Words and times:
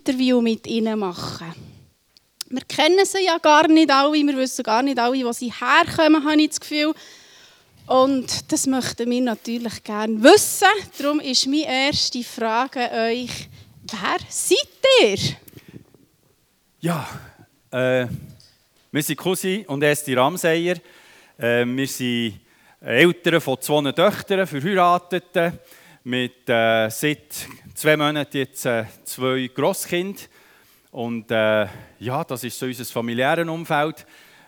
Interview 0.00 0.40
mit 0.40 0.66
ihnen 0.66 0.98
machen. 0.98 1.52
Wir 2.48 2.62
kennen 2.62 3.04
sie 3.04 3.26
ja 3.26 3.36
gar 3.36 3.68
nicht 3.68 3.90
alle, 3.90 4.14
wir 4.14 4.36
wissen 4.38 4.62
gar 4.62 4.82
nicht 4.82 4.98
alle, 4.98 5.22
wo 5.24 5.32
sie 5.32 5.52
herkommen, 5.52 6.24
habe 6.24 6.40
ich 6.40 6.48
das 6.48 6.60
Gefühl. 6.60 6.94
Und 7.86 8.50
das 8.50 8.66
möchten 8.66 9.10
wir 9.10 9.20
natürlich 9.20 9.84
gerne 9.84 10.22
wissen. 10.22 10.68
Darum 10.98 11.20
ist 11.20 11.46
meine 11.46 11.66
erste 11.66 12.24
Frage 12.24 12.90
an 12.90 13.10
euch, 13.10 13.48
wer 13.82 14.18
seid 14.28 14.58
ihr? 15.02 15.18
Ja, 16.80 17.06
äh, 17.70 18.06
wir 18.90 19.02
sind 19.02 19.18
Cousin 19.18 19.66
und 19.66 19.82
Esti 19.82 20.14
Ramseyer. 20.14 20.76
Äh, 21.36 21.66
wir 21.66 21.86
sind 21.86 22.40
Eltern 22.80 23.40
von 23.42 23.60
zwei 23.60 23.92
Töchtern, 23.92 24.46
Verheirateten, 24.46 25.58
mit 26.04 26.48
äh, 26.48 26.88
seit 26.88 27.46
zwei 27.80 27.96
Monaten 27.96 28.36
jetzt 28.36 28.66
äh, 28.66 28.84
zwei 29.04 29.50
Grosskinder. 29.54 30.20
Und 30.90 31.30
äh, 31.30 31.66
ja, 31.98 32.22
das 32.24 32.44
ist 32.44 32.58
so 32.58 32.66
unser 32.66 32.84
familiäres 32.84 33.48
Umfeld. 33.48 34.04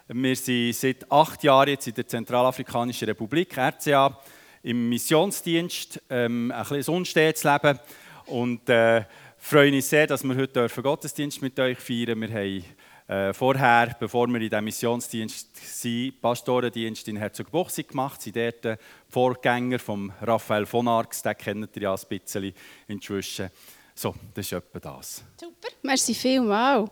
Wir 0.08 0.36
sind 0.36 0.74
seit 0.74 1.10
acht 1.10 1.42
Jahren 1.42 1.70
jetzt 1.70 1.88
in 1.88 1.94
der 1.94 2.06
Zentralafrikanischen 2.06 3.08
Republik, 3.08 3.56
RCA, 3.56 4.18
im 4.62 4.90
Missionsdienst, 4.90 5.98
ähm, 6.10 6.52
ein 6.52 6.62
bisschen 6.68 6.94
unstetes 6.94 7.44
Leben. 7.44 7.78
Und 8.26 8.68
äh, 8.68 9.04
freue 9.38 9.70
mich 9.70 9.86
sehr, 9.86 10.06
dass 10.06 10.22
wir 10.24 10.36
heute 10.36 10.68
Gottesdienst 10.68 11.40
mit 11.40 11.58
euch 11.58 11.78
feiern 11.78 12.20
dürfen. 12.20 12.64
Äh, 13.08 13.32
vorher, 13.32 13.96
bevor 13.98 14.28
wir 14.28 14.40
in 14.40 14.48
diesem 14.48 14.64
Missionsdienst 14.64 15.56
sind, 15.56 16.20
Pastorendienst 16.20 17.08
in 17.08 17.16
Herzogbuchsig 17.16 17.88
gemacht. 17.88 18.22
Sind 18.22 18.36
dort 18.36 18.78
Vorgänger 19.08 19.78
von 19.78 20.12
Raphael 20.22 20.66
von 20.66 20.88
Arx, 20.88 21.22
den 21.22 21.36
kennt 21.36 21.76
ihr 21.76 21.82
ja 21.82 21.94
ein 21.94 22.00
bisschen 22.08 22.54
inzwischen. 22.86 23.50
So, 23.94 24.14
das 24.34 24.46
ist 24.46 24.52
etwa 24.52 24.78
das. 24.78 25.24
Super, 25.38 25.68
merci 25.82 26.14
vielmals. 26.14 26.90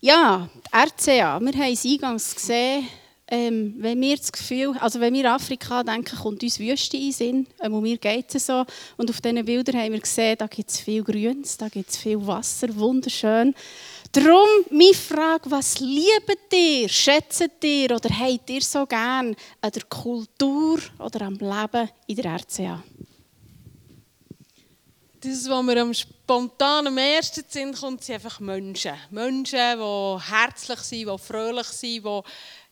Ja, 0.00 0.48
die 0.54 0.76
RCA, 0.76 1.40
wir 1.40 1.52
haben 1.52 1.72
es 1.72 1.84
eingangs 1.84 2.34
gesehen, 2.34 2.88
ähm, 3.28 3.74
wenn 3.78 4.00
wir 4.00 4.16
das 4.16 4.30
Gefühl, 4.30 4.76
also 4.78 5.00
wenn 5.00 5.12
wir 5.12 5.32
Afrika 5.32 5.82
denken, 5.82 6.16
kommt 6.16 6.44
uns 6.44 6.60
Wüste 6.60 6.96
in 6.96 7.02
den 7.04 7.12
Sinn, 7.12 7.46
ähm, 7.60 7.80
mir 7.80 7.96
geht 7.98 8.32
es 8.32 8.46
so. 8.46 8.64
Und 8.96 9.10
auf 9.10 9.20
diesen 9.20 9.44
Bildern 9.44 9.80
haben 9.80 9.92
wir 9.92 10.00
gesehen, 10.00 10.36
da 10.38 10.46
gibt 10.46 10.70
es 10.70 10.78
viel 10.78 11.02
Grüns, 11.02 11.56
da 11.56 11.68
gibt 11.68 11.90
es 11.90 11.96
viel 11.96 12.24
Wasser, 12.24 12.74
wunderschön. 12.76 13.54
Darum 14.16 14.48
meine 14.70 14.94
Frage, 14.94 15.50
was 15.50 15.78
liebt 15.78 16.50
ihr, 16.50 16.88
schätzt 16.88 17.62
ihr 17.62 17.90
oder 17.90 18.08
habt 18.08 18.48
ihr 18.48 18.62
so 18.62 18.86
gern 18.86 19.36
an 19.60 19.70
der 19.70 19.82
Kultur 19.82 20.78
oder 20.98 21.26
am 21.26 21.34
Leben 21.34 21.90
in 22.06 22.16
der 22.16 22.36
RCA? 22.36 22.82
Das, 25.20 25.50
was 25.50 25.62
mir 25.62 25.82
am 25.82 25.92
spontan 25.92 26.86
am 26.86 26.96
ersten 26.96 27.44
Sinn 27.46 27.74
kommt, 27.74 28.04
sind 28.04 28.14
einfach 28.14 28.40
Menschen. 28.40 28.94
Menschen, 29.10 29.78
die 29.78 30.18
herzlich 30.30 30.78
sind, 30.78 31.10
die 31.10 31.18
fröhlich 31.18 31.66
sind, 31.66 32.06
die 32.06 32.20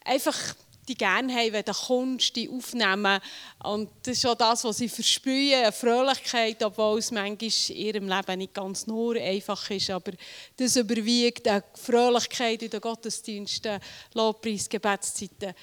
einfach 0.07 0.39
die 0.89 0.95
gerne 0.95 1.33
haben, 1.35 1.53
wenn 1.53 1.65
du 1.65 1.73
kommst, 1.73 2.37
die 2.37 2.49
aufnehmen. 2.49 3.21
Und 3.63 3.91
das 4.03 4.19
ist 4.19 4.27
auch 4.27 4.35
das, 4.35 4.65
was 4.65 4.79
sie 4.79 4.89
verspüren, 4.89 5.63
eine 5.63 5.73
Fröhlichkeit, 5.73 6.63
obwohl 6.63 6.99
es 6.99 7.11
manchmal 7.11 7.51
in 7.69 7.77
ihrem 7.77 8.09
Leben 8.09 8.39
nicht 8.39 8.55
ganz 8.55 8.87
nur 8.87 9.17
einfach 9.17 9.71
ist. 9.71 9.91
Aber 9.91 10.13
das 10.57 10.77
überwiegt 10.77 11.49
eine 11.49 11.65
Fröhlichkeit 11.75 12.63
in 12.63 12.71
den 12.71 12.81
Gottesdiensten, 12.81 13.81
Lobpreis, 14.15 14.69
Gebetszeiten. 14.69 15.55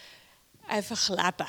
Einfach 0.67 1.09
leben. 1.09 1.47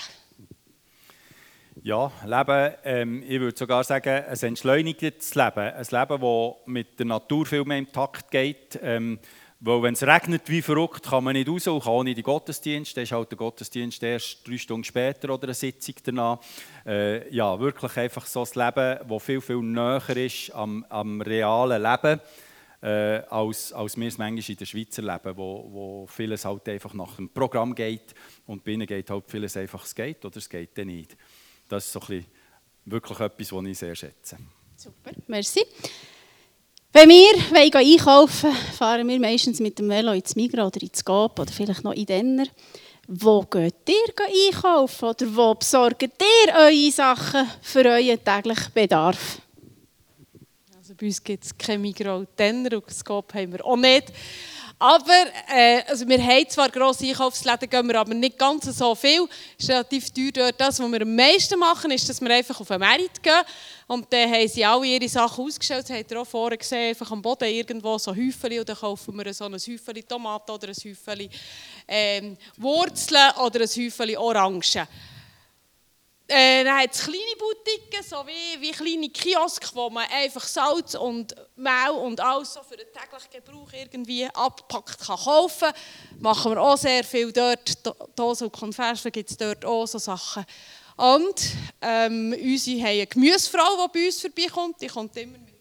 Ja, 1.82 2.12
Leben, 2.24 2.74
ähm, 2.84 3.22
ich 3.26 3.40
würde 3.40 3.58
sogar 3.58 3.82
sagen, 3.82 4.24
ein 4.24 4.38
entschleunigtes 4.38 5.34
Leben. 5.34 5.58
Ein 5.58 5.86
Leben, 5.90 6.20
das 6.20 6.54
mit 6.66 6.98
der 6.98 7.06
Natur 7.06 7.46
viel 7.46 7.64
mehr 7.64 7.78
im 7.78 7.90
Takt 7.90 8.30
geht. 8.30 8.78
Ähm, 8.82 9.18
weil 9.64 9.80
wenn 9.80 9.94
es 9.94 10.02
regnet 10.02 10.48
wie 10.48 10.60
verrückt, 10.60 11.04
kann 11.04 11.22
man 11.22 11.34
nicht 11.34 11.48
raus 11.48 11.68
und 11.68 11.84
kann 11.84 11.92
auch 11.92 12.02
nicht 12.02 12.18
in 12.18 12.24
den 12.24 12.24
Gottesdienst. 12.24 12.96
Dann 12.96 13.04
ist 13.04 13.12
halt 13.12 13.30
der 13.30 13.38
Gottesdienst 13.38 14.02
erst 14.02 14.46
drei 14.46 14.58
Stunden 14.58 14.82
später 14.82 15.32
oder 15.32 15.44
eine 15.44 15.54
Sitzung 15.54 15.94
danach. 16.02 16.40
Äh, 16.84 17.32
ja, 17.32 17.58
wirklich 17.60 17.96
einfach 17.96 18.26
so 18.26 18.42
ein 18.42 18.48
Leben, 18.54 19.08
das 19.08 19.22
viel, 19.22 19.40
viel 19.40 19.62
näher 19.62 20.16
ist 20.16 20.50
am, 20.50 20.84
am 20.88 21.20
realen 21.20 21.80
Leben, 21.80 22.20
äh, 22.82 23.22
als, 23.30 23.72
als 23.72 23.96
wir 23.96 24.08
es 24.08 24.18
manchmal 24.18 24.50
in 24.50 24.56
der 24.56 24.66
Schweiz 24.66 24.98
erleben, 24.98 25.36
wo, 25.36 25.68
wo 25.70 26.06
vieles 26.08 26.44
halt 26.44 26.68
einfach 26.68 26.92
nach 26.94 27.14
dem 27.14 27.28
Programm 27.28 27.72
geht 27.72 28.16
und 28.46 28.64
bei 28.64 28.72
ihnen 28.72 28.86
geht 28.88 29.10
halt 29.10 29.30
vieles 29.30 29.56
einfach, 29.56 29.84
es 29.84 29.94
geht 29.94 30.24
oder 30.24 30.38
es 30.38 30.48
geht 30.48 30.76
dann 30.76 30.88
nicht. 30.88 31.16
Das 31.68 31.86
ist 31.86 31.92
so 31.92 32.00
ein 32.00 32.06
bisschen 32.06 32.26
wirklich 32.86 33.20
etwas, 33.20 33.52
was 33.52 33.64
ich 33.64 33.78
sehr 33.78 33.94
schätze. 33.94 34.38
Super, 34.76 35.12
merci. 35.28 35.64
Wenn 36.94 37.08
wir 37.08 37.56
einkaufen 37.56 38.50
wollen, 38.50 38.56
fahren 38.76 39.08
wir 39.08 39.18
meistens 39.18 39.60
mit 39.60 39.78
dem 39.78 39.88
Velo 39.88 40.12
ins 40.12 40.36
Migros 40.36 40.66
oder 40.66 40.82
ins 40.82 41.02
Coop 41.02 41.38
oder 41.38 41.50
vielleicht 41.50 41.84
noch 41.84 41.94
in 41.94 42.04
Denner. 42.04 42.44
Wo 43.08 43.40
geht 43.40 43.88
ihr 43.88 44.52
einkaufen 44.52 45.08
oder 45.08 45.34
wo 45.34 45.54
besorgt 45.54 46.02
ihr 46.02 46.54
eure 46.54 46.90
Sachen 46.90 47.48
für 47.62 47.86
euren 47.86 48.22
täglichen 48.22 48.72
Bedarf? 48.74 49.40
Also 50.76 50.94
bei 50.94 51.06
uns 51.06 51.24
gibt 51.24 51.44
es 51.44 51.56
kein 51.56 51.80
Migros 51.80 52.20
und 52.20 52.38
Denner 52.38 52.74
und 52.74 52.84
das 52.86 53.02
Coop 53.02 53.32
haben 53.32 53.52
wir 53.52 53.64
auch 53.64 53.76
nicht. 53.76 54.12
Aber 54.78 55.26
äh, 55.54 55.82
also 55.88 56.08
wir 56.08 56.20
haben 56.22 56.48
zwar 56.48 56.68
grosse 56.68 57.06
Einkaufsläden, 57.06 57.70
gehen 57.70 57.86
wir 57.88 58.00
aber 58.00 58.14
nicht 58.14 58.38
ganz 58.38 58.64
so 58.64 58.94
viel. 58.94 59.28
Es 59.58 59.64
ist 59.64 59.70
relativ 59.70 60.10
teuer 60.10 60.32
dort. 60.32 60.60
Das, 60.60 60.80
was 60.80 60.90
wir 60.90 61.02
am 61.02 61.14
meisten 61.14 61.58
machen, 61.58 61.90
ist, 61.90 62.08
dass 62.08 62.20
wir 62.20 62.30
einfach 62.30 62.60
auf 62.60 62.68
den 62.68 62.80
Markt 62.80 63.22
gehen. 63.22 63.42
Und 63.86 64.12
dann 64.12 64.30
haben 64.30 64.48
sie 64.48 64.64
alle 64.64 64.86
ihre 64.86 65.08
Sachen 65.08 65.44
ausgestellt. 65.44 65.88
Das 65.88 65.96
habt 65.96 66.10
ihr 66.10 66.20
auch 66.20 66.26
vorher 66.26 66.58
gesehen, 66.58 66.88
einfach 66.88 67.10
am 67.10 67.22
Boden 67.22 67.48
irgendwo 67.48 67.96
so 67.98 68.10
Häufchen. 68.10 68.58
Und 68.58 68.68
dann 68.68 68.76
kaufen 68.76 69.16
wir 69.16 69.32
so 69.32 69.44
ein 69.44 69.52
Häufchen 69.52 70.08
Tomaten 70.08 70.50
oder 70.50 70.68
ein 70.68 70.74
Häufchen 70.74 71.30
ähm, 71.86 72.36
Wurzeln 72.56 73.30
oder 73.44 73.60
ein 73.60 73.68
Häufchen 73.68 74.16
Orangen. 74.16 74.62
Äh, 76.34 76.64
dann 76.64 76.78
hat 76.78 76.94
es 76.94 77.02
kleine 77.02 77.36
Boutiquen, 77.38 78.02
so 78.02 78.26
wie, 78.26 78.58
wie 78.62 78.70
kleine 78.70 79.10
Kiosk, 79.10 79.70
wo 79.74 79.90
man 79.90 80.06
einfach 80.08 80.42
Salz 80.44 80.94
und 80.94 81.34
Mehl 81.56 81.90
und 81.90 82.18
alles 82.20 82.54
so 82.54 82.62
für 82.62 82.74
den 82.74 82.86
täglichen 82.86 83.30
Gebrauch 83.30 83.70
irgendwie 83.70 84.26
abpackt 84.32 84.98
kann 84.98 85.18
kaufen. 85.18 85.68
Machen 86.20 86.52
wir 86.52 86.62
auch 86.62 86.78
sehr 86.78 87.04
viel 87.04 87.30
dort. 87.32 87.76
Dosen 88.16 88.44
und 88.44 88.52
Konserven 88.52 89.12
gibt 89.12 89.30
es 89.30 89.36
dort 89.36 89.62
auch 89.66 89.84
so 89.84 89.98
Sachen. 89.98 90.46
Und 90.96 91.50
ähm, 91.82 92.34
unsere 92.40 92.80
haben 92.80 92.86
eine 92.86 93.06
Gemüsefrau, 93.06 93.86
die 93.86 93.98
bei 93.98 94.06
uns 94.06 94.20
vorbeikommt. 94.22 94.80
Die 94.80 94.86
kommt 94.86 95.14
immer 95.18 95.36
mit 95.36 95.51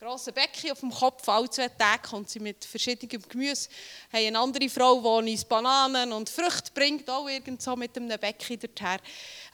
grossen 0.00 0.32
Becken 0.32 0.72
auf 0.72 0.80
dem 0.80 0.90
Kopf. 0.90 1.28
Alle 1.28 1.50
zwei 1.50 1.68
Tage 1.68 2.08
kommt 2.08 2.30
sie 2.30 2.40
mit 2.40 2.64
verschiedenem 2.64 3.22
Gemüse. 3.28 3.68
Haben 4.10 4.26
eine 4.28 4.38
andere 4.38 4.68
Frau, 4.70 5.20
die 5.20 5.32
uns 5.32 5.44
Bananen 5.44 6.14
und 6.14 6.30
Früchte 6.30 6.70
bringt, 6.72 7.10
auch 7.10 7.28
irgend 7.28 7.60
so 7.60 7.76
mit 7.76 7.94
einem 7.94 8.18
Becken 8.18 8.58
dorthin. 8.58 8.98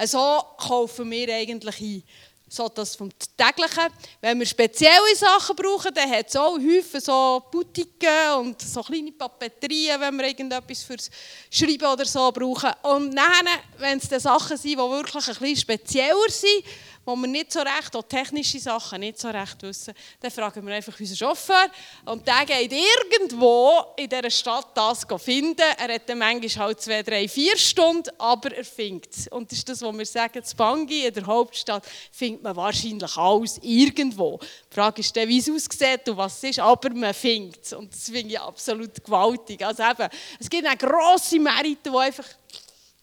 So 0.04 0.40
kaufen 0.56 1.10
wir 1.10 1.34
eigentlich 1.34 1.80
ein. 1.80 2.02
So 2.48 2.68
das 2.68 2.94
vom 2.94 3.10
Täglichen. 3.36 3.92
Wenn 4.20 4.38
wir 4.38 4.46
spezielle 4.46 5.16
Sachen 5.16 5.56
brauchen, 5.56 5.92
dann 5.92 6.08
hat 6.08 6.28
es 6.28 6.36
auch 6.36 6.56
Häufen 6.56 7.00
so 7.00 7.42
Boutiquen 7.50 8.34
und 8.38 8.62
so 8.62 8.84
kleine 8.84 9.10
Papeterien, 9.10 10.00
wenn 10.00 10.16
wir 10.16 10.28
irgendetwas 10.28 10.84
fürs 10.84 11.10
Schreiben 11.50 11.92
oder 11.92 12.04
so 12.04 12.30
brauchen. 12.30 12.70
Und 12.84 13.16
dann, 13.16 13.48
wenn 13.78 13.98
es 13.98 14.22
Sachen 14.22 14.56
sind, 14.56 14.70
die 14.70 14.76
wirklich 14.76 15.26
ein 15.26 15.34
bisschen 15.34 15.56
spezieller 15.56 16.30
sind, 16.30 16.62
wo 17.06 17.14
wir 17.14 17.28
nicht 17.28 17.52
so 17.52 17.60
recht, 17.60 17.94
auch 17.94 18.02
technische 18.02 18.58
Sachen 18.58 18.98
nicht 18.98 19.18
so 19.18 19.28
recht 19.28 19.62
wissen, 19.62 19.94
dann 20.20 20.30
fragen 20.30 20.66
wir 20.66 20.74
einfach 20.74 20.98
unseren 20.98 21.16
Chauffeur 21.16 21.70
und 22.04 22.26
der 22.26 22.44
geht 22.44 22.72
irgendwo 22.72 23.94
in 23.96 24.08
dieser 24.08 24.28
Stadt 24.28 24.76
das 24.76 25.06
finden. 25.22 25.62
Er 25.78 25.94
hat 25.94 26.08
dann 26.08 26.18
manchmal 26.18 26.66
halt 26.66 26.80
zwei, 26.80 27.04
drei, 27.04 27.28
vier 27.28 27.56
Stunden, 27.56 28.10
aber 28.18 28.52
er 28.52 28.64
findet 28.64 29.14
es. 29.14 29.28
Und 29.28 29.50
das 29.50 29.58
ist 29.58 29.68
das, 29.68 29.82
was 29.82 29.96
wir 29.96 30.04
sagen, 30.04 30.38
in 30.38 30.56
Bangi, 30.56 31.06
in 31.06 31.14
der 31.14 31.26
Hauptstadt, 31.26 31.86
findet 32.10 32.42
man 32.42 32.56
wahrscheinlich 32.56 33.16
alles 33.16 33.60
irgendwo. 33.62 34.40
Die 34.70 34.74
Frage 34.74 35.00
ist 35.00 35.16
dann, 35.16 35.28
wie 35.28 35.38
es 35.38 35.48
aussieht 35.48 36.08
und 36.08 36.16
was 36.16 36.38
es 36.38 36.50
ist, 36.50 36.58
aber 36.58 36.90
man 36.90 37.14
findet 37.14 37.64
es. 37.64 37.72
Und 37.72 37.92
das 37.92 38.04
finde 38.04 38.30
ich 38.30 38.40
absolut 38.40 39.04
gewaltig. 39.04 39.64
Also 39.64 39.84
eben, 39.84 40.08
es 40.40 40.50
gibt 40.50 40.66
eine 40.66 40.76
grosse 40.76 41.38
Märkte, 41.38 41.92
wo 41.92 41.98
einfach 41.98 42.26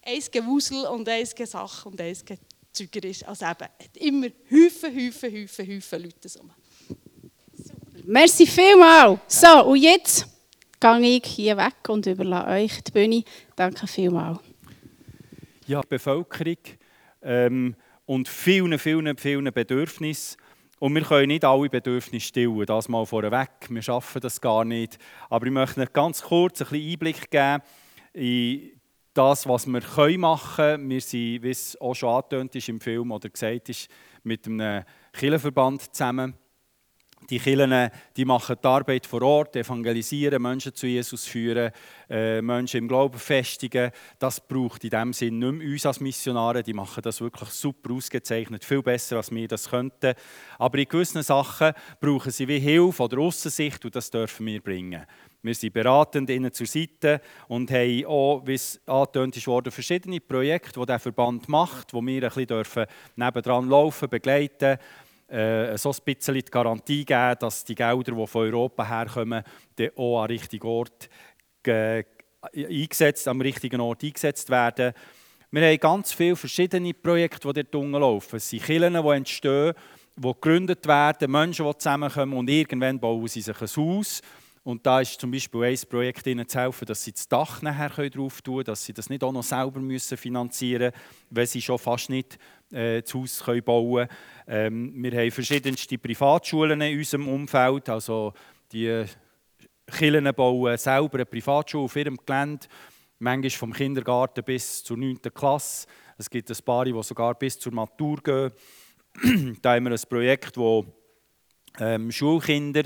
ein 0.06 0.22
Gewusel 0.30 0.86
und 0.88 1.08
ein 1.08 1.26
Sache 1.26 1.88
und 1.88 2.02
ein 2.02 2.18
Zeuger 2.74 3.04
ist. 3.08 3.28
Also 3.28 3.46
eben, 3.46 4.12
immer 4.12 4.28
Häufen, 4.52 4.96
Häufen, 4.96 5.32
Häufen, 5.32 5.68
Häufen 5.68 6.04
Leute 6.04 6.30
so. 6.30 6.42
Merci 8.06 8.46
vielmals. 8.46 9.20
So, 9.28 9.66
und 9.66 9.78
jetzt 9.78 10.28
gehe 10.80 11.00
ich 11.00 11.26
hier 11.26 11.56
weg 11.56 11.88
und 11.88 12.06
überlasse 12.06 12.50
euch 12.50 12.84
die 12.84 12.92
Bühne. 12.92 13.24
Danke 13.56 13.88
vielmals. 13.88 14.40
Ja, 15.68 15.82
Bevölkerung 15.88 16.58
ähm, 17.22 17.76
und 18.06 18.28
vielen, 18.28 18.78
vielen, 18.78 19.18
vielen 19.18 19.54
Bedürfnissen. 19.54 20.38
Und 20.80 20.94
wir 20.96 21.04
können 21.04 21.28
nicht 21.28 21.46
alle 21.46 21.70
Bedürfnisse 21.70 22.26
stillen, 22.26 22.66
das 22.66 22.90
mal 22.90 23.06
vorweg. 23.06 23.50
Wir 23.70 23.82
schaffen 23.82 24.20
das 24.20 24.42
gar 24.42 24.66
nicht. 24.66 24.98
Aber 25.30 25.46
ich 25.46 25.54
möchte 25.54 25.80
euch 25.80 25.94
ganz 25.94 26.22
kurz 26.22 26.62
ein 26.62 26.68
bisschen 26.68 26.92
Einblick 26.92 27.32
geben 27.32 27.64
in 28.12 28.72
das, 29.14 29.48
was 29.48 29.68
wir 29.68 30.18
machen 30.18 30.56
können. 30.56 30.90
Wir 30.90 31.02
sind, 31.02 31.44
wie 31.44 31.50
es 31.50 31.80
auch 31.80 31.94
schon 31.94 32.10
angetönt 32.10 32.56
ist 32.56 32.70
im 32.70 32.80
Film 32.80 33.12
oder 33.12 33.30
gesagt 33.30 33.70
ist, 33.70 33.90
mit 34.24 34.46
einem 34.48 34.84
Kirchenverband 35.12 35.94
zusammen, 35.94 36.36
die 37.30 37.40
Kirchen 37.40 37.90
die 38.18 38.26
machen 38.26 38.58
die 38.62 38.68
Arbeit 38.68 39.06
vor 39.06 39.22
Ort, 39.22 39.56
evangelisieren, 39.56 40.42
Menschen 40.42 40.76
zu 40.76 40.88
Jesus 40.88 41.26
führen, 41.26 41.72
äh, 42.10 42.42
Menschen 42.42 42.80
im 42.80 42.88
Glauben 42.88 43.18
festigen. 43.18 43.92
Das 44.20 44.46
braucht 44.46 44.84
in 44.84 44.90
dem 44.90 45.14
Sinn 45.14 45.40
nicht 45.40 45.52
mehr 45.54 45.68
uns 45.70 45.86
als 45.86 46.00
Missionare. 46.00 46.64
Die 46.64 46.74
machen 46.74 47.02
das 47.02 47.22
wirklich 47.22 47.50
super 47.50 47.94
ausgezeichnet, 47.94 48.66
viel 48.66 48.82
besser, 48.82 49.18
als 49.18 49.32
wir 49.32 49.48
das 49.48 49.70
könnten. 49.70 50.14
Aber 50.58 50.78
in 50.78 50.88
gewissen 50.88 51.24
Sachen 51.24 51.74
brauchen 52.00 52.32
sie 52.32 52.48
wie 52.48 52.60
Hilfe 52.60 53.04
oder 53.04 53.20
Aussensicht 53.20 53.84
und 53.86 53.96
das 53.96 54.10
dürfen 54.10 54.46
wir 54.46 54.62
bringen. 54.62 55.06
Wir 55.44 55.54
sind 55.54 55.74
beratend 55.74 56.30
ihnen 56.30 56.54
zur 56.54 56.66
Seite 56.66 57.20
und 57.50 57.70
haben 57.70 58.06
auch, 58.06 58.42
wie 58.46 58.54
es 58.54 58.80
angetönt 58.86 59.46
wurde, 59.46 59.72
verschiedene 59.72 60.22
Projekte, 60.22 60.80
die 60.80 60.86
der 60.86 61.00
Verband 61.00 61.50
macht, 61.50 61.94
wo 61.94 62.02
wir 62.02 62.24
ein 62.24 62.30
bisschen 62.30 62.48
dürfen 62.48 62.86
nebendran 63.18 63.68
laufen, 63.68 64.08
begleiten 64.08 64.78
äh, 65.28 65.78
so 65.78 65.92
ein 65.92 65.98
bisschen 66.06 66.36
die 66.36 66.44
Garantie 66.44 67.04
geben, 67.04 67.36
dass 67.40 67.66
die 67.66 67.76
Gelder, 67.76 68.14
die 68.14 68.28
von 68.28 68.42
Europa 68.42 68.88
herkommen, 68.88 69.44
dann 69.76 69.90
auch 69.98 70.22
am 70.22 70.28
richtigen 70.28 70.66
Ort 70.68 71.10
eingesetzt, 71.66 73.28
am 73.28 73.42
richtigen 73.42 73.82
Ort 73.82 74.02
eingesetzt 74.02 74.50
werden. 74.50 74.94
Wir 75.52 75.68
haben 75.68 75.78
ganz 75.78 76.14
viele 76.14 76.38
verschiedene 76.38 76.94
Projekte, 76.94 77.52
die 77.52 77.64
dort 77.70 77.92
laufen. 77.92 78.38
Es 78.38 78.50
sind 78.50 78.64
Kirchen, 78.64 78.94
die 78.94 79.10
entstehen, 79.10 79.74
die 80.16 80.22
gegründet 80.22 80.88
werden, 80.88 81.30
Menschen, 81.30 81.66
die 81.66 81.78
zusammenkommen 81.78 82.38
und 82.38 82.50
irgendwann 82.50 83.00
bauen 83.00 83.28
sie 83.28 83.42
sich 83.42 83.60
ein 83.60 83.68
Haus. 83.68 84.22
Und 84.64 84.86
da 84.86 85.02
ist 85.02 85.20
zum 85.20 85.30
Beispiel 85.30 85.64
ein 85.64 85.80
Projekt 85.90 86.26
ihnen 86.26 86.48
zu 86.48 86.58
helfen, 86.58 86.86
dass 86.86 87.04
sie 87.04 87.12
das 87.12 87.28
Dach 87.28 87.62
nachher 87.62 88.10
drauf 88.10 88.42
tun 88.42 88.56
können, 88.56 88.66
dass 88.66 88.86
sie 88.86 88.94
das 88.94 89.10
nicht 89.10 89.22
auch 89.24 89.34
noch 89.34 89.44
selber 89.44 89.82
müssen 89.82 90.18
finanzieren 90.18 90.94
müssen, 90.94 91.28
weil 91.32 91.48
sie 91.48 91.62
schon 91.62 91.78
fast 91.78 92.10
nicht 92.10 92.40
äh, 92.72 93.02
das 93.02 93.14
Haus 93.14 93.44
können 93.44 93.64
bauen 93.64 94.08
können. 94.08 94.94
Ähm, 94.96 95.04
wir 95.04 95.20
haben 95.20 95.32
verschiedenste 95.32 95.98
Privatschulen 95.98 96.80
in 96.80 96.98
unserem 96.98 97.28
Umfeld, 97.28 97.90
also 97.90 98.34
die 98.72 99.04
Kirchen 99.92 100.34
bauen 100.34 100.78
selber 100.78 101.16
eine 101.16 101.26
Privatschule 101.26 101.84
auf 101.84 101.96
ihrem 101.98 102.18
Gelände, 102.26 102.66
manchmal 103.20 103.50
vom 103.50 103.74
Kindergarten 103.74 104.46
bis 104.46 104.82
zur 104.82 104.98
9. 104.98 105.20
Klasse. 105.34 105.88
Es 106.18 106.30
gibt 106.30 106.50
ein 106.50 106.58
paar, 106.64 106.86
die 106.86 107.04
sogar 107.04 107.36
bis 107.36 107.60
zur 107.60 107.74
Matur 107.74 108.18
gehen. 108.24 108.52
da 109.62 109.76
haben 109.76 109.84
wir 109.86 109.92
ein 109.92 110.10
Projekt, 110.10 110.56
das 110.56 110.86
ähm, 111.80 112.12
Schulkinder 112.12 112.84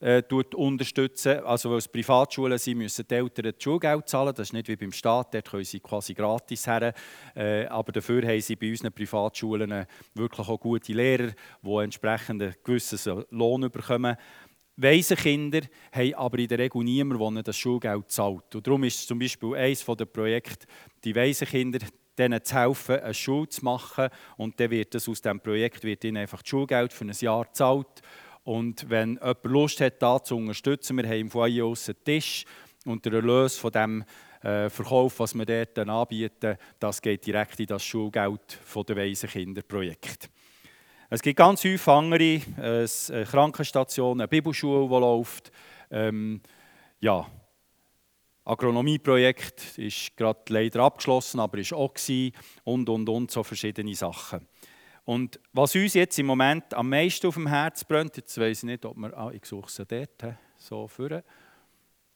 äh, 0.00 0.22
unterstützen. 0.54 1.40
Also 1.44 1.70
weil 1.70 1.78
es 1.78 1.88
Privatschulen 1.88 2.58
sind, 2.58 2.78
müssen 2.78 3.06
die 3.08 3.14
Eltern 3.14 3.52
das 3.52 3.62
Schulgeld 3.62 4.08
zahlen. 4.08 4.34
Das 4.34 4.48
ist 4.48 4.52
nicht 4.52 4.68
wie 4.68 4.76
beim 4.76 4.92
Staat, 4.92 5.34
dort 5.34 5.50
können 5.50 5.64
sie 5.64 5.80
quasi 5.80 6.14
gratis 6.14 6.66
her. 6.66 6.94
Äh, 7.34 7.66
aber 7.66 7.92
dafür 7.92 8.26
haben 8.26 8.40
sie 8.40 8.56
bei 8.56 8.70
unseren 8.70 8.92
Privatschulen 8.92 9.86
wirklich 10.14 10.48
auch 10.48 10.60
gute 10.60 10.92
Lehrer, 10.92 11.32
die 11.62 11.76
entsprechend 11.76 12.42
einen 12.42 12.54
gewissen 12.64 13.24
Lohn 13.30 13.70
bekommen. 13.70 14.16
Weise 14.76 15.14
Kinder 15.14 15.60
haben 15.92 16.14
aber 16.14 16.38
in 16.38 16.48
der 16.48 16.58
Regel 16.58 16.82
niemand, 16.82 17.36
der 17.36 17.42
das 17.42 17.58
Schulgeld 17.58 18.10
zahlt. 18.10 18.54
Und 18.54 18.66
darum 18.66 18.82
ist 18.84 19.06
zum 19.06 19.18
Beispiel 19.18 19.54
eines 19.54 19.84
der 19.84 20.06
Projekte, 20.06 20.66
die 21.04 21.14
Weise 21.14 21.44
Kinder 21.44 21.80
denen 22.16 22.42
zu 22.42 22.54
helfen, 22.54 23.00
eine 23.00 23.14
Schule 23.14 23.48
zu 23.48 23.64
machen. 23.64 24.08
Und 24.36 24.58
dann 24.58 24.70
wird 24.70 24.94
das 24.94 25.08
aus 25.08 25.20
diesem 25.20 25.40
Projekt 25.40 25.84
wird 25.84 26.04
ihnen 26.04 26.18
einfach 26.18 26.42
das 26.42 26.48
Schulgeld 26.48 26.92
für 26.92 27.04
ein 27.04 27.12
Jahr 27.12 27.44
gezahlt. 27.44 28.02
Und 28.50 28.90
wenn 28.90 29.10
jemand 29.10 29.44
Lust 29.44 29.80
hat, 29.80 30.02
da 30.02 30.20
zu 30.20 30.36
unterstützen, 30.36 30.96
wir 30.96 31.04
haben 31.04 31.20
im 31.20 31.30
Foyer 31.30 31.66
einen 31.66 32.04
Tisch 32.04 32.44
und 32.84 33.04
der 33.04 33.12
Erlös 33.12 33.56
von 33.56 33.70
dem 33.70 34.04
äh, 34.42 34.68
Verkauf, 34.68 35.20
was 35.20 35.36
wir 35.36 35.46
dort 35.46 35.78
anbieten, 35.78 36.56
das 36.80 37.00
geht 37.00 37.24
direkt 37.24 37.60
in 37.60 37.66
das 37.66 37.84
Schulgeld 37.84 38.58
der 38.88 38.96
Waisenkinderprojekt. 38.96 40.30
Es 41.10 41.22
gibt 41.22 41.36
ganz 41.36 41.62
häufig 41.62 41.86
andere, 41.86 42.40
eine 42.56 43.24
Krankenstation, 43.24 44.20
eine 44.20 44.26
Bibelschule, 44.26 44.88
die 44.88 45.00
läuft. 45.00 45.52
Ähm, 45.92 46.40
ja, 46.98 47.24
Agronomieprojekt 48.44 49.78
ist 49.78 50.16
gerade 50.16 50.40
leider 50.48 50.80
abgeschlossen, 50.80 51.38
aber 51.38 51.58
ist 51.58 51.72
auch 51.72 51.94
gewesen, 51.94 52.32
und 52.64 52.88
und 52.88 53.08
und 53.08 53.30
so 53.30 53.44
verschiedene 53.44 53.94
Sachen. 53.94 54.48
Und 55.04 55.40
was 55.52 55.74
uns 55.74 55.94
jetzt 55.94 56.18
im 56.18 56.26
Moment 56.26 56.72
am 56.74 56.88
meisten 56.88 57.26
auf 57.26 57.34
dem 57.34 57.46
Herz 57.46 57.84
brennt, 57.84 58.16
jetzt 58.16 58.38
weiß 58.38 58.58
ich 58.58 58.64
nicht, 58.64 58.84
ob 58.84 58.96
wir, 58.96 59.16
ah, 59.16 59.30
ich 59.32 59.44
suche 59.44 59.70
sie 59.70 59.86
dort, 59.86 60.36
so 60.56 60.86
führen. 60.86 61.22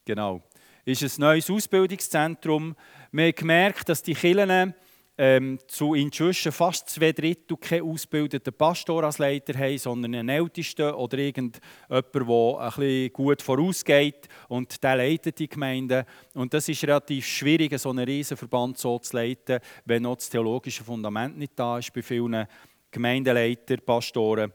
Genau, 0.04 0.42
ist 0.84 1.02
ein 1.02 1.20
neues 1.20 1.48
Ausbildungszentrum. 1.50 2.76
Wir 3.10 3.26
haben 3.26 3.34
gemerkt, 3.34 3.88
dass 3.88 4.02
die 4.02 4.14
Kirchen 4.14 4.74
ähm, 5.16 5.58
zu 5.68 5.94
inzwischen 5.94 6.52
fast 6.52 6.88
zwei 6.90 7.12
Drittel 7.12 7.56
keinen 7.56 7.88
ausgebildeten 7.88 8.52
Pastor 8.52 9.04
als 9.04 9.18
Leiter 9.18 9.56
haben, 9.58 9.78
sondern 9.78 10.14
einen 10.14 10.28
Ältesten 10.28 10.92
oder 10.92 11.18
irgendjemand, 11.18 11.60
der 11.88 12.58
ein 12.58 12.72
bisschen 12.76 13.12
gut 13.12 13.40
vorausgeht 13.40 14.28
und 14.48 14.82
der 14.82 14.96
leitet 14.96 15.38
die 15.38 15.48
Gemeinde. 15.48 16.04
Und 16.34 16.52
das 16.52 16.68
ist 16.68 16.82
relativ 16.82 17.26
schwierig, 17.26 17.78
so 17.78 17.90
einen 17.90 18.04
Riesenverband 18.04 18.76
so 18.76 18.98
zu 18.98 19.16
leiten, 19.16 19.60
wenn 19.84 20.02
noch 20.02 20.16
das 20.16 20.30
theologische 20.30 20.82
Fundament 20.82 21.38
nicht 21.38 21.52
da 21.56 21.78
ist 21.78 21.92
bei 21.92 22.02
vielen 22.02 22.46
Gemeindeleiter, 22.94 23.76
Pastoren. 23.78 24.52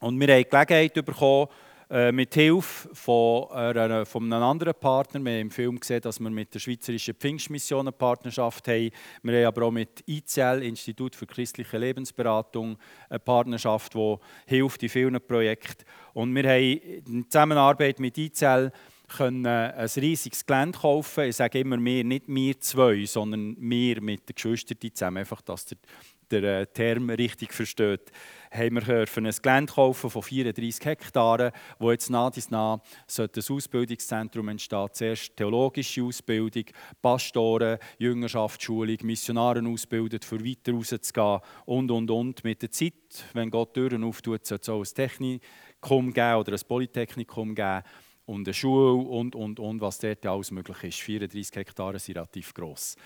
Und 0.00 0.20
wir 0.20 0.26
haben 0.34 0.42
die 0.42 0.50
Gelegenheit 0.50 0.94
bekommen, 1.06 1.46
äh, 1.88 2.10
mit 2.10 2.34
Hilfe 2.34 2.88
von, 2.92 3.48
einer, 3.52 4.04
von 4.04 4.24
einem 4.24 4.42
anderen 4.42 4.74
Partner. 4.74 5.24
Wir 5.24 5.34
haben 5.34 5.40
im 5.42 5.50
Film 5.52 5.78
gesehen, 5.78 6.00
dass 6.00 6.18
wir 6.18 6.30
mit 6.30 6.52
der 6.52 6.58
Schweizerischen 6.58 7.14
Pfingstmission 7.14 7.86
eine 7.86 7.92
Partnerschaft 7.92 8.66
haben. 8.66 8.90
Wir 9.22 9.38
haben 9.38 9.46
aber 9.46 9.66
auch 9.66 9.70
mit 9.70 10.02
ICL, 10.06 10.62
Institut 10.62 11.14
für 11.14 11.26
christliche 11.26 11.78
Lebensberatung, 11.78 12.76
eine 13.08 13.18
Partnerschaft, 13.20 13.94
die 13.94 14.16
hilft 14.46 14.82
in 14.82 14.88
vielen 14.88 15.20
Projekten. 15.24 15.84
Und 16.14 16.34
wir 16.34 16.42
haben 16.42 16.80
in 17.06 17.30
Zusammenarbeit 17.30 18.00
mit 18.00 18.18
ICL 18.18 18.72
können 19.16 19.46
ein 19.46 19.88
riesiges 19.96 20.44
Gelände 20.44 20.78
kaufen. 20.78 21.24
Ich 21.24 21.36
sage 21.36 21.60
immer 21.60 21.82
wir, 21.82 22.04
nicht 22.04 22.24
wir 22.26 22.58
zwei, 22.60 23.04
sondern 23.04 23.56
wir 23.58 24.00
mit 24.00 24.28
den 24.28 24.34
Geschwistern 24.34 24.78
zusammen, 24.80 25.18
einfach, 25.18 25.42
dass 25.42 25.66
der 25.66 25.78
der 26.30 26.60
äh, 26.60 26.66
Term 26.66 27.10
richtig 27.10 27.52
versteht, 27.52 28.10
haben 28.50 28.86
wir 28.86 29.06
ein 29.06 29.32
Gelände 29.42 29.72
kaufen 29.72 30.10
von 30.10 30.22
34 30.22 30.84
Hektaren, 30.84 31.50
wo 31.78 31.90
jetzt 31.90 32.08
nach 32.10 32.30
dies 32.30 32.50
nach 32.50 32.78
ein 33.18 33.28
Ausbildungszentrum 33.36 34.48
entstehen. 34.48 34.88
Zuerst 34.92 35.36
theologische 35.36 36.02
Ausbildung, 36.02 36.64
Pastoren, 37.02 37.78
Jüngerschaftsschulung, 37.98 38.98
Missionaren 39.02 39.66
ausbildet, 39.66 40.24
für 40.24 40.44
weiter 40.44 40.72
rauszugehen 40.72 41.40
und, 41.66 41.90
und, 41.90 42.10
und. 42.10 42.44
Mit 42.44 42.62
der 42.62 42.70
Zeit, 42.70 42.92
wenn 43.32 43.50
Gott 43.50 43.74
Türen 43.74 44.04
auftut, 44.04 44.46
soll 44.46 44.58
es 44.60 44.68
auch 44.68 44.80
ein 44.80 44.94
Technikum 44.94 46.12
geben 46.12 46.36
oder 46.36 46.52
ein 46.52 46.60
Polytechnikum 46.66 47.54
geben 47.54 47.82
und 48.26 48.46
eine 48.46 48.54
Schule 48.54 48.94
und, 48.94 49.34
und, 49.34 49.60
und, 49.60 49.80
was 49.80 49.98
dort 49.98 50.24
alles 50.26 50.50
möglich 50.50 50.82
ist. 50.84 51.00
34 51.00 51.56
Hektare 51.56 51.98
sind 51.98 52.16
relativ 52.16 52.54
gross. 52.54 52.96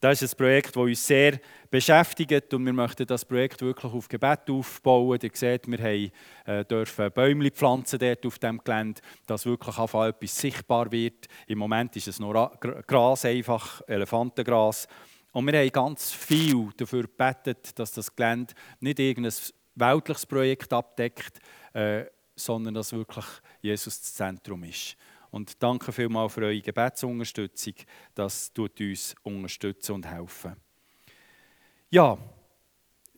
Das 0.00 0.22
ist 0.22 0.32
ein 0.32 0.36
Projekt, 0.36 0.68
das 0.68 0.76
uns 0.76 1.04
sehr 1.04 1.40
beschäftigt 1.70 2.54
und 2.54 2.64
wir 2.64 2.72
möchten 2.72 3.04
das 3.04 3.24
Projekt 3.24 3.62
wirklich 3.62 3.92
auf 3.92 4.06
Gebet 4.06 4.48
aufbauen. 4.48 5.18
Ihr 5.20 5.30
seht, 5.32 5.66
wir 5.66 5.78
haben, 5.78 6.12
äh, 6.46 6.64
dürfen 6.64 7.10
Bäume 7.10 7.50
pflanzen 7.50 7.98
dort 7.98 8.24
auf 8.24 8.38
dem 8.38 8.58
Gelände, 8.62 9.00
dass 9.26 9.44
wirklich 9.44 9.76
einfach 9.76 10.06
etwas 10.06 10.38
sichtbar 10.38 10.92
wird. 10.92 11.26
Im 11.48 11.58
Moment 11.58 11.96
ist 11.96 12.06
es 12.06 12.20
nur 12.20 12.52
Gras, 12.86 13.24
einfach 13.24 13.82
Elefantengras. 13.88 14.86
Und 15.32 15.46
wir 15.50 15.58
haben 15.58 15.72
ganz 15.72 16.12
viel 16.12 16.70
dafür 16.76 17.02
gebetet, 17.02 17.76
dass 17.76 17.90
das 17.90 18.14
Gelände 18.14 18.54
nicht 18.78 19.00
irgendein 19.00 19.34
weltliches 19.74 20.26
Projekt 20.26 20.72
abdeckt, 20.72 21.40
äh, 21.72 22.04
sondern 22.36 22.74
dass 22.74 22.92
wirklich 22.92 23.26
Jesus 23.62 24.00
das 24.00 24.14
Zentrum 24.14 24.62
ist. 24.62 24.96
Und 25.30 25.62
danke 25.62 25.92
vielmals 25.92 26.32
für 26.32 26.42
eure 26.42 26.60
Gebetsunterstützung. 26.60 27.74
Das 28.14 28.52
tut 28.52 28.80
uns 28.80 29.14
unterstützen 29.22 29.92
und 29.92 30.06
helfen. 30.06 30.56
Ja, 31.90 32.18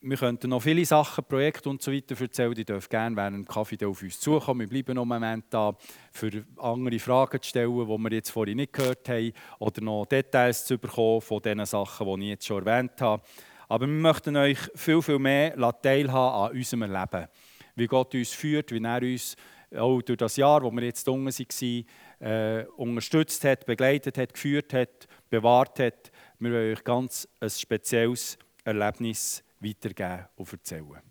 wir 0.02 0.16
könnten 0.16 0.48
noch 0.48 0.62
viele 0.62 0.84
Sachen, 0.86 1.24
Projekte 1.24 1.68
und 1.68 1.82
so 1.82 1.92
weiter 1.92 2.18
erzählen. 2.18 2.54
Die 2.54 2.64
dürfen 2.64 2.88
gerne 2.88 3.16
während 3.16 3.36
dem 3.36 3.44
Kaffee 3.44 3.84
auf 3.84 4.02
uns 4.02 4.18
zukommen. 4.18 4.60
Wir 4.60 4.68
bleiben 4.68 4.94
noch 4.94 5.02
einen 5.02 5.08
Moment 5.10 5.44
da, 5.50 5.76
für 6.10 6.44
andere 6.56 6.98
Fragen 6.98 7.42
zu 7.42 7.48
stellen, 7.50 7.70
die 7.70 7.86
wir 7.86 8.12
jetzt 8.12 8.30
vorhin 8.30 8.56
nicht 8.56 8.72
gehört 8.72 9.08
haben, 9.08 9.32
oder 9.58 9.82
noch 9.82 10.06
Details 10.06 10.64
zu 10.64 10.78
bekommen 10.78 11.20
von 11.20 11.42
den 11.42 11.66
Sachen, 11.66 12.06
die 12.06 12.22
ich 12.24 12.28
jetzt 12.30 12.46
schon 12.46 12.66
erwähnt 12.66 12.98
habe. 13.00 13.22
Aber 13.68 13.86
wir 13.86 13.92
möchten 13.92 14.36
euch 14.36 14.58
viel, 14.74 15.02
viel 15.02 15.18
mehr 15.18 15.54
teilhaben 15.82 16.50
an 16.50 16.56
unserem 16.56 16.82
Leben. 16.90 17.28
Wie 17.76 17.86
Gott 17.86 18.14
uns 18.14 18.30
führt, 18.30 18.72
wie 18.72 18.82
er 18.82 19.02
uns 19.02 19.36
auch 19.76 20.02
durch 20.02 20.18
das 20.18 20.36
Jahr, 20.36 20.62
wo 20.62 20.70
wir 20.70 20.82
jetzt 20.82 21.08
unten 21.08 21.26
waren, 21.26 21.84
äh, 22.20 22.64
unterstützt 22.76 23.44
hat, 23.44 23.66
begleitet 23.66 24.18
hat, 24.18 24.34
geführt 24.34 24.72
hat, 24.72 25.08
bewahrt 25.28 25.78
hat. 25.78 26.10
Wir 26.38 26.52
wollen 26.52 26.72
euch 26.72 26.84
ganz 26.84 27.28
ein 27.38 27.50
spezielles 27.50 28.38
Erlebnis 28.64 29.44
weitergeben 29.60 30.26
und 30.36 30.52
erzählen. 30.52 31.02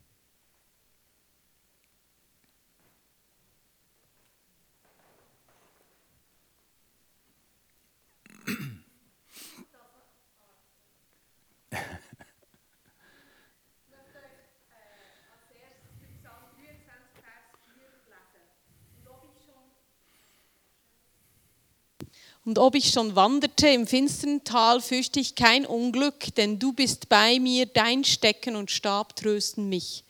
Und 22.46 22.58
ob 22.58 22.76
ich 22.76 22.92
schon 22.92 23.16
wanderte 23.16 23.68
im 23.68 23.86
finstern 23.86 24.44
Tal, 24.44 24.82
fürchte 24.82 25.20
ich 25.20 25.36
kein 25.36 25.66
Unglück, 25.66 26.34
denn 26.36 26.58
du 26.58 26.74
bist 26.74 27.10
bei 27.10 27.40
mir, 27.40 27.66
dein 27.66 28.04
Stecken 28.04 28.56
und 28.56 28.72
Stab 28.72 29.16
trösten 29.16 29.68
mich. 29.68 30.04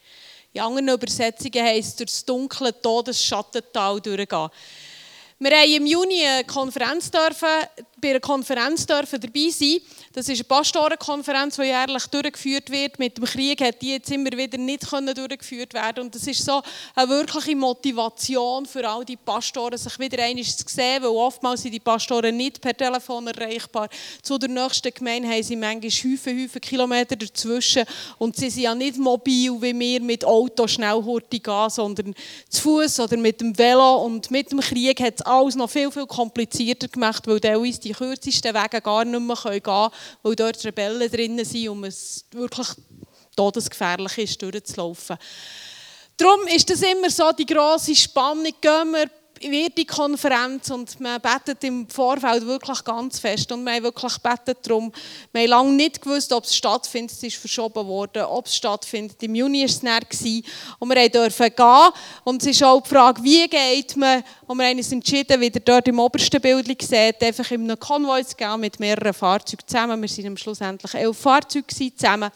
In 0.53 0.62
anderen 0.62 0.89
Übersetzungen 0.89 1.63
heisst 1.63 2.01
es, 2.01 2.13
das 2.13 2.25
dunkle 2.25 2.79
Todesschattental 2.81 4.01
durchgehen. 4.01 4.50
Wir 5.41 5.51
haben 5.51 5.71
im 5.71 5.86
Juni 5.86 6.25
eine 6.25 6.43
Konferenz 6.43 7.09
dürfen, 7.09 7.48
bei 8.01 8.09
einer 8.09 8.19
Konferenz 8.19 8.86
dürfen 8.86 9.21
dabei 9.21 9.50
sein. 9.50 9.79
Das 10.13 10.27
ist 10.27 10.39
eine 10.39 10.43
Pastorenkonferenz, 10.45 11.57
die 11.57 11.63
jährlich 11.63 12.07
durchgeführt 12.07 12.71
wird. 12.71 12.97
Mit 12.97 13.17
dem 13.17 13.25
Krieg 13.25 13.61
hat 13.61 13.79
die 13.79 13.91
jetzt 13.91 14.09
immer 14.09 14.31
wieder 14.31 14.57
nicht 14.57 14.91
durchgeführt 14.91 15.75
werden 15.75 16.05
und 16.05 16.15
das 16.15 16.25
ist 16.25 16.43
so 16.43 16.63
eine 16.95 17.09
wirkliche 17.09 17.55
Motivation 17.55 18.65
für 18.65 18.89
all 18.89 19.05
die 19.05 19.17
Pastoren, 19.17 19.77
sich 19.77 19.99
wieder 19.99 20.23
einmal 20.23 20.43
zu 20.43 20.63
sehen, 20.67 21.03
weil 21.03 21.09
oftmals 21.09 21.61
sind 21.61 21.73
die 21.73 21.79
Pastoren 21.79 22.35
nicht 22.35 22.59
per 22.59 22.75
Telefon 22.75 23.27
erreichbar. 23.27 23.87
Zu 24.23 24.39
der 24.39 24.49
nächsten 24.49 24.91
Gemeinde 24.91 25.29
haben 25.29 25.43
sie 25.43 25.55
manchmal 25.55 25.91
Häufen, 25.91 26.41
Häufen 26.41 26.61
Kilometer 26.61 27.15
dazwischen 27.15 27.85
und 28.17 28.35
sie 28.35 28.49
sind 28.49 28.63
ja 28.63 28.73
nicht 28.73 28.97
mobil, 28.97 29.61
wie 29.61 29.79
wir 29.79 30.01
mit 30.01 30.25
Auto 30.25 30.65
schnell 30.65 31.03
gehen, 31.29 31.69
sondern 31.69 32.15
zu 32.49 32.61
Fuß 32.63 33.01
oder 33.01 33.15
mit 33.15 33.41
dem 33.41 33.55
Velo 33.55 33.97
und 34.03 34.31
mit 34.31 34.51
dem 34.51 34.59
Krieg 34.59 34.99
hat 35.01 35.19
es 35.19 35.21
alles 35.21 35.55
noch 35.55 35.69
viel, 35.69 35.91
viel 35.91 36.07
komplizierter 36.07 36.87
gemacht, 36.87 37.27
weil 37.27 37.39
teilweise 37.39 37.79
die 37.79 37.91
kürzesten 37.91 38.55
Wege 38.55 38.81
gar 38.81 39.05
nicht 39.05 39.19
mehr 39.19 39.35
gehen 39.35 39.61
können, 39.61 39.91
weil 40.23 40.35
dort 40.35 40.63
Rebellen 40.65 41.09
drin 41.09 41.43
sind 41.43 41.69
und 41.69 41.83
es 41.85 42.25
wirklich 42.31 42.67
todesgefährlich 43.35 44.17
ist, 44.17 44.41
durchzulaufen. 44.41 45.17
Darum 46.17 46.47
ist 46.47 46.69
das 46.69 46.81
immer 46.81 47.09
so 47.09 47.31
die 47.31 47.45
grosse 47.45 47.95
Spannung. 47.95 48.53
Gehen 48.59 48.91
wir 48.91 49.09
wird 49.41 49.77
die 49.77 49.86
Konferenz 49.86 50.69
und 50.69 51.00
man 51.00 51.19
betet 51.22 51.63
im 51.63 51.88
Vorfeld 51.89 52.46
wirklich 52.46 52.84
ganz 52.84 53.19
fest 53.19 53.51
und 53.51 53.63
wir 53.63 53.74
haben 53.74 53.84
wirklich 53.84 54.17
betet 54.17 54.58
darum. 54.63 54.91
Wir 55.31 55.41
haben 55.41 55.50
lange 55.50 55.72
nicht 55.74 56.01
gewusst, 56.01 56.31
ob 56.34 56.43
es 56.43 56.55
stattfindet, 56.55 57.12
es 57.12 57.24
ist 57.24 57.38
verschoben 57.38 57.86
worden, 57.88 58.24
ob 58.24 58.46
es 58.46 58.55
stattfindet. 58.55 59.22
Im 59.24 59.36
Juni 59.36 59.60
war 59.60 59.65
es 59.65 59.84
näher 59.84 60.43
und 60.79 60.89
wir 60.89 61.10
durften 61.10 61.55
gehen 61.55 61.89
und 62.24 62.41
es 62.41 62.48
ist 62.48 62.63
auch 62.63 62.81
die 62.81 62.89
Frage, 62.89 63.24
wie 63.24 63.48
geht 63.48 63.96
man 63.96 64.24
und 64.48 64.58
wir 64.58 64.67
haben 64.67 64.77
uns 64.77 64.91
entschieden, 64.91 65.39
wie 65.39 65.48
ihr 65.48 65.62
dort 65.62 65.88
im 65.88 66.00
obersten 66.00 66.41
Bild 66.41 66.81
seht, 66.81 67.24
einfach 67.24 67.50
in 67.51 67.63
einem 67.63 67.79
Konvoi 67.79 68.24
zu 68.24 68.36
gehen 68.36 68.60
mit 68.60 68.79
mehreren 68.79 69.13
Fahrzeugen 69.13 69.67
zusammen. 69.67 70.01
Wir 70.01 70.24
waren 70.24 70.38
schlussendlich 70.38 70.93
elf 70.93 71.17
Fahrzeuge 71.17 71.67
zusammen. 71.67 72.31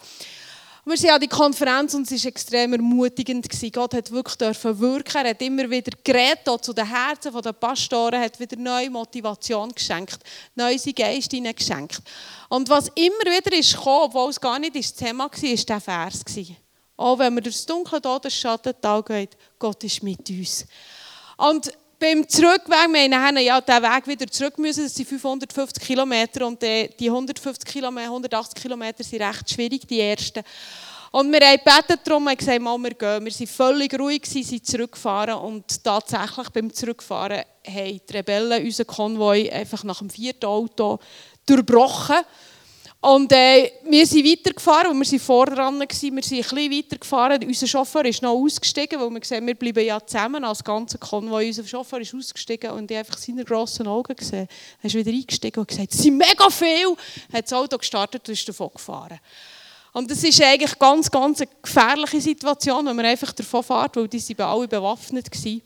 Wir 0.86 0.98
sind 0.98 1.10
an 1.12 1.20
die 1.20 1.28
Konferenz 1.28 1.94
und 1.94 2.10
es 2.10 2.24
war 2.24 2.28
extrem 2.28 2.74
ermutigend. 2.74 3.48
Gott 3.72 3.94
hat 3.94 4.10
wirklich 4.10 4.62
wirken. 4.62 5.24
Er 5.24 5.30
hat 5.30 5.40
immer 5.40 5.70
wieder 5.70 5.96
geredet 6.04 6.62
zu 6.62 6.74
den 6.74 6.86
Herzen 6.86 7.32
der 7.40 7.52
Pastoren, 7.54 8.20
hat 8.20 8.38
wieder 8.38 8.56
neue 8.58 8.90
Motivation 8.90 9.72
geschenkt, 9.72 10.18
neue 10.54 10.76
Geist 10.76 11.30
geschenkt. 11.30 12.02
Und 12.50 12.68
was 12.68 12.88
immer 12.96 13.34
wieder 13.34 13.56
ist 13.56 13.74
gekommen, 13.74 14.04
obwohl 14.04 14.28
es 14.28 14.38
gar 14.38 14.58
nicht 14.58 14.76
das 14.76 14.92
Thema 14.92 15.24
war, 15.24 15.30
war 15.32 15.56
dieser 15.56 15.80
Vers. 15.80 16.22
Auch 16.98 17.18
wenn 17.18 17.34
wir 17.34 17.40
durch 17.40 17.56
das 17.56 17.66
dunkle 17.66 18.02
Todesschattental 18.02 19.02
gehen, 19.02 19.28
Gott 19.58 19.82
ist 19.84 20.02
mit 20.02 20.28
uns. 20.28 20.66
Und 21.38 21.72
beim 22.04 22.28
Zurückweg, 22.28 22.92
wir 22.92 23.08
mussten 23.08 23.38
ja 23.38 23.60
den 23.62 23.82
Weg 23.82 24.06
wieder 24.06 24.26
zurück 24.26 24.58
müssen, 24.58 24.84
das 24.84 24.94
sind 24.94 25.08
550 25.08 25.82
Kilometer 25.82 26.46
und 26.46 26.60
die 26.60 26.90
150 27.00 27.64
Kilometer, 27.64 28.08
180 28.08 28.62
Kilometer 28.62 29.02
sind 29.02 29.22
recht 29.22 29.50
schwierig, 29.50 29.86
die 29.88 30.00
ersten. 30.00 30.42
Und 31.12 31.32
wir 31.32 31.40
haben 31.40 31.58
gebeten 31.64 31.98
darum, 32.04 32.26
und 32.26 32.38
gesagt, 32.38 32.60
mal, 32.60 32.76
wir 32.76 32.90
gehen. 32.90 33.24
Wir 33.24 33.32
waren 33.32 33.46
völlig 33.46 33.98
ruhig, 33.98 34.26
sind 34.26 34.66
zurückgefahren 34.66 35.36
und 35.36 35.82
tatsächlich 35.82 36.50
beim 36.50 36.74
Zurückfahren 36.74 37.42
haben 37.66 38.00
die 38.06 38.12
Rebellen 38.12 38.62
unseren 38.62 38.86
Konvoi 38.86 39.50
einfach 39.50 39.82
nach 39.84 40.00
dem 40.00 40.10
vierten 40.10 40.44
Auto 40.44 40.98
durchbrochen. 41.46 42.16
Und 43.04 43.30
äh, 43.32 43.70
wir 43.82 44.06
sind 44.06 44.24
weitergefahren, 44.24 44.88
weil 44.88 44.98
wir 45.00 45.04
sind 45.04 45.28
waren. 45.28 45.78
Wir 45.78 45.86
sind 45.90 46.14
ein 46.14 46.16
bisschen 46.16 46.72
weitergefahren. 46.72 47.44
Unser 47.44 47.66
Chauffeur 47.66 48.06
ist 48.06 48.22
noch 48.22 48.32
ausgestiegen, 48.32 48.98
weil 48.98 49.10
wir 49.10 49.20
gesehen 49.20 49.46
wir 49.46 49.54
bleiben 49.54 49.84
ja 49.84 50.00
zusammen 50.00 50.42
als 50.42 50.64
ganzer 50.64 50.96
Konvoi. 50.96 51.48
Unser 51.48 51.66
Chauffeur 51.66 52.00
ist 52.00 52.14
ausgestiegen 52.14 52.70
und 52.70 52.90
ich 52.90 52.96
habe 52.96 53.06
einfach 53.06 53.20
seine 53.20 53.44
grossen 53.44 53.86
Augen 53.88 54.16
gesehen. 54.16 54.48
Er 54.80 54.86
ist 54.86 54.94
wieder 54.94 55.10
eingestiegen 55.10 55.60
und 55.60 55.68
gesagt, 55.68 55.92
es 55.92 56.02
sind 56.02 56.16
mega 56.16 56.48
viel. 56.48 56.96
Er 57.30 57.38
hat 57.40 57.44
das 57.44 57.52
Auto 57.52 57.76
gestartet 57.76 58.26
und 58.26 58.32
ist 58.32 58.48
davon 58.48 58.70
gefahren. 58.72 59.20
Und 59.92 60.10
das 60.10 60.24
ist 60.24 60.40
eigentlich 60.40 60.78
ganz, 60.78 61.10
ganz 61.10 61.42
eine 61.42 61.50
gefährliche 61.60 62.22
Situation, 62.22 62.86
wenn 62.86 62.96
man 62.96 63.04
einfach 63.04 63.32
davon 63.32 63.64
fährt, 63.64 63.96
weil 63.96 64.08
die 64.08 64.38
waren 64.38 64.48
alle 64.48 64.66
bewaffnet 64.66 65.26
waren. 65.30 65.62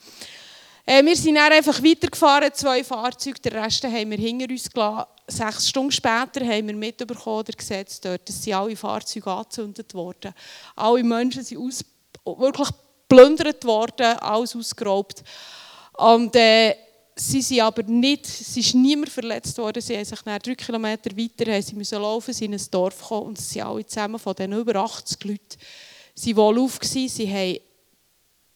Äh, 0.84 1.04
wir 1.04 1.14
sind 1.14 1.36
dann 1.36 1.52
einfach 1.52 1.80
weitergefahren, 1.84 2.52
zwei 2.52 2.82
Fahrzeuge, 2.82 3.38
den 3.38 3.52
Rest 3.52 3.84
haben 3.84 4.10
wir 4.10 4.18
hinter 4.18 4.50
uns 4.50 4.68
gelassen. 4.68 5.06
Sechs 5.28 5.68
Stunden 5.68 5.92
später 5.92 6.40
haben 6.44 6.66
wir 6.66 6.74
mitbekommen, 6.74 7.44
der 7.44 7.54
Gesetz 7.54 8.00
dort, 8.00 8.28
dass 8.28 8.42
sie 8.42 8.54
alle 8.54 8.74
Fahrzeuge 8.74 9.30
angezündet 9.30 9.94
wurden. 9.94 10.32
Alle 10.74 11.04
Menschen 11.04 11.44
sind 11.44 11.58
aus, 11.58 11.84
wirklich 12.24 12.68
plündert 13.08 13.64
worden, 13.64 14.18
alles 14.18 14.56
ausgeraubt. 14.56 15.22
Und 15.98 16.34
äh, 16.34 16.74
sie 17.14 17.42
sind 17.42 17.60
aber 17.60 17.82
nicht, 17.82 18.26
es 18.26 18.56
ist 18.56 18.74
niemand 18.74 19.10
verletzt 19.10 19.58
worden. 19.58 19.82
Sie 19.82 19.96
haben 19.96 20.04
sich 20.04 20.24
nach 20.24 20.38
drei 20.38 20.54
Kilometer 20.54 21.16
weiter 21.16 21.60
sie 21.60 21.74
müssen 21.74 22.00
laufen, 22.00 22.32
sie 22.32 22.46
in 22.46 22.54
ein 22.54 22.66
Dorf 22.70 22.98
gekommen 23.00 23.28
und 23.28 23.38
sie 23.38 23.54
sind 23.54 23.62
alle 23.62 23.86
zusammen 23.86 24.18
von 24.18 24.34
den 24.34 24.52
über 24.52 24.76
80 24.76 25.24
Leuten 25.24 25.58
sie 26.18 26.36
wohl 26.36 26.58
auf 26.58 26.78
gewesen. 26.78 27.08
Sie 27.08 27.32
haben 27.32 27.58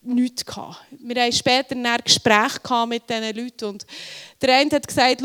nichts 0.02 0.44
gehabt. 0.44 0.78
Wir 0.90 1.22
hatten 1.22 1.32
später 1.32 1.76
ein 1.76 1.98
Gespräch 2.04 2.58
mit 2.88 3.08
diesen 3.08 3.36
Leuten 3.36 3.64
und 3.66 3.86
der 4.40 4.56
eine 4.56 4.70
hat 4.70 4.86
gesagt, 4.86 5.22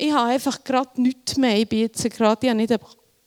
ich 0.00 0.12
habe 0.12 0.30
einfach 0.30 0.64
gerade 0.64 1.00
nichts 1.00 1.36
mehr. 1.36 1.58
Ich 1.58 1.68
bin 1.68 1.80
jetzt 1.80 2.02
gerade, 2.10 2.46
ich 2.46 2.50
habe 2.50 2.56
nicht 2.56 2.74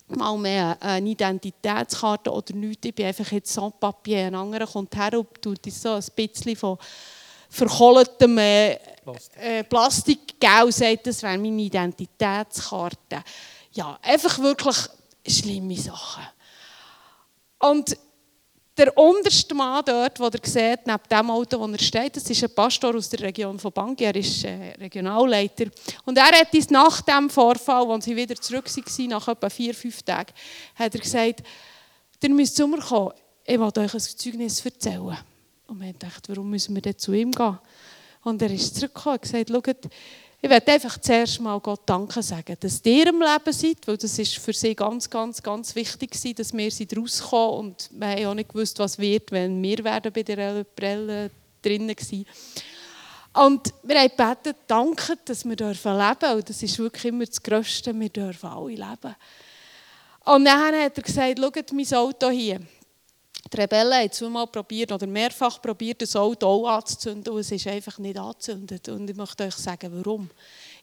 mal 0.07 0.37
mehr 0.37 0.77
eine 0.79 1.09
Identitätskarte 1.09 2.31
oder 2.31 2.53
nichts. 2.55 2.87
Ich 2.87 2.95
bin 2.95 3.05
einfach 3.05 3.31
jetzt 3.31 3.53
sans 3.53 3.73
Papier. 3.79 4.27
Ein 4.27 4.35
anderer 4.35 4.65
kommt 4.65 4.95
her 4.95 5.19
und 5.19 5.41
tut 5.41 5.59
so 5.71 5.93
ein 5.93 6.03
bisschen 6.15 6.55
von 6.55 6.77
verkohltem 7.49 8.37
äh, 8.39 8.73
äh, 9.35 9.63
Plastikgel 9.63 10.71
sagt, 10.71 11.07
das 11.07 11.21
wäre 11.21 11.37
meine 11.37 11.61
Identitätskarte. 11.61 13.23
Ja, 13.73 13.99
einfach 14.01 14.39
wirklich 14.39 14.77
schlimme 15.27 15.77
Sachen. 15.77 16.23
Und 17.59 17.95
der 18.77 18.97
unterste 18.97 19.53
Mann 19.53 19.83
dort, 19.85 20.17
den 20.17 20.25
ihr 20.25 20.49
seht, 20.49 20.87
neben 20.87 21.03
dem 21.09 21.29
Auto, 21.29 21.59
wo 21.59 21.67
er 21.67 21.79
steht, 21.79 22.15
das 22.15 22.29
ist 22.29 22.43
ein 22.43 22.53
Pastor 22.55 22.95
aus 22.95 23.09
der 23.09 23.19
Region 23.21 23.59
von 23.59 23.71
Bangui, 23.71 24.03
er 24.03 24.15
ist 24.15 24.43
äh, 24.43 24.73
Regionalleiter. 24.79 25.65
Und 26.05 26.17
er 26.17 26.39
hat 26.39 26.53
uns 26.53 26.69
nach 26.69 27.01
dem 27.01 27.29
Vorfall, 27.29 27.89
als 27.91 28.05
sie 28.05 28.15
wieder 28.15 28.35
zurück 28.35 28.65
waren, 28.65 29.07
nach 29.09 29.27
etwa 29.27 29.49
vier, 29.49 29.75
fünf 29.75 30.01
Tagen, 30.01 30.33
hat 30.75 30.95
er 30.95 31.01
gesagt, 31.01 31.43
ihr 32.21 32.29
müsst 32.29 32.55
zu 32.55 32.67
mir 32.67 32.79
kommen, 32.79 33.11
ich 33.45 33.59
will 33.59 33.83
euch 33.83 33.93
ein 33.93 33.99
Zeugnis 33.99 34.65
erzählen. 34.65 35.17
Und 35.67 35.79
wir 35.79 35.87
haben 35.87 35.99
gedacht, 35.99 36.29
warum 36.29 36.49
müssen 36.49 36.73
wir 36.73 36.81
denn 36.81 36.97
zu 36.97 37.13
ihm 37.13 37.31
gehen? 37.31 37.59
Und 38.23 38.41
er 38.41 38.51
ist 38.51 38.75
zurückgekommen 38.75 39.15
und 39.15 39.21
gesagt, 39.21 39.49
schaut, 39.49 39.89
ich 40.43 40.49
werde 40.49 40.73
einfach 40.73 40.97
zuerst 40.97 41.39
mal 41.39 41.57
Gott 41.61 41.83
Danke 41.85 42.21
sagen, 42.21 42.57
dass 42.59 42.81
ihr 42.83 43.07
im 43.07 43.21
Leben 43.21 43.53
seid, 43.53 43.77
weil 43.85 43.95
das 43.95 44.19
ist 44.19 44.39
für 44.39 44.51
sie 44.51 44.75
ganz, 44.75 45.09
ganz, 45.09 45.41
ganz 45.41 45.73
wichtig 45.73 46.21
war, 46.21 46.33
dass 46.33 46.51
wir 46.51 46.69
sie 46.69 46.85
rauskommen 46.93 47.59
und 47.59 47.89
wir 47.93 48.07
haben 48.07 48.25
auch 48.25 48.33
nicht 48.33 48.49
gewusst, 48.49 48.77
was 48.77 48.99
wird, 48.99 49.31
wenn 49.31 49.63
wir 49.63 49.81
werden 49.85 50.11
bei 50.11 50.21
der 50.21 50.65
Brille 50.65 51.31
drinnen 51.61 51.95
waren. 51.95 52.25
Und 53.45 53.73
wir 53.83 54.01
haben 54.01 54.09
gebeten, 54.09 54.59
danke, 54.67 55.17
dass 55.23 55.45
wir 55.45 55.55
dürfen 55.55 55.97
leben 55.97 56.35
und 56.35 56.49
das 56.49 56.61
ist 56.61 56.77
wirklich 56.77 57.05
immer 57.05 57.25
das 57.25 57.41
Größte, 57.41 57.97
wir 57.97 58.09
dürfen 58.09 58.49
alle 58.49 58.71
leben. 58.71 59.15
Und 60.25 60.43
dann 60.43 60.59
hat 60.59 60.73
er 60.97 61.01
gesagt, 61.01 61.39
schaut, 61.39 61.71
mein 61.71 61.93
Auto 61.93 62.29
hier, 62.29 62.59
die 63.53 63.57
Rebellen 63.57 63.93
haben 63.93 64.11
zweimal 64.11 64.47
probiert 64.47 64.91
oder 64.91 65.05
mehrfach 65.05 65.61
probiert, 65.61 66.01
das 66.01 66.15
Auto 66.15 66.47
auch 66.47 66.67
anzuzünden 66.67 67.33
und 67.33 67.39
es 67.39 67.51
ist 67.51 67.67
einfach 67.67 67.97
nicht 67.99 68.17
angezündet. 68.17 68.87
Und 68.89 69.09
ich 69.09 69.15
möchte 69.15 69.43
euch 69.43 69.55
sagen, 69.55 69.91
warum. 69.93 70.29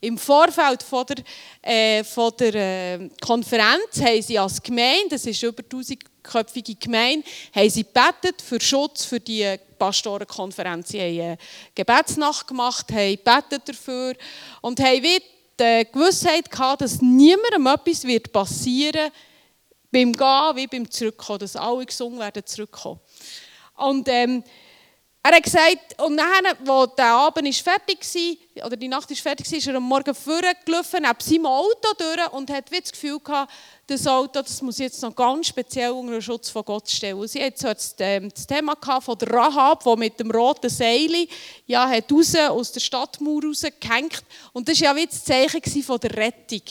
Im 0.00 0.16
Vorfeld 0.16 0.82
von 0.82 1.04
der, 1.06 1.24
äh, 1.62 2.04
von 2.04 2.32
der 2.38 2.54
äh, 2.54 3.10
Konferenz 3.20 4.00
haben 4.00 4.22
sie 4.22 4.38
als 4.38 4.62
Gemeinde, 4.62 5.10
das 5.10 5.26
ist 5.26 5.42
über 5.42 5.62
1000-köpfige 5.62 6.78
Gemeinde, 6.78 7.26
haben 7.54 7.70
sie 7.70 7.84
gebetet 7.84 8.40
für 8.40 8.60
Schutz 8.60 9.04
für 9.04 9.20
die 9.20 9.56
Pastorenkonferenz. 9.78 10.88
Sie 10.88 11.00
haben 11.00 11.20
eine 11.20 11.38
Gebetsnacht 11.74 12.46
gemacht, 12.46 12.90
haben 12.92 13.16
gebetet 13.16 13.68
dafür 13.68 14.14
und 14.62 14.80
haben 14.80 15.02
die 15.02 15.86
Gewissheit 15.92 16.50
gehabt, 16.50 16.80
dass 16.80 17.02
niemandem 17.02 17.66
etwas 17.66 18.32
passieren 18.32 19.02
wird, 19.04 19.12
beim 19.90 20.12
Gehen 20.12 20.56
wie 20.56 20.66
beim 20.66 20.90
Zurückkommen, 20.90 21.40
dass 21.40 21.56
alle 21.56 21.86
gesungen 21.86 22.18
werden 22.18 22.44
zurückkommen. 22.46 23.00
Und 23.76 24.08
ähm, 24.08 24.44
Er 25.22 25.36
hat 25.36 25.42
gesagt, 25.42 26.00
und 26.00 26.16
dann, 26.16 26.46
als 26.66 26.94
der 26.96 27.12
Abend 27.12 27.46
ist 27.46 27.60
fertig 27.60 27.98
war, 28.00 28.66
oder 28.66 28.76
die 28.76 28.88
Nacht 28.88 29.10
ist 29.10 29.20
fertig 29.20 29.50
war, 29.50 29.58
ist 29.58 29.66
er 29.66 29.74
am 29.74 29.82
Morgen 29.82 30.14
vorgelaufen, 30.14 31.02
neben 31.02 31.20
seinem 31.20 31.44
Auto 31.44 31.92
durch 31.98 32.32
und 32.32 32.48
hat 32.48 32.72
das 32.72 32.90
Gefühl 32.90 33.20
gehabt, 33.20 33.52
das 33.86 34.06
Auto, 34.06 34.40
das 34.40 34.62
muss 34.62 34.78
jetzt 34.78 35.02
noch 35.02 35.14
ganz 35.14 35.48
speziell 35.48 35.90
unter 35.90 36.12
den 36.12 36.22
Schutz 36.22 36.48
von 36.48 36.64
Gott 36.64 36.88
stellen. 36.88 37.28
Sie 37.28 37.44
hat 37.44 37.62
ähm, 37.98 38.30
das 38.34 38.46
Thema 38.46 38.74
von 38.98 39.18
der 39.18 39.30
Rahab, 39.30 39.84
die 39.84 39.96
mit 39.96 40.18
dem 40.18 40.30
roten 40.30 40.70
Seil 40.70 41.26
ja, 41.66 41.86
hat 41.86 42.10
raus, 42.10 42.34
aus 42.34 42.72
der 42.72 42.80
Stadtmauer 42.80 43.44
rausgehängt. 43.44 44.24
Und 44.54 44.70
das 44.70 44.80
war 44.80 44.88
ja 44.88 44.96
wie 44.96 45.06
das 45.06 45.22
Zeichen 45.22 45.82
von 45.82 46.00
der 46.00 46.16
Rettung. 46.16 46.62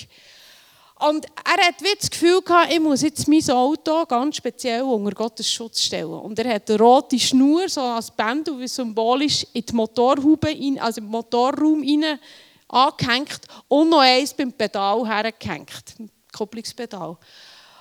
Und 1.00 1.26
er 1.46 1.66
hat 1.66 1.76
das 1.98 2.10
Gefühl 2.10 2.42
gehabt, 2.42 2.74
ich 2.74 2.80
muss 2.80 3.02
jetzt 3.02 3.26
mein 3.28 3.50
Auto 3.50 4.06
ganz 4.06 4.36
speziell 4.36 4.82
unter 4.82 5.12
Gottes 5.12 5.50
Schutz 5.50 5.82
stellen. 5.82 6.12
Und 6.12 6.38
er 6.40 6.56
hat 6.56 6.70
eine 6.70 6.78
rote 6.78 7.18
Schnur, 7.18 7.70
so 7.70 7.80
als 7.80 8.12
Bändel, 8.12 8.60
wie 8.60 8.68
symbolisch, 8.68 9.48
in 9.54 9.66
die 9.66 9.74
Motorhaube, 9.74 10.56
also 10.82 11.00
im 11.00 11.08
Motorraum 11.08 11.82
rein 11.82 12.20
angehängt 12.68 13.40
und 13.70 13.90
noch 13.90 14.02
eins 14.02 14.34
beim 14.34 14.52
Pedal 14.52 15.08
hergehängt, 15.08 15.96
Kupplungspedal. 16.36 17.18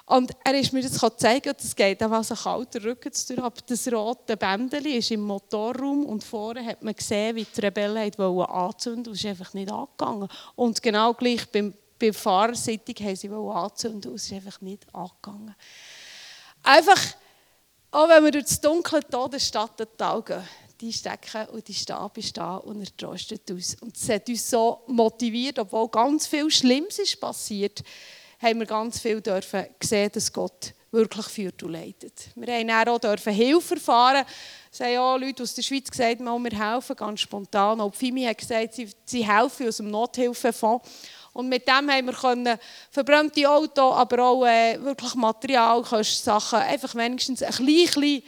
Und 0.06 0.30
er 0.42 0.54
ist 0.58 0.72
mir 0.72 0.80
das 0.80 0.98
zeigen, 1.18 1.52
das 1.54 1.76
geht 1.76 2.02
auch 2.02 2.24
so 2.24 2.34
kalter 2.34 2.82
Rücken 2.82 3.12
durch, 3.28 3.38
aber 3.38 3.60
das 3.66 3.92
rote 3.92 4.36
Bändel 4.38 4.86
ist 4.86 5.10
im 5.10 5.20
Motorraum 5.20 6.06
und 6.06 6.24
vorne 6.24 6.64
hat 6.64 6.82
man 6.82 6.94
gesehen, 6.94 7.36
wie 7.36 7.44
die 7.44 7.60
Rebellen 7.60 7.98
anzünden 7.98 8.46
wollten 8.46 8.98
und 9.00 9.08
es 9.08 9.18
ist 9.18 9.26
einfach 9.26 9.52
nicht 9.52 9.70
angegangen. 9.70 10.28
Und 10.56 10.82
genau 10.82 11.12
gleich 11.12 11.46
beim 11.50 11.74
bei 11.98 12.06
der 12.06 12.14
Fahrerseitig 12.14 13.00
haben 13.00 13.16
sie 13.16 13.28
anzünden 13.28 14.10
und 14.10 14.16
es 14.16 14.26
ist 14.26 14.32
einfach 14.32 14.60
nicht 14.60 14.86
angegangen. 14.94 15.54
Einfach, 16.62 17.00
auch 17.90 18.08
wenn 18.08 18.24
wir 18.24 18.30
durch 18.30 18.44
das 18.44 18.60
dunkle 18.60 19.00
Todesstadttal 19.08 20.22
gehen, 20.22 20.42
die 20.80 20.92
stecken 20.92 21.46
und 21.48 21.66
die 21.66 21.74
stehen 21.74 22.10
bei 22.14 22.22
stehen 22.22 22.58
und 22.58 22.80
er 22.80 22.96
tröstet 22.96 23.50
uns. 23.50 23.74
Und 23.80 23.96
es 23.96 24.08
hat 24.08 24.28
uns 24.28 24.48
so 24.48 24.82
motiviert, 24.86 25.58
obwohl 25.58 25.88
ganz 25.88 26.26
viel 26.26 26.50
Schlimmes 26.50 26.98
ist 26.98 27.20
passiert, 27.20 27.82
haben 28.40 28.60
wir 28.60 28.66
ganz 28.66 29.00
viel 29.00 29.20
dürfen 29.20 29.66
sehen, 29.82 30.10
dass 30.12 30.32
Gott 30.32 30.72
wirklich 30.90 31.26
führt 31.26 31.62
und 31.62 31.72
leitet. 31.72 32.28
Wir 32.34 32.54
haben 32.54 32.88
auch 32.88 32.98
dürfen 32.98 33.32
Hilfe 33.32 33.74
erfahren. 33.74 34.24
Es 34.72 34.80
haben 34.80 34.96
auch 34.98 35.18
Leute 35.18 35.42
aus 35.42 35.54
der 35.54 35.62
Schweiz 35.62 35.90
gesagt, 35.90 36.20
wir 36.20 36.72
helfen 36.72 36.96
ganz 36.96 37.20
spontan. 37.20 37.80
Auch 37.80 37.94
Fimi 37.94 38.24
hat 38.24 38.38
gesagt, 38.38 38.74
sie 39.04 39.26
helfen 39.26 39.68
aus 39.68 39.78
dem 39.78 39.90
Nothilfefonds. 39.90 40.88
Und 41.38 41.48
mit 41.48 41.68
dem 41.68 41.88
haben 41.88 42.06
wir 42.06 42.14
können 42.14 42.58
verbrannte 42.90 43.48
Auto, 43.48 43.92
aber 43.92 44.24
auch 44.24 44.44
äh, 44.44 44.76
wirklich 44.82 45.14
Materialkosten, 45.14 46.32
einfach 46.32 46.96
wenigstens 46.96 47.44
ein 47.44 47.64
bisschen 47.64 48.24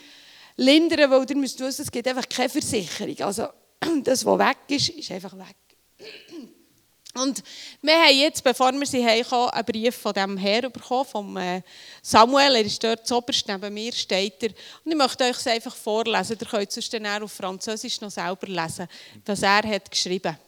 lindern, 0.54 1.10
weil 1.10 1.28
ihr 1.28 1.36
müsst 1.36 1.58
wissen, 1.58 1.82
es 1.82 1.90
gibt 1.90 2.06
einfach 2.06 2.28
keine 2.28 2.48
Versicherung. 2.48 3.16
Also 3.22 3.48
das, 4.04 4.24
was 4.24 4.38
weg 4.38 4.58
ist, 4.68 4.90
ist 4.90 5.10
einfach 5.10 5.36
weg. 5.36 5.56
Und 7.20 7.42
wir 7.82 7.94
haben 7.94 8.16
jetzt, 8.16 8.44
bevor 8.44 8.70
wir 8.70 8.86
sie 8.86 9.04
heimkommen, 9.04 9.50
einen 9.50 9.64
Brief 9.64 9.96
von 9.96 10.12
diesem 10.12 10.36
Herr 10.36 10.70
bekommen, 10.70 11.04
von 11.04 11.36
äh, 11.36 11.62
Samuel. 12.02 12.54
Er 12.54 12.64
ist 12.64 12.84
dort 12.84 13.08
zuoberst 13.08 13.48
neben 13.48 13.74
mir, 13.74 13.92
steht 13.92 14.40
er. 14.44 14.50
Und 14.84 14.92
ich 14.92 14.96
möchte 14.96 15.24
euch 15.24 15.36
es 15.36 15.48
einfach 15.48 15.74
vorlesen. 15.74 16.38
Ihr 16.40 16.46
könnt 16.46 16.76
es 16.76 16.88
dann 16.88 17.24
auf 17.24 17.32
Französisch 17.32 18.00
noch 18.00 18.12
selber 18.12 18.46
lesen, 18.46 18.86
was 19.26 19.42
er 19.42 19.64
hat 19.64 19.90
geschrieben 19.90 20.30
hat. 20.30 20.38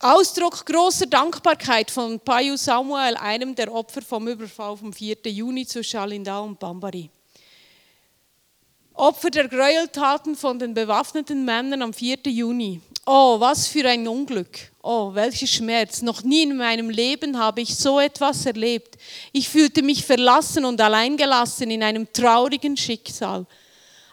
Ausdruck 0.00 0.64
großer 0.64 1.06
Dankbarkeit 1.06 1.90
von 1.90 2.20
Payu 2.20 2.56
Samuel, 2.56 3.16
einem 3.16 3.52
der 3.56 3.72
Opfer 3.72 4.00
vom 4.00 4.28
Überfall 4.28 4.76
vom 4.76 4.92
4. 4.92 5.16
Juni 5.26 5.66
zu 5.66 5.82
Schalindau 5.82 6.44
und 6.44 6.60
Bambari. 6.60 7.10
Opfer 8.94 9.30
der 9.30 9.48
Gräueltaten 9.48 10.36
von 10.36 10.56
den 10.56 10.72
bewaffneten 10.72 11.44
Männern 11.44 11.82
am 11.82 11.92
4. 11.92 12.18
Juni. 12.26 12.80
Oh, 13.06 13.40
was 13.40 13.66
für 13.66 13.88
ein 13.88 14.06
Unglück. 14.06 14.70
Oh, 14.84 15.14
welcher 15.14 15.48
Schmerz. 15.48 16.00
Noch 16.00 16.22
nie 16.22 16.44
in 16.44 16.56
meinem 16.56 16.90
Leben 16.90 17.36
habe 17.36 17.62
ich 17.62 17.74
so 17.76 17.98
etwas 17.98 18.46
erlebt. 18.46 18.98
Ich 19.32 19.48
fühlte 19.48 19.82
mich 19.82 20.04
verlassen 20.04 20.64
und 20.64 20.80
alleingelassen 20.80 21.72
in 21.72 21.82
einem 21.82 22.12
traurigen 22.12 22.76
Schicksal. 22.76 23.46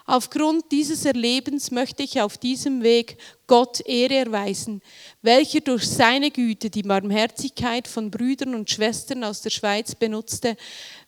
Aufgrund 0.07 0.71
dieses 0.71 1.03
Erlebens 1.03 1.71
möchte 1.71 2.03
ich 2.03 2.21
auf 2.21 2.37
diesem 2.37 2.83
Weg 2.83 3.17
Gott 3.47 3.81
Ehre 3.87 4.13
erweisen, 4.13 4.81
welcher 5.23 5.61
durch 5.61 5.89
seine 5.89 6.29
Güte 6.29 6.69
die 6.69 6.83
Barmherzigkeit 6.83 7.87
von 7.87 8.11
Brüdern 8.11 8.53
und 8.53 8.69
Schwestern 8.69 9.23
aus 9.23 9.41
der 9.41 9.49
Schweiz 9.49 9.95
benutzte, 9.95 10.57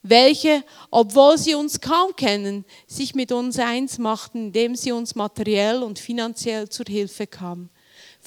welche, 0.01 0.63
obwohl 0.89 1.38
sie 1.38 1.53
uns 1.53 1.79
kaum 1.79 2.15
kennen, 2.15 2.65
sich 2.88 3.13
mit 3.13 3.31
uns 3.31 3.60
eins 3.60 3.99
machten, 3.99 4.47
indem 4.47 4.75
sie 4.75 4.91
uns 4.91 5.13
materiell 5.13 5.83
und 5.83 5.99
finanziell 5.99 6.67
zur 6.67 6.88
Hilfe 6.88 7.27
kamen. 7.27 7.69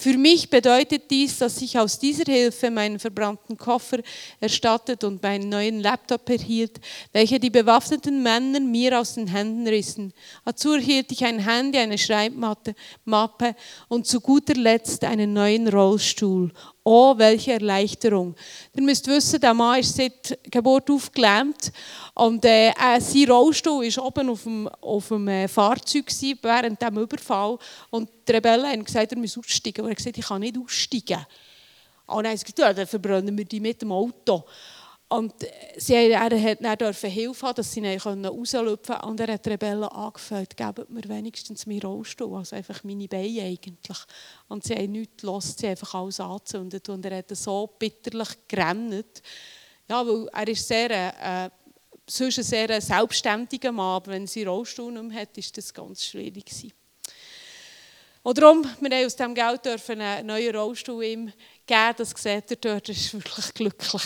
Für 0.00 0.16
mich 0.16 0.48
bedeutet 0.48 1.10
dies, 1.10 1.36
dass 1.36 1.60
ich 1.60 1.78
aus 1.78 1.98
dieser 1.98 2.24
Hilfe 2.24 2.70
meinen 2.70 2.98
verbrannten 2.98 3.58
Koffer 3.58 3.98
erstattet 4.40 5.04
und 5.04 5.22
meinen 5.22 5.50
neuen 5.50 5.80
Laptop 5.80 6.26
erhielt, 6.30 6.80
welcher 7.12 7.38
die 7.38 7.50
bewaffneten 7.50 8.22
Männer 8.22 8.60
mir 8.60 8.98
aus 8.98 9.16
den 9.16 9.26
Händen 9.26 9.68
rissen. 9.68 10.14
Dazu 10.46 10.72
erhielt 10.72 11.12
ich 11.12 11.22
ein 11.26 11.40
Handy, 11.40 11.76
eine 11.76 11.98
Schreibmappe 11.98 12.74
Mappe 13.04 13.54
und 13.88 14.06
zu 14.06 14.22
guter 14.22 14.54
Letzt 14.54 15.04
einen 15.04 15.34
neuen 15.34 15.68
Rollstuhl. 15.68 16.50
Oh, 16.82 17.12
welche 17.18 17.52
Erleichterung. 17.52 18.34
Ihr 18.74 18.82
müsst 18.82 19.06
wissen, 19.06 19.38
der 19.38 19.52
Mann 19.52 19.80
ist 19.80 19.94
seit 19.94 20.38
Geburt 20.50 20.90
auf 20.90 21.12
gelähmt 21.12 21.72
und 22.14 22.42
äh, 22.44 22.70
äh, 22.70 23.00
sein 23.00 23.30
Rollstuhl 23.30 23.84
war 23.84 24.06
oben 24.06 24.30
auf 24.30 24.42
dem, 24.44 24.68
auf 24.80 25.08
dem 25.08 25.28
äh, 25.28 25.46
Fahrzeug 25.46 26.06
während 26.40 26.80
dem 26.80 26.96
Überfall 26.96 27.58
und 27.90 28.08
die 28.26 28.32
Rebellen 28.32 28.66
haben 28.66 28.84
gesagt, 28.84 29.12
er 29.12 29.18
muss 29.18 29.36
aussteigen. 29.36 29.82
Und 29.82 29.88
er 29.88 29.90
hat 29.90 29.98
gesagt, 29.98 30.16
ich 30.16 30.26
kann 30.26 30.40
nicht 30.40 30.56
aussteigen. 30.56 31.26
Und 32.06 32.24
dann 32.24 32.30
haben 32.32 32.38
sie 32.38 32.44
gesagt, 32.44 32.58
ja, 32.58 32.72
dann 32.72 32.86
verbrennen 32.86 33.36
wir 33.36 33.44
die 33.44 33.60
mit 33.60 33.82
dem 33.82 33.92
Auto. 33.92 34.44
Und 35.10 35.34
sie, 35.76 35.94
er 35.94 36.76
durfte 36.76 37.08
Hilfe 37.08 37.48
haben, 37.48 37.56
dass 37.56 37.72
sie 37.72 37.84
rauslüpfen 37.84 38.94
können. 38.94 39.10
Und 39.10 39.18
er 39.18 39.32
hat 39.32 39.46
Rebellen 39.48 39.82
angefüllt, 39.82 40.56
geben 40.56 40.86
mir 40.88 41.02
wenigstens 41.08 41.66
meinen 41.66 41.82
Rollstuhl, 41.82 42.36
also 42.36 42.54
einfach 42.54 42.84
meine 42.84 43.08
Beine 43.08 43.42
eigentlich. 43.42 43.98
Und 44.46 44.62
sie 44.62 44.76
haben 44.76 44.92
nichts 44.92 45.20
gelassen, 45.20 45.56
sie 45.58 45.66
haben 45.66 45.70
einfach 45.72 45.94
alles 45.94 46.20
angezündet. 46.20 46.88
Und 46.88 47.04
er 47.04 47.18
hat 47.18 47.36
so 47.36 47.66
bitterlich 47.76 48.28
gerannt. 48.46 49.20
Ja, 49.88 50.06
weil 50.06 50.28
er 50.32 50.46
ist 50.46 50.68
sehr, 50.68 50.90
äh, 50.90 51.50
sonst 52.08 52.38
ein 52.38 52.44
sehr 52.44 52.80
selbstständiger 52.80 53.72
Mann, 53.72 53.96
aber 53.96 54.12
wenn 54.12 54.28
sie 54.28 54.44
Rollstuhl 54.44 54.92
nicht 54.92 55.02
mehr 55.02 55.22
hat, 55.22 55.36
ist 55.36 55.56
das 55.56 55.74
ganz 55.74 56.04
schwierig 56.04 56.46
gewesen. 56.46 56.72
Und 58.22 58.38
darum, 58.38 58.62
wir 58.62 58.96
haben 58.96 59.06
aus 59.06 59.16
diesem 59.16 59.34
Geld 59.34 59.66
einen 59.88 60.26
neuen 60.28 60.54
Rollstuhl 60.54 61.02
ihm 61.02 61.32
geben, 61.66 61.94
das 61.96 62.10
seht 62.10 62.50
ihr 62.52 62.56
dort, 62.58 62.88
das 62.88 62.96
ist 62.96 63.14
wirklich 63.14 63.54
glücklich. 63.54 64.02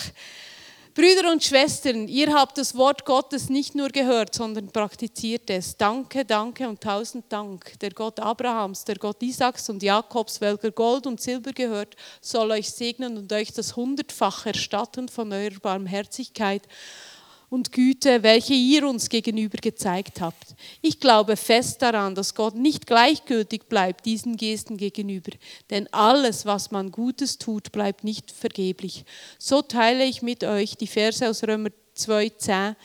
Brüder 0.95 1.29
und 1.29 1.43
Schwestern, 1.43 2.07
ihr 2.07 2.33
habt 2.33 2.57
das 2.57 2.73
Wort 2.73 3.03
Gottes 3.03 3.49
nicht 3.49 3.75
nur 3.75 3.89
gehört, 3.89 4.33
sondern 4.33 4.71
praktiziert 4.71 5.49
es. 5.49 5.75
Danke, 5.75 6.23
danke 6.23 6.69
und 6.69 6.79
tausend 6.79 7.25
Dank. 7.27 7.77
Der 7.81 7.91
Gott 7.91 8.17
Abrahams, 8.21 8.85
der 8.85 8.95
Gott 8.95 9.21
Isaaks 9.21 9.69
und 9.69 9.83
Jakobs, 9.83 10.39
welcher 10.39 10.71
Gold 10.71 11.05
und 11.05 11.19
Silber 11.19 11.51
gehört, 11.51 11.97
soll 12.21 12.49
euch 12.51 12.69
segnen 12.69 13.17
und 13.17 13.33
euch 13.33 13.51
das 13.51 13.75
hundertfach 13.75 14.45
erstatten 14.45 15.09
von 15.09 15.33
eurer 15.33 15.59
Barmherzigkeit 15.61 16.61
und 17.49 17.71
Güte, 17.71 18.23
welche 18.23 18.53
ihr 18.53 18.87
uns 18.87 19.09
gegenüber 19.09 19.57
gezeigt 19.57 20.21
habt. 20.21 20.55
Ich 20.81 20.99
glaube 20.99 21.37
fest 21.37 21.81
daran, 21.81 22.15
dass 22.15 22.35
Gott 22.35 22.55
nicht 22.55 22.87
gleichgültig 22.87 23.63
bleibt 23.69 24.05
diesen 24.05 24.37
Gesten 24.37 24.77
gegenüber, 24.77 25.31
denn 25.69 25.87
alles, 25.93 26.45
was 26.45 26.71
man 26.71 26.91
Gutes 26.91 27.37
tut, 27.37 27.71
bleibt 27.71 28.03
nicht 28.03 28.31
vergeblich. 28.31 29.05
So 29.37 29.61
teile 29.61 30.05
ich 30.05 30.21
mit 30.21 30.43
euch 30.43 30.75
die 30.77 30.87
Verse 30.87 31.29
aus 31.29 31.43
Römer 31.43 31.69
2,10. 31.95 32.75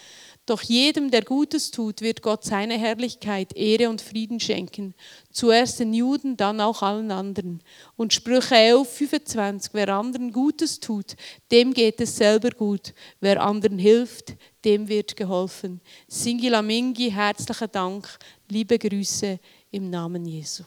Doch 0.51 0.63
jedem, 0.63 1.13
der 1.13 1.23
Gutes 1.23 1.71
tut, 1.71 2.01
wird 2.01 2.23
Gott 2.23 2.43
seine 2.43 2.77
Herrlichkeit, 2.77 3.57
Ehre 3.57 3.89
und 3.89 4.01
Frieden 4.01 4.41
schenken. 4.41 4.95
Zuerst 5.31 5.79
den 5.79 5.95
Juden, 5.95 6.37
dann 6.37 6.61
auch 6.61 6.83
allen 6.83 7.13
anderen. 7.13 7.63
Und 7.95 8.13
Sprüche 8.13 8.57
11, 8.57 8.89
25. 8.89 9.73
Wer 9.75 9.95
anderen 9.95 10.33
Gutes 10.33 10.81
tut, 10.81 11.15
dem 11.53 11.73
geht 11.73 12.01
es 12.01 12.17
selber 12.17 12.51
gut. 12.51 12.95
Wer 13.21 13.41
anderen 13.41 13.79
hilft, 13.79 14.35
dem 14.65 14.89
wird 14.89 15.15
geholfen. 15.15 15.81
Singila 16.09 16.63
Mingi, 16.63 17.13
herzlichen 17.13 17.71
Dank, 17.71 18.09
liebe 18.49 18.77
Grüße 18.77 19.39
im 19.71 19.89
Namen 19.89 20.27
Jesu. 20.27 20.65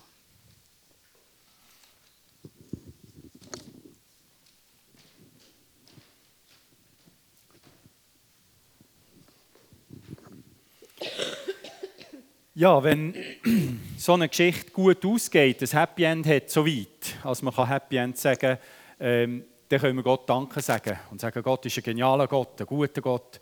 Ja, 12.56 12.84
wenn 12.84 13.16
so 13.98 14.14
eine 14.14 14.30
Geschichte 14.30 14.70
gut 14.70 15.04
ausgeht, 15.04 15.64
ein 15.64 15.80
Happy 15.80 16.04
End 16.04 16.28
hat, 16.28 16.52
so 16.52 16.64
weit, 16.64 17.16
als 17.24 17.42
man 17.42 17.52
Happy 17.68 17.98
End 17.98 18.16
sagen 18.16 18.40
kann, 18.40 18.58
ähm, 19.00 19.46
dann 19.68 19.80
können 19.80 19.96
wir 19.96 20.04
Gott 20.04 20.30
Danke 20.30 20.62
sagen 20.62 21.00
und 21.10 21.20
sagen, 21.20 21.42
Gott 21.42 21.66
ist 21.66 21.78
ein 21.78 21.84
genialer 21.84 22.28
Gott, 22.28 22.62
ein 22.62 22.68
guter 22.68 23.02
Gott. 23.02 23.40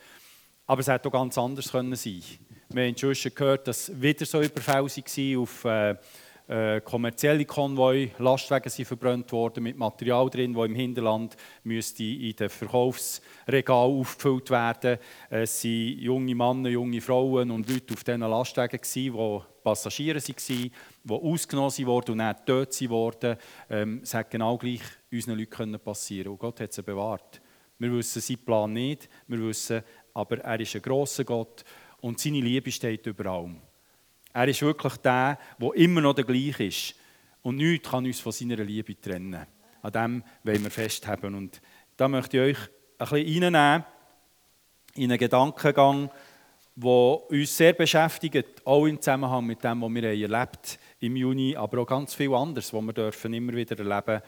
Aber 0.65 0.79
es 0.79 0.87
hätte 0.87 1.09
auch 1.09 1.11
ganz 1.11 1.37
anders 1.37 1.69
können 1.69 1.93
sein 1.93 2.23
Wir 2.69 2.83
haben 2.83 2.89
inzwischen 2.89 3.35
gehört, 3.35 3.67
dass 3.67 3.91
wieder 4.01 4.25
so 4.25 4.41
Überfälle 4.41 4.87
waren 4.87 5.37
auf 5.37 5.65
äh, 5.65 5.95
äh, 6.51 6.81
kommerzielle 6.81 7.45
Konvoi, 7.45 8.11
Lastwagen 8.19 8.69
sind 8.69 8.85
verbrannt 8.85 9.31
worden 9.31 9.63
mit 9.63 9.77
Material 9.77 10.29
drin, 10.29 10.53
das 10.53 10.65
im 10.65 10.75
Hinterland 10.75 11.37
müsste 11.63 12.03
in 12.03 12.35
den 12.35 12.49
Verkaufsregal 12.49 13.85
aufgefüllt 13.85 14.49
werden. 14.49 14.99
Es 15.29 15.63
waren 15.63 15.99
junge 15.99 16.35
Männer, 16.35 16.67
junge 16.67 16.99
Frauen 16.99 17.51
und 17.51 17.69
Leute 17.69 17.93
auf 17.93 18.03
diesen 18.03 18.19
Lastwagen, 18.19 18.81
die 18.83 19.11
Passagiere 19.63 20.19
waren, 20.19 20.71
die 21.03 21.13
ausgenommen 21.13 21.85
wurden 21.87 22.11
und 22.11 22.17
dann 22.17 22.45
tot 22.45 22.89
wurden. 22.89 23.37
Ähm, 23.69 24.01
es 24.03 24.13
hätte 24.13 24.31
genau 24.31 24.57
gleich 24.57 24.81
unseren 25.09 25.39
Leuten 25.39 25.79
passieren 25.79 26.25
können. 26.25 26.33
Und 26.33 26.39
Gott 26.39 26.59
hat 26.59 26.73
sie 26.73 26.83
bewahrt. 26.83 27.41
Wir 27.79 27.93
wissen 27.93 28.21
seinen 28.21 28.45
Plan 28.45 28.73
nicht, 28.73 29.09
wir 29.27 29.39
wissen, 29.39 29.83
aber 30.13 30.39
er 30.39 30.59
ist 30.59 30.75
ein 30.75 30.81
grosser 30.81 31.23
Gott 31.23 31.63
und 32.01 32.19
seine 32.19 32.41
Liebe 32.41 32.71
steht 32.71 33.07
über 33.07 33.25
allem. 33.27 33.61
Er 34.33 34.47
ist 34.47 34.61
wirklich 34.61 34.97
der, 34.97 35.37
der 35.59 35.73
immer 35.75 36.01
noch 36.01 36.13
der 36.13 36.23
gleiche 36.23 36.65
ist. 36.65 36.95
Und 37.41 37.57
nichts 37.57 37.89
kann 37.89 38.05
uns 38.05 38.19
von 38.19 38.31
seiner 38.31 38.57
Liebe 38.57 38.99
trennen. 38.99 39.45
An 39.81 39.91
dem 39.91 40.23
wollen 40.43 40.63
wir 40.63 40.71
festhalten. 40.71 41.35
Und 41.35 41.61
da 41.97 42.07
möchte 42.07 42.37
ich 42.37 42.57
euch 42.57 42.69
ein 42.97 43.07
bisschen 43.09 43.43
reinnehmen 43.43 43.85
in 44.95 45.11
einen 45.11 45.17
Gedankengang, 45.17 46.11
der 46.75 46.89
uns 47.29 47.57
sehr 47.57 47.73
beschäftigt, 47.73 48.65
auch 48.65 48.85
im 48.85 49.01
Zusammenhang 49.01 49.45
mit 49.45 49.63
dem, 49.63 49.81
was 49.81 49.93
wir 49.93 50.03
erlebt 50.03 50.79
im 50.99 51.15
Juni, 51.15 51.55
aber 51.55 51.81
auch 51.81 51.87
ganz 51.87 52.13
viel 52.13 52.33
anderes, 52.33 52.73
was 52.73 52.81
wir 52.81 52.93
dürfen 52.93 53.33
immer 53.33 53.53
wieder 53.53 53.77
erleben. 53.77 54.21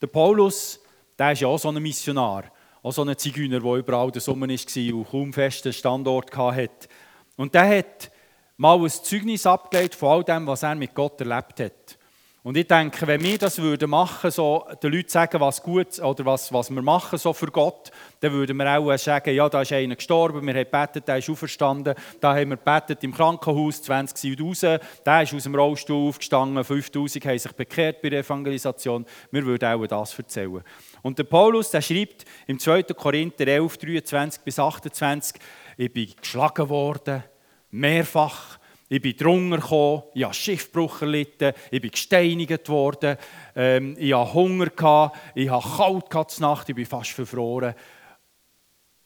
Der 0.00 0.06
Paulus, 0.06 0.80
der 1.18 1.32
ist 1.32 1.40
ja 1.40 1.48
auch 1.48 1.58
so 1.58 1.68
ein 1.68 1.82
Missionar, 1.82 2.44
auch 2.82 2.92
so 2.92 3.02
ein 3.02 3.16
Zigeuner, 3.16 3.60
der 3.60 3.74
überall 3.74 4.10
der 4.10 4.20
Sommer 4.20 4.48
war 4.48 4.94
und 4.94 5.10
kaum 5.10 5.32
festen 5.32 5.72
Standort 5.72 6.36
hatte. 6.36 6.88
Und 7.36 7.54
der 7.54 7.78
hat 7.78 8.10
mal 8.58 8.76
ein 8.76 8.90
Zeugnis 8.90 9.46
abgelegt 9.46 9.94
von 9.94 10.10
all 10.10 10.24
dem, 10.24 10.46
was 10.46 10.64
er 10.64 10.74
mit 10.74 10.94
Gott 10.94 11.20
erlebt 11.20 11.60
hat. 11.60 11.98
Und 12.42 12.56
ich 12.56 12.66
denke, 12.66 13.06
wenn 13.06 13.22
wir 13.22 13.36
das 13.36 13.58
würden 13.58 13.90
machen, 13.90 14.30
so 14.30 14.64
den 14.82 14.92
Leuten 14.92 15.08
sagen, 15.08 15.40
was 15.40 15.62
gut 15.62 15.98
oder 15.98 16.24
was, 16.24 16.52
was 16.52 16.70
wir 16.70 16.82
machen 16.82 17.18
so 17.18 17.32
für 17.32 17.48
Gott, 17.48 17.90
dann 18.20 18.32
würden 18.32 18.56
wir 18.56 18.78
auch 18.78 18.96
sagen, 18.96 19.34
ja, 19.34 19.48
da 19.48 19.62
ist 19.62 19.72
einer 19.72 19.96
gestorben, 19.96 20.46
wir 20.46 20.54
haben 20.54 20.64
gebetet, 20.64 21.06
der 21.06 21.18
ist 21.18 21.28
auferstanden, 21.28 21.94
da 22.20 22.34
haben 22.34 22.50
wir 22.50 22.56
gebetet 22.56 23.04
im 23.04 23.12
Krankenhaus, 23.12 23.82
20 23.82 24.16
sind 24.16 24.40
raus, 24.40 24.60
der 24.60 25.22
ist 25.22 25.34
aus 25.34 25.42
dem 25.42 25.54
Rollstuhl 25.54 26.08
aufgestanden, 26.08 26.64
5000 26.64 27.26
haben 27.26 27.38
sich 27.38 27.52
bekehrt 27.52 28.02
bei 28.02 28.10
der 28.10 28.20
Evangelisation. 28.20 29.04
Wir 29.30 29.44
würden 29.44 29.68
auch 29.68 29.86
das 29.86 30.18
erzählen. 30.18 30.62
Und 31.02 31.18
der 31.18 31.24
Paulus, 31.24 31.70
der 31.70 31.82
schreibt 31.82 32.24
im 32.46 32.58
2. 32.58 32.84
Korinther 32.84 33.46
11, 33.46 33.76
23 33.76 34.42
bis 34.42 34.58
28, 34.58 35.40
ich 35.76 35.92
bin 35.92 36.12
geschlagen 36.20 36.68
worden, 36.68 37.22
mehrfach. 37.70 38.58
Ich 38.90 39.02
bin 39.02 39.16
drunter 39.16 39.58
gekommen, 39.58 40.02
ich 40.14 40.24
habe 40.24 40.32
Schiffbruch 40.32 41.02
erlitten, 41.02 41.52
ich 41.70 41.80
bin 41.80 41.90
gesteinigt 41.90 42.68
worden, 42.70 43.18
ähm, 43.54 43.94
ich 43.98 44.14
hatte 44.14 44.32
Hunger, 44.32 44.70
gehabt, 44.70 45.18
ich 45.34 45.50
hatte 45.50 45.68
kalt 45.76 46.08
gehabt 46.08 46.40
Nacht, 46.40 46.68
ich 46.70 46.74
bin 46.74 46.86
fast 46.86 47.10
verfroren. 47.10 47.74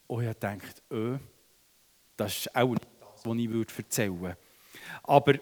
Und 0.07 0.25
ich 0.25 0.37
dachte, 0.37 0.81
öh, 0.91 1.17
das 2.15 2.37
ist 2.37 2.55
auch 2.55 2.69
nicht 2.69 2.87
das, 2.99 3.25
was 3.25 3.37
ich 3.37 3.77
erzählen 3.77 4.21
würde. 4.21 4.37
Aber 5.03 5.33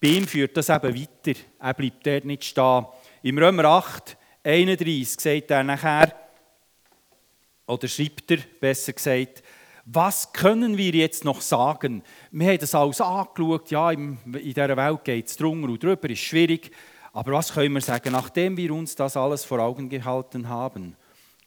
bei 0.00 0.08
ihm 0.08 0.26
führt 0.26 0.56
das 0.56 0.68
eben 0.68 0.94
weiter. 0.94 1.40
Er 1.58 1.74
bleibt 1.74 2.06
dort 2.06 2.24
nicht 2.24 2.44
stehen. 2.44 2.86
Im 3.22 3.38
Römer 3.38 3.64
8, 3.64 4.16
31 4.44 5.20
sagt 5.20 5.50
er 5.50 5.62
nachher, 5.62 6.12
oder 7.66 7.88
schreibt 7.88 8.30
er, 8.32 8.38
besser 8.60 8.92
gesagt, 8.92 9.42
was 9.84 10.32
können 10.32 10.76
wir 10.76 10.92
jetzt 10.92 11.24
noch 11.24 11.40
sagen? 11.40 12.02
Wir 12.30 12.48
haben 12.48 12.58
das 12.58 12.74
alles 12.74 13.00
angeschaut, 13.00 13.70
ja, 13.70 13.90
in 13.90 14.18
dieser 14.24 14.76
Welt 14.76 15.04
geht 15.04 15.28
es 15.28 15.36
drunter 15.36 15.68
und 15.68 15.82
drüber, 15.82 16.08
ist 16.08 16.20
schwierig. 16.20 16.70
Aber 17.12 17.32
was 17.32 17.52
können 17.52 17.74
wir 17.74 17.80
sagen, 17.80 18.12
nachdem 18.12 18.56
wir 18.56 18.72
uns 18.72 18.94
das 18.94 19.16
alles 19.16 19.44
vor 19.44 19.58
Augen 19.58 19.88
gehalten 19.88 20.48
haben? 20.48 20.96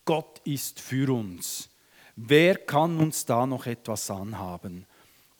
Gott 0.03 0.39
ist 0.43 0.79
für 0.79 1.11
uns. 1.13 1.69
Wer 2.15 2.55
kann 2.55 2.97
uns 2.97 3.25
da 3.25 3.45
noch 3.45 3.65
etwas 3.65 4.09
anhaben? 4.11 4.85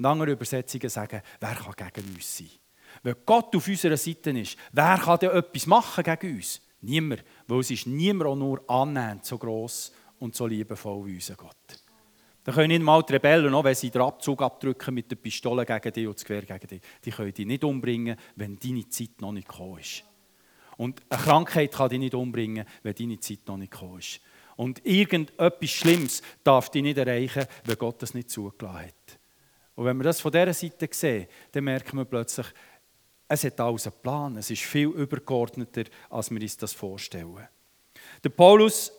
Andere 0.01 0.31
Übersetzungen 0.31 0.89
sagen, 0.89 1.21
wer 1.39 1.55
kann 1.55 1.91
gegen 1.93 2.15
uns 2.15 2.37
sein? 2.37 2.49
Wenn 3.03 3.15
Gott 3.25 3.55
auf 3.55 3.67
unserer 3.67 3.97
Seite 3.97 4.31
ist, 4.31 4.57
wer 4.71 4.97
kann 4.97 5.19
denn 5.19 5.31
etwas 5.31 5.67
machen 5.67 6.03
gegen 6.03 6.37
uns? 6.37 6.61
Niemand, 6.81 7.23
weil 7.47 7.59
es 7.59 7.71
ist 7.71 7.87
niemand 7.87 8.29
auch 8.29 8.35
nur 8.35 8.69
annähernd 8.69 9.25
so 9.25 9.37
groß 9.37 9.91
und 10.19 10.35
so 10.35 10.47
liebevoll 10.47 11.05
wie 11.05 11.15
unser 11.15 11.35
Gott. 11.35 11.84
Da 12.45 12.51
können 12.51 12.67
nicht 12.67 12.83
mal 12.83 13.01
die 13.01 13.13
Rebellen, 13.13 13.55
auch 13.55 13.63
wenn 13.63 13.73
sie 13.73 13.89
den 13.89 14.03
Abzug 14.03 14.43
abdrücken 14.43 14.93
mit 14.93 15.09
der 15.09 15.15
Pistole 15.15 15.65
gegen 15.65 15.91
dich 15.91 16.07
und 16.07 16.15
das 16.15 16.23
Gewehr 16.23 16.43
gegen 16.43 16.67
dich, 16.67 16.81
die 17.03 17.09
können 17.09 17.33
dich 17.33 17.45
nicht 17.47 17.63
umbringen, 17.63 18.15
wenn 18.35 18.59
deine 18.59 18.87
Zeit 18.87 19.19
noch 19.19 19.31
nicht 19.31 19.47
gekommen 19.47 19.79
ist. 19.79 20.03
Und 20.77 21.01
eine 21.09 21.23
Krankheit 21.23 21.71
kann 21.73 21.89
dich 21.89 21.97
nicht 21.97 22.13
umbringen, 22.13 22.65
wenn 22.83 22.93
deine 22.93 23.19
Zeit 23.19 23.39
noch 23.47 23.57
nicht 23.57 23.71
gekommen 23.71 23.97
ist. 23.97 24.21
Und 24.57 24.85
irgendetwas 24.85 25.71
Schlimmes 25.71 26.21
darf 26.43 26.69
dich 26.69 26.83
nicht 26.83 26.99
erreichen, 26.99 27.47
wenn 27.63 27.77
Gott 27.79 28.03
das 28.03 28.13
nicht 28.13 28.29
zugelassen 28.29 28.77
hat. 28.77 29.19
Und 29.73 29.85
wenn 29.85 29.97
wir 29.97 30.03
das 30.03 30.21
von 30.21 30.31
dieser 30.31 30.53
Seite 30.53 30.87
sehen, 30.91 31.27
dann 31.51 31.63
merken 31.63 31.97
wir 31.97 32.05
plötzlich, 32.05 32.45
es 33.27 33.43
hat 33.43 33.59
alles 33.59 33.87
einen 33.87 34.01
Plan. 34.03 34.37
Es 34.37 34.51
ist 34.51 34.61
viel 34.61 34.89
übergeordneter, 34.89 35.85
als 36.11 36.29
wir 36.29 36.39
uns 36.39 36.57
das 36.57 36.73
vorstellen. 36.73 37.47
Der 38.23 38.29
Paulus 38.29 38.91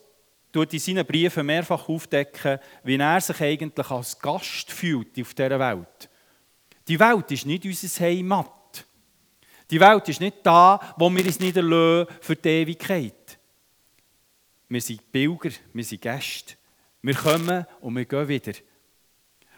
tut 0.56 0.72
in 0.72 0.78
seinen 0.78 1.04
Briefen 1.04 1.44
mehrfach 1.44 1.86
aufdecken, 1.86 2.58
wie 2.82 2.96
er 2.96 3.20
sich 3.20 3.38
eigentlich 3.42 3.90
als 3.90 4.18
Gast 4.18 4.72
fühlt 4.72 5.20
auf 5.20 5.34
dieser 5.34 5.58
Welt. 5.58 6.08
Die 6.88 6.98
Welt 6.98 7.30
ist 7.30 7.44
nicht 7.44 7.66
unser 7.66 8.04
Heimat. 8.04 8.86
Die 9.70 9.78
Welt 9.78 10.08
ist 10.08 10.20
nicht 10.20 10.38
da, 10.44 10.80
wo 10.96 11.10
wir 11.10 11.26
uns 11.26 11.40
niederlösen 11.40 12.06
für 12.22 12.36
die 12.36 12.48
Ewigkeit. 12.48 13.38
Wir 14.70 14.80
sind 14.80 15.12
Pilger, 15.12 15.50
wir 15.74 15.84
sind 15.84 16.00
Gäste. 16.00 16.54
Wir 17.02 17.14
kommen 17.14 17.66
und 17.82 17.94
wir 17.94 18.06
gehen 18.06 18.28
wieder. 18.28 18.52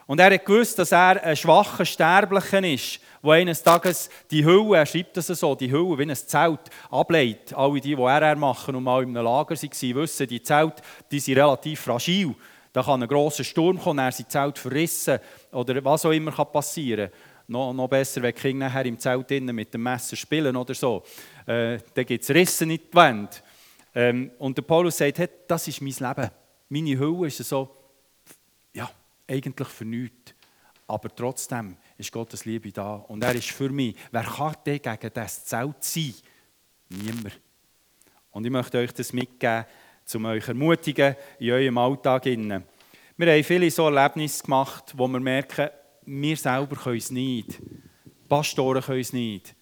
Und 0.07 0.19
er 0.19 0.35
hat 0.35 0.45
gewusst, 0.45 0.81
dass 0.81 0.91
er 0.91 1.23
ein 1.23 1.37
schwacher 1.37 1.85
Sterblicher 1.85 2.65
ist, 2.65 3.01
der 3.23 3.33
eines 3.33 3.63
Tages 3.63 4.11
die 4.31 4.45
Hülle, 4.45 4.79
er 4.79 4.87
schreibt 4.87 5.17
das 5.17 5.27
so, 5.27 5.55
die 5.55 5.71
Hülle 5.71 5.99
wie 5.99 6.03
ein 6.03 6.15
Zelt 6.15 6.61
ablegt. 6.91 7.55
Alle 7.55 7.81
die, 7.81 7.95
die 7.95 8.03
RR 8.03 8.37
machen 8.37 8.77
und 8.77 8.85
mal 8.85 9.03
in 9.03 9.17
einem 9.17 9.25
Lager 9.25 9.55
waren, 9.57 9.95
wissen, 9.95 10.27
die 10.27 10.43
Zelte 10.43 10.83
die 11.11 11.21
sind 11.21 11.37
relativ 11.39 11.81
fragil. 11.81 12.35
Da 12.73 12.83
kann 12.83 13.03
ein 13.03 13.09
grosser 13.09 13.45
Sturm 13.45 13.79
kommen, 13.79 13.99
er 13.99 14.13
sind 14.13 14.31
Zelt 14.31 14.59
verrissen 14.59 15.19
oder 15.53 15.85
was 15.85 16.07
auch 16.07 16.13
immer 16.13 16.33
passieren 16.33 17.11
kann. 17.11 17.21
Noch, 17.51 17.73
noch 17.73 17.89
besser, 17.89 18.23
wenn 18.23 18.35
die 18.35 18.55
nachher 18.55 18.85
im 18.85 18.99
Zelt 18.99 19.31
innen 19.31 19.57
mit 19.57 19.73
dem 19.73 19.83
Messer 19.83 20.17
spielen 20.17 20.55
oder 20.55 20.75
so. 20.75 21.03
Äh, 21.47 21.79
dann 21.95 22.05
gibt 22.05 22.23
es 22.23 22.31
Rissen 22.31 22.71
in 22.71 22.77
die 22.77 22.95
Wände. 22.97 23.31
Ähm, 23.95 24.31
und 24.39 24.57
der 24.57 24.63
Paulus 24.63 24.99
sagt, 24.99 25.19
hey, 25.19 25.29
das 25.47 25.67
ist 25.67 25.81
mein 25.81 25.95
Leben. 25.99 26.31
Meine 26.69 26.99
Hülle 26.99 27.29
ist 27.29 27.39
so, 27.39 27.75
ja, 28.75 28.91
eigentlich 29.27 29.69
für 29.69 29.87
nichts. 29.87 30.35
Aber 30.87 31.15
trotzdem 31.15 31.77
ist 31.99 32.13
Gottes 32.13 32.45
Liebe 32.45 32.73
da. 32.73 32.95
Und 32.95 33.23
er 33.23 33.35
ist 33.35 33.51
für 33.51 33.69
mich. 33.69 33.97
Wer 34.11 34.23
kann 34.23 34.55
denn 34.65 34.81
gegen 34.81 35.11
das 35.13 35.45
Zelt 35.45 35.83
sein? 35.83 36.15
Niemand. 36.89 37.39
Und 38.31 38.45
ich 38.45 38.53
möchte 38.53 38.79
euch 38.79 38.93
das 38.93 39.13
mitgeben, 39.13 39.67
um 40.15 40.25
euch 40.27 40.49
ermutigen 40.49 41.17
in 41.39 41.51
eurem 41.51 41.77
Alltag. 41.77 42.25
Wir 42.25 43.33
haben 43.33 43.45
viele 43.45 43.71
so 43.71 43.87
Erlebnisse 43.87 44.45
gemacht, 44.45 44.95
wo 44.97 45.09
wir 45.09 45.21
merken, 45.21 45.71
wir 46.07 46.37
selber 46.37 46.77
können 46.77 46.97
es 46.97 47.11
nicht. 47.11 47.61
Pastoren 48.29 48.83
können 48.83 49.01
es 49.01 49.13
nicht. 49.13 49.55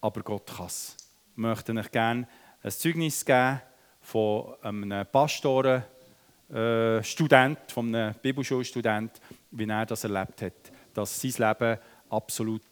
Aber 0.00 0.22
Gott 0.22 0.46
kann 0.46 0.66
es. 0.66 0.96
Ich 1.32 1.36
möchte 1.36 1.72
euch 1.72 1.90
gerne 1.90 2.28
ein 2.62 2.70
Zeugnis 2.70 3.24
geben 3.24 3.60
von 4.00 4.54
einem 4.62 5.06
Pastoren, 5.06 5.82
äh, 6.52 7.02
Student, 7.02 7.58
von 7.68 7.94
einem 7.94 8.14
Bibelschulstudent, 8.22 9.20
wie 9.50 9.68
er 9.68 9.86
das 9.86 10.04
erlebt 10.04 10.42
hat, 10.42 10.69
dass 10.94 11.20
sein 11.20 11.34
Leben 11.38 11.78
absolut 12.08 12.62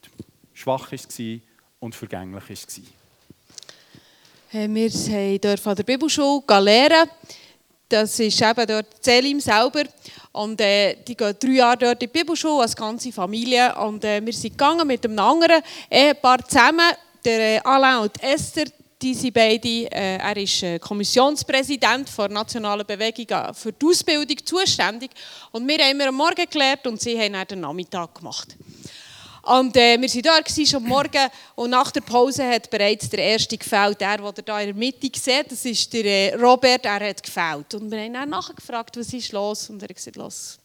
schwach 0.54 0.90
war 0.92 1.38
und 1.80 1.94
vergänglich 1.94 2.50
war. 4.50 4.74
Wir 4.74 5.38
durften 5.38 5.68
an 5.68 5.76
der 5.76 5.82
Bibelschule 5.82 6.42
lernen. 6.60 7.10
Das 7.88 8.18
ist 8.20 8.40
eben 8.40 8.66
dort 8.66 9.04
Selim 9.04 9.40
selber. 9.40 9.84
Und 10.32 10.60
äh, 10.60 10.96
die 11.06 11.16
gehen 11.16 11.36
drei 11.38 11.48
Jahre 11.48 11.78
dort 11.78 12.02
in 12.02 12.10
die 12.10 12.18
Bibelschule 12.18 12.62
als 12.62 12.76
ganze 12.76 13.12
Familie. 13.12 13.74
Und 13.76 14.04
äh, 14.04 14.24
wir 14.24 14.32
sind 14.32 14.52
gegangen 14.52 14.86
mit 14.86 15.04
einem 15.04 15.18
anderen 15.18 15.62
Ehepaar 15.90 16.46
zusammen, 16.46 16.92
der 17.24 17.56
äh, 17.56 17.60
Alain 17.64 18.02
und 18.02 18.22
Esther 18.22 18.66
die 19.00 19.14
sind 19.14 19.34
beide, 19.34 19.68
äh, 19.68 20.16
er 20.16 20.36
ist 20.36 20.62
äh, 20.62 20.78
Kommissionspräsident 20.78 22.10
der 22.16 22.28
Nationalen 22.28 22.86
Bewegung 22.86 23.54
für 23.54 23.72
die 23.72 23.86
Ausbildung 23.86 24.36
zuständig. 24.44 25.10
Und 25.52 25.66
wir 25.68 25.78
haben 25.78 25.92
immer 25.92 26.08
am 26.08 26.14
Morgen 26.16 26.46
gelernt 26.50 26.86
und 26.86 27.00
sie 27.00 27.18
haben 27.18 27.32
dann 27.32 27.46
den 27.46 27.60
Nachmittag 27.60 28.14
gemacht. 28.14 28.56
Und 29.42 29.76
äh, 29.76 29.98
wir 29.98 30.24
waren 30.24 30.44
da 30.44 30.66
schon 30.66 30.82
Morgen 30.82 31.30
und 31.54 31.70
nach 31.70 31.90
der 31.90 32.02
Pause 32.02 32.46
hat 32.46 32.68
bereits 32.68 33.08
der 33.08 33.20
erste 33.20 33.56
gefällt. 33.56 34.00
Der, 34.00 34.18
den 34.18 34.26
ihr 34.26 34.32
hier 34.44 34.60
in 34.60 34.66
der 34.66 34.74
Mitte 34.74 35.10
seht, 35.18 35.52
das 35.52 35.64
ist 35.64 35.92
der 35.92 36.04
äh, 36.04 36.34
Robert, 36.34 36.84
er 36.84 37.08
hat 37.08 37.22
gefällt. 37.22 37.74
Und 37.74 37.90
wir 37.90 38.00
haben 38.00 38.12
dann 38.12 38.28
nachgefragt, 38.28 38.96
was 38.96 39.12
ist 39.12 39.32
los? 39.32 39.70
Und 39.70 39.82
er 39.82 39.88
hat 39.88 39.96
gesagt, 39.96 40.16
los, 40.16 40.58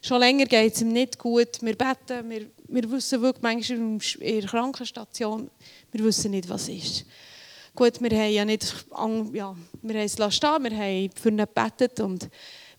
schon 0.00 0.20
länger 0.20 0.46
geht 0.46 0.74
es 0.74 0.80
ihm 0.80 0.92
nicht 0.92 1.18
gut. 1.18 1.60
Wir 1.60 1.76
beten, 1.76 2.30
wir 2.30 2.46
wir 2.72 2.90
wissen 2.90 3.20
wirklich 3.20 3.42
manchmal 3.42 3.78
in 4.20 4.40
der 4.40 4.48
Krankenstation, 4.48 5.50
wir 5.92 6.04
wissen 6.04 6.30
nicht, 6.30 6.48
was 6.48 6.68
ist. 6.68 7.04
Gut, 7.80 7.98
wir 7.98 8.10
haben 8.10 8.30
ja 8.30 8.44
nicht, 8.44 8.74
ja, 9.32 9.56
wir 9.80 9.94
haben 9.94 10.04
es 10.04 10.12
stehen, 10.12 10.64
wir 10.64 10.76
haben 10.76 11.10
für 11.18 11.30
ihn 11.30 11.38
gebetet 11.38 11.98
und 12.00 12.28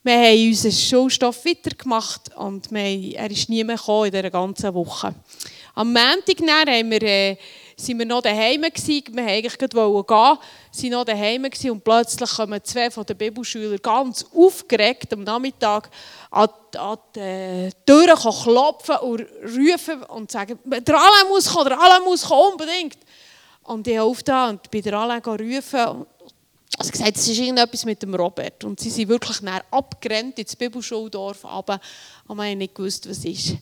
wir 0.03 0.13
haben 0.13 0.47
unseren 0.47 0.71
Schulstoff 0.71 1.43
weitergemacht 1.43 2.35
und 2.35 2.67
haben, 2.67 3.11
er 3.15 3.31
ist 3.31 3.49
nie 3.49 3.63
mehr 3.63 3.77
gekommen 3.77 4.05
in 4.05 4.11
dieser 4.11 4.29
ganzen 4.29 4.71
Woche. 4.75 5.15
Am 5.73 5.91
Montag 5.91 6.39
haben 6.39 6.91
wir, 6.91 7.01
äh, 7.01 7.35
sind 7.75 7.97
wir 7.97 8.05
noch 8.05 8.21
daheim 8.21 8.61
gewesen. 8.61 9.03
Wir 9.07 9.23
wollten 9.23 9.27
eigentlich 9.27 9.57
gehen, 9.57 10.37
sind 10.69 10.91
noch 10.91 11.03
daheim 11.03 11.43
gewesen 11.45 11.71
und 11.71 11.83
plötzlich 11.83 12.29
kommen 12.29 12.63
zwei 12.63 12.91
von 12.91 13.03
den 13.03 13.17
Bibelschülern 13.17 13.79
ganz 13.81 14.23
aufgeregt 14.35 15.11
am 15.13 15.23
Nachmittag 15.23 15.89
an, 16.29 16.47
an 16.77 16.97
die 17.15 17.71
Türen 17.87 18.15
klopfen 18.17 18.97
und 18.97 19.25
rufen 19.41 20.03
und 20.03 20.29
sagen, 20.29 20.59
der 20.63 20.95
Alain 20.95 21.27
muss 21.27 21.51
kommen, 21.51 21.69
der 21.69 21.81
Alain 21.81 22.03
muss 22.03 22.23
kommen, 22.23 22.51
unbedingt. 22.51 22.97
Und 23.63 23.87
ich 23.87 23.97
habe 23.97 24.23
da 24.23 24.49
und 24.49 24.69
bei 24.71 24.81
der 24.81 24.93
Alain 24.93 25.21
rufen. 25.23 26.05
Also 26.77 26.91
gesagt, 26.91 27.17
es 27.17 27.27
ist 27.27 27.37
irgendetwas 27.37 27.85
mit 27.85 28.01
dem 28.01 28.15
Robert. 28.15 28.63
Und 28.63 28.79
sie 28.79 28.89
sind 28.89 29.09
wirklich 29.09 29.37
abgerannt 29.69 30.39
ins 30.39 30.55
Bibelschuldorf, 30.55 31.45
aber 31.45 31.79
wir 32.27 32.35
haben 32.35 32.57
nicht 32.57 32.73
gewusst, 32.73 33.07
was 33.09 33.23
ist. 33.25 33.55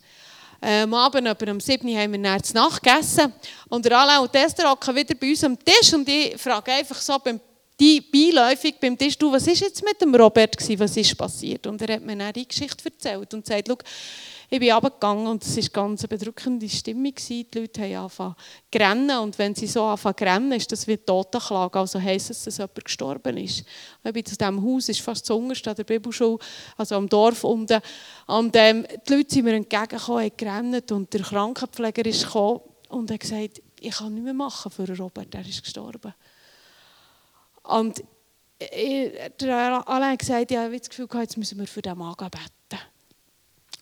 Am 0.61 0.93
Abend, 0.93 1.27
aber 1.27 1.51
um 1.51 1.59
7 1.59 1.87
Uhr 1.87 1.97
haben 1.97 2.11
wir 2.11 2.21
dann 2.21 2.43
zu. 2.43 3.33
Und 3.69 3.85
der 3.85 3.97
Alain 3.97 4.19
und 4.19 4.35
Esther 4.35 4.69
hocken 4.69 4.95
wieder 4.95 5.15
bei 5.15 5.29
uns 5.29 5.43
am 5.43 5.57
Tisch 5.57 5.93
und 5.93 6.07
ich 6.07 6.37
frage 6.37 6.71
einfach 6.71 6.97
so 6.97 7.17
beim 7.17 7.39
die 7.79 8.01
beiläufig 8.01 8.75
beim 8.79 8.97
Tisch, 8.97 9.17
du, 9.17 9.31
was 9.31 9.47
ist 9.47 9.61
jetzt 9.61 9.83
mit 9.83 10.01
dem 10.01 10.13
Robert 10.13 10.57
gewesen, 10.57 10.79
was 10.79 10.97
ist 10.97 11.17
passiert? 11.17 11.65
Und 11.67 11.81
er 11.81 11.95
hat 11.95 12.03
mir 12.03 12.15
dann 12.15 12.33
die 12.33 12.47
Geschichte 12.47 12.85
erzählt 12.85 13.33
und 13.33 13.45
sagt, 13.45 13.69
ich 14.51 14.59
bin 14.59 14.71
runtergegangen 14.71 15.27
und 15.27 15.43
es 15.43 15.55
war 15.55 15.63
eine 15.63 15.69
ganz 15.69 16.07
bedrückende 16.07 16.67
Stimmung. 16.67 17.13
Die 17.15 17.47
Leute 17.53 17.81
haben 17.81 17.95
angefangen 17.95 18.35
zu 18.71 18.79
rennen 18.79 19.19
und 19.19 19.37
wenn 19.37 19.53
sie 19.53 19.67
so 19.67 19.83
anfangen 19.83 20.17
zu 20.17 20.23
rennen, 20.23 20.51
ist 20.53 20.71
das 20.71 20.87
wie 20.87 20.97
Totenklage. 20.97 21.79
Also 21.79 22.01
heisst 22.01 22.31
es, 22.31 22.43
dass 22.43 22.57
jemand 22.57 22.83
gestorben 22.83 23.37
ist. 23.37 23.63
Ich 24.03 24.11
bin 24.11 24.25
zu 24.25 24.35
diesem 24.35 24.65
Haus, 24.65 24.89
ist 24.89 25.01
fast 25.01 25.25
zu 25.25 25.35
an 25.35 25.53
der 25.53 25.83
Bibelschule, 25.83 26.39
also 26.77 26.95
am 26.95 27.07
Dorf 27.07 27.43
unten. 27.43 27.79
Und 28.25 28.55
ähm, 28.55 28.87
die 29.07 29.13
Leute 29.13 29.33
sind 29.35 29.45
mir 29.45 29.53
entgegengekommen, 29.53 30.23
haben 30.23 30.31
gerannt 30.35 30.91
und 30.91 31.13
der 31.13 31.21
Krankenpfleger 31.21 32.05
ist 32.07 32.25
gekommen 32.25 32.61
und 32.89 33.11
hat 33.11 33.19
gesagt, 33.19 33.61
ich 33.79 33.91
kann 33.91 34.13
nichts 34.13 34.25
mehr 34.25 34.33
machen 34.33 34.71
für 34.71 34.97
Robert, 34.97 35.33
er 35.33 35.47
ist 35.47 35.63
gestorben. 35.63 36.13
Und 37.69 38.03
ich, 38.59 39.11
der 39.39 39.87
Alain 39.87 40.11
hat 40.11 40.19
gesagt, 40.19 40.51
ich 40.51 40.57
habe 40.57 40.77
das 40.77 40.89
Gefühl, 40.89 41.07
jetzt 41.21 41.37
müssen 41.37 41.59
wir 41.59 41.67
für 41.67 41.81
den 41.81 41.97
Mann 41.97 42.15
beten. 42.17 42.81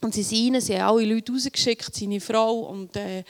Und 0.02 0.14
sie 0.14 0.24
sind 0.24 0.54
rein, 0.54 0.62
sie 0.62 0.80
haben 0.80 0.96
alle 0.96 1.14
Leute 1.14 1.32
rausgeschickt, 1.32 1.96
seine 1.96 2.20
Frau 2.20 2.60
und 2.60 2.96
äh, 2.96 3.24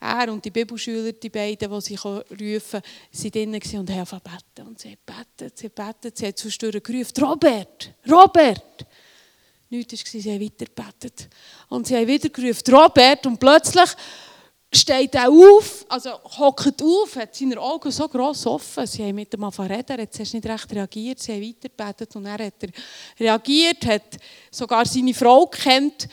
er 0.00 0.32
und 0.32 0.44
die 0.44 0.50
Bibelschüler, 0.50 1.12
die 1.12 1.30
beiden, 1.30 1.70
die 1.70 1.80
sie 1.80 1.94
rufen 1.94 2.80
sind 3.10 3.34
drinnen 3.34 3.60
und 3.74 3.90
haben 3.90 4.20
beten. 4.20 4.68
Und 4.68 4.78
sie 4.78 4.90
haben 4.90 4.98
betet, 5.06 5.56
sie 5.56 5.66
haben 5.66 5.92
betet, 5.92 6.18
sie 6.18 6.26
haben 6.26 6.36
zwischendurch 6.36 6.82
gerufen, 6.82 7.24
Robert, 7.24 7.94
Robert. 8.10 8.86
Nichts 9.70 10.14
war, 10.14 10.20
sie 10.20 10.32
haben 10.32 10.40
weiter 10.40 10.66
gebetet. 10.66 11.28
Und 11.68 11.86
sie 11.86 11.96
haben 11.96 12.06
wieder 12.06 12.28
gerufen, 12.28 12.74
Robert, 12.74 13.26
und 13.26 13.38
plötzlich 13.38 13.90
steht 14.72 15.14
er 15.16 15.28
auf, 15.28 15.84
also 15.88 16.10
hockt 16.38 16.80
auf, 16.82 17.16
hat 17.16 17.34
seine 17.34 17.58
Augen 17.58 17.90
so 17.90 18.08
gross 18.08 18.46
offen. 18.46 18.86
Sie 18.86 19.02
haben 19.02 19.16
mit 19.16 19.34
ihm 19.34 19.42
angefangen 19.42 19.84
er 19.86 20.02
hat 20.02 20.14
zuerst 20.14 20.34
nicht 20.34 20.46
recht 20.46 20.72
reagiert, 20.72 21.18
sie 21.18 21.32
haben 21.32 21.42
weitergebetet 21.42 22.14
und 22.16 22.26
er 22.26 22.46
hat 22.46 22.54
reagiert, 23.18 23.84
hat 23.86 24.16
sogar 24.50 24.86
seine 24.86 25.12
Frau 25.12 25.46
gekannt. 25.46 26.08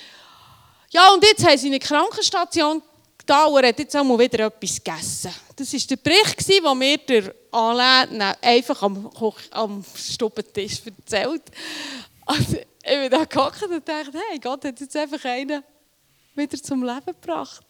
Ja, 0.90 1.14
und 1.14 1.24
jetzt 1.24 1.46
haben 1.46 1.58
sie 1.58 1.68
eine 1.68 1.80
Krankenstation 1.80 2.82
da 3.26 3.46
und 3.46 3.62
er 3.62 3.70
hat 3.70 3.80
jetzt 3.80 3.96
auch 3.96 4.04
mal 4.04 4.18
wieder 4.18 4.46
etwas 4.46 4.84
gegessen. 4.84 5.32
Das 5.56 5.74
war 5.74 5.80
der 5.80 5.96
Bericht, 5.98 6.48
den 6.48 6.78
mir 6.78 6.98
der 6.98 7.36
Alain 7.52 8.22
einfach 8.42 8.82
am, 8.82 9.12
am 9.52 9.86
Stubentisch 9.96 10.82
erzählt. 10.86 11.44
Also, 12.26 12.58
ich 12.58 13.00
bin 13.00 13.10
da 13.10 13.26
gehockt 13.26 13.64
und 13.64 13.88
dachte, 13.88 14.18
hey, 14.30 14.40
Gott 14.40 14.64
hat 14.66 14.80
jetzt 14.80 14.96
einfach 14.96 15.24
einen 15.26 15.64
wieder 16.36 16.62
zum 16.62 16.84
Leben 16.84 17.06
gebracht. 17.06 17.66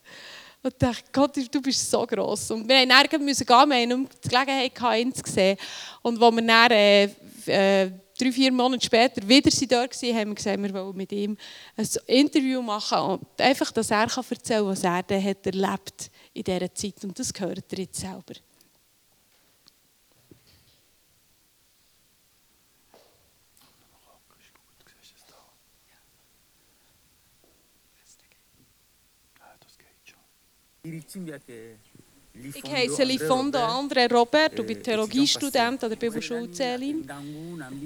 Und 0.63 0.74
dachte, 0.80 1.04
Gott, 1.12 1.38
du 1.52 1.62
bist 1.62 1.89
so 1.89 2.06
gross. 2.06 2.52
Und 2.52 2.67
wir 2.67 2.86
mussten 2.86 3.24
müssen 3.24 3.46
gehen, 3.46 3.70
wir 3.70 3.82
hatten 3.82 4.10
die 4.24 4.30
Gelegenheit, 4.30 5.02
ihn 5.02 5.13
zu 5.13 5.32
sehen. 5.32 5.58
Und 6.02 6.22
als 6.22 6.36
wir 6.36 6.41
dann, 6.41 6.72
äh, 6.72 7.04
äh, 7.46 7.91
drei, 8.17 8.32
vier 8.32 8.52
Monate 8.52 8.86
später 8.86 9.28
wieder 9.28 9.50
dort 9.50 10.02
waren, 10.02 10.15
haben 10.15 10.30
wir 10.30 10.36
gesagt, 10.36 10.62
wir 10.62 10.74
wollen 10.74 10.98
mit 10.98 11.12
ihm 11.12 11.38
ein 11.76 11.88
Interview 12.08 12.62
machen 12.62 12.98
und 12.98 13.41
einfach, 13.41 13.72
dass 13.72 13.91
er 13.91 14.02
erzählen 14.02 14.46
kann, 14.46 14.65
was 14.65 14.84
er 14.84 14.98
hat 14.98 15.46
erlebt 15.46 16.12
in 16.34 16.43
dieser 16.43 16.74
Zeit. 16.74 17.04
Und 17.04 17.17
das 17.17 17.32
gehört 17.32 17.72
er 17.72 17.80
jetzt 17.80 18.00
selber. 18.00 18.34
Ich 32.54 32.63
heiße 32.71 33.04
Lifondo 33.04 33.58
Andre 33.58 34.08
Robert. 34.12 34.60
Und 34.60 34.67
bin 34.67 34.84
Theologiestudent 34.84 35.84
an 35.84 35.89
der 35.89 35.97
Bibelschule 35.97 36.52
Zelin. 36.52 37.08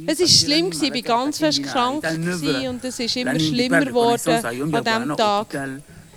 Es 0.07 0.19
war 0.19 0.27
schlimm, 0.27 0.71
ich 0.71 0.81
war 0.93 1.01
ganz 1.01 1.37
fest 1.37 1.63
krank 1.63 2.03
und 2.03 2.83
es 2.83 2.99
ist 2.99 3.15
immer 3.15 3.39
schlimmer 3.39 3.85
geworden 3.85 4.29
an 4.45 4.83
diesem 4.83 5.15
Tag. 5.15 5.47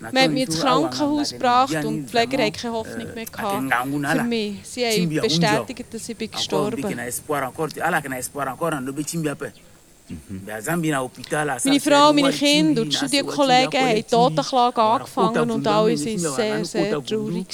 Man 0.01 0.16
hat 0.23 0.31
mich 0.33 0.42
ins 0.47 0.61
Krankenhaus 0.61 1.31
gebracht 1.31 1.75
und 1.85 2.03
die 2.03 2.09
Pfleger 2.09 2.38
hatten 2.44 2.53
keine 2.53 2.75
Hoffnung 2.75 3.14
mehr 3.14 3.25
gehabt. 3.25 3.73
Für 4.18 4.25
mich. 4.25 4.57
Sie 4.64 4.85
haben 4.85 5.09
bestätigt, 5.23 5.94
dass 5.94 6.09
ich 6.09 6.18
gestorben. 6.31 6.83
bin. 6.83 6.99
Meine 11.64 11.81
Frau, 11.81 12.12
meine 12.12 12.31
Kinder 12.31 12.83
und 12.83 12.93
die 12.93 12.97
Studienkollegen 12.97 13.81
haben 13.81 13.97
die 13.97 14.03
Totenklage 14.03 14.83
angefangen 14.83 15.51
und 15.51 15.67
alle 15.67 15.90
waren 15.90 15.97
sehr, 15.97 16.64
sehr 16.64 17.03
traurig. 17.05 17.47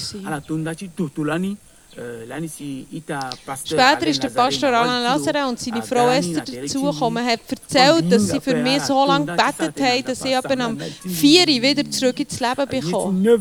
Später 3.64 4.06
ist 4.06 4.22
der 4.22 4.28
Pastor 4.30 4.68
Alain 4.70 5.02
Lazare 5.02 5.46
und 5.48 5.58
seine 5.58 5.82
Frau 5.82 6.08
Esther 6.08 6.44
dazugekommen 6.44 7.22
und 7.24 7.30
hat 7.30 7.40
erzählt, 7.50 8.12
dass 8.12 8.28
sie 8.28 8.40
für 8.40 8.54
mich 8.56 8.82
so 8.82 9.04
lange 9.06 9.26
gebetet 9.26 9.80
haben, 9.80 10.04
dass 10.04 10.24
ich 10.24 10.32
eben 10.36 10.60
am 10.60 10.78
4 10.78 11.40
Uhr 11.40 11.62
wieder 11.62 11.90
zurück 11.90 12.20
ins 12.20 12.38
Leben 12.40 12.68
bekomme. 12.68 13.38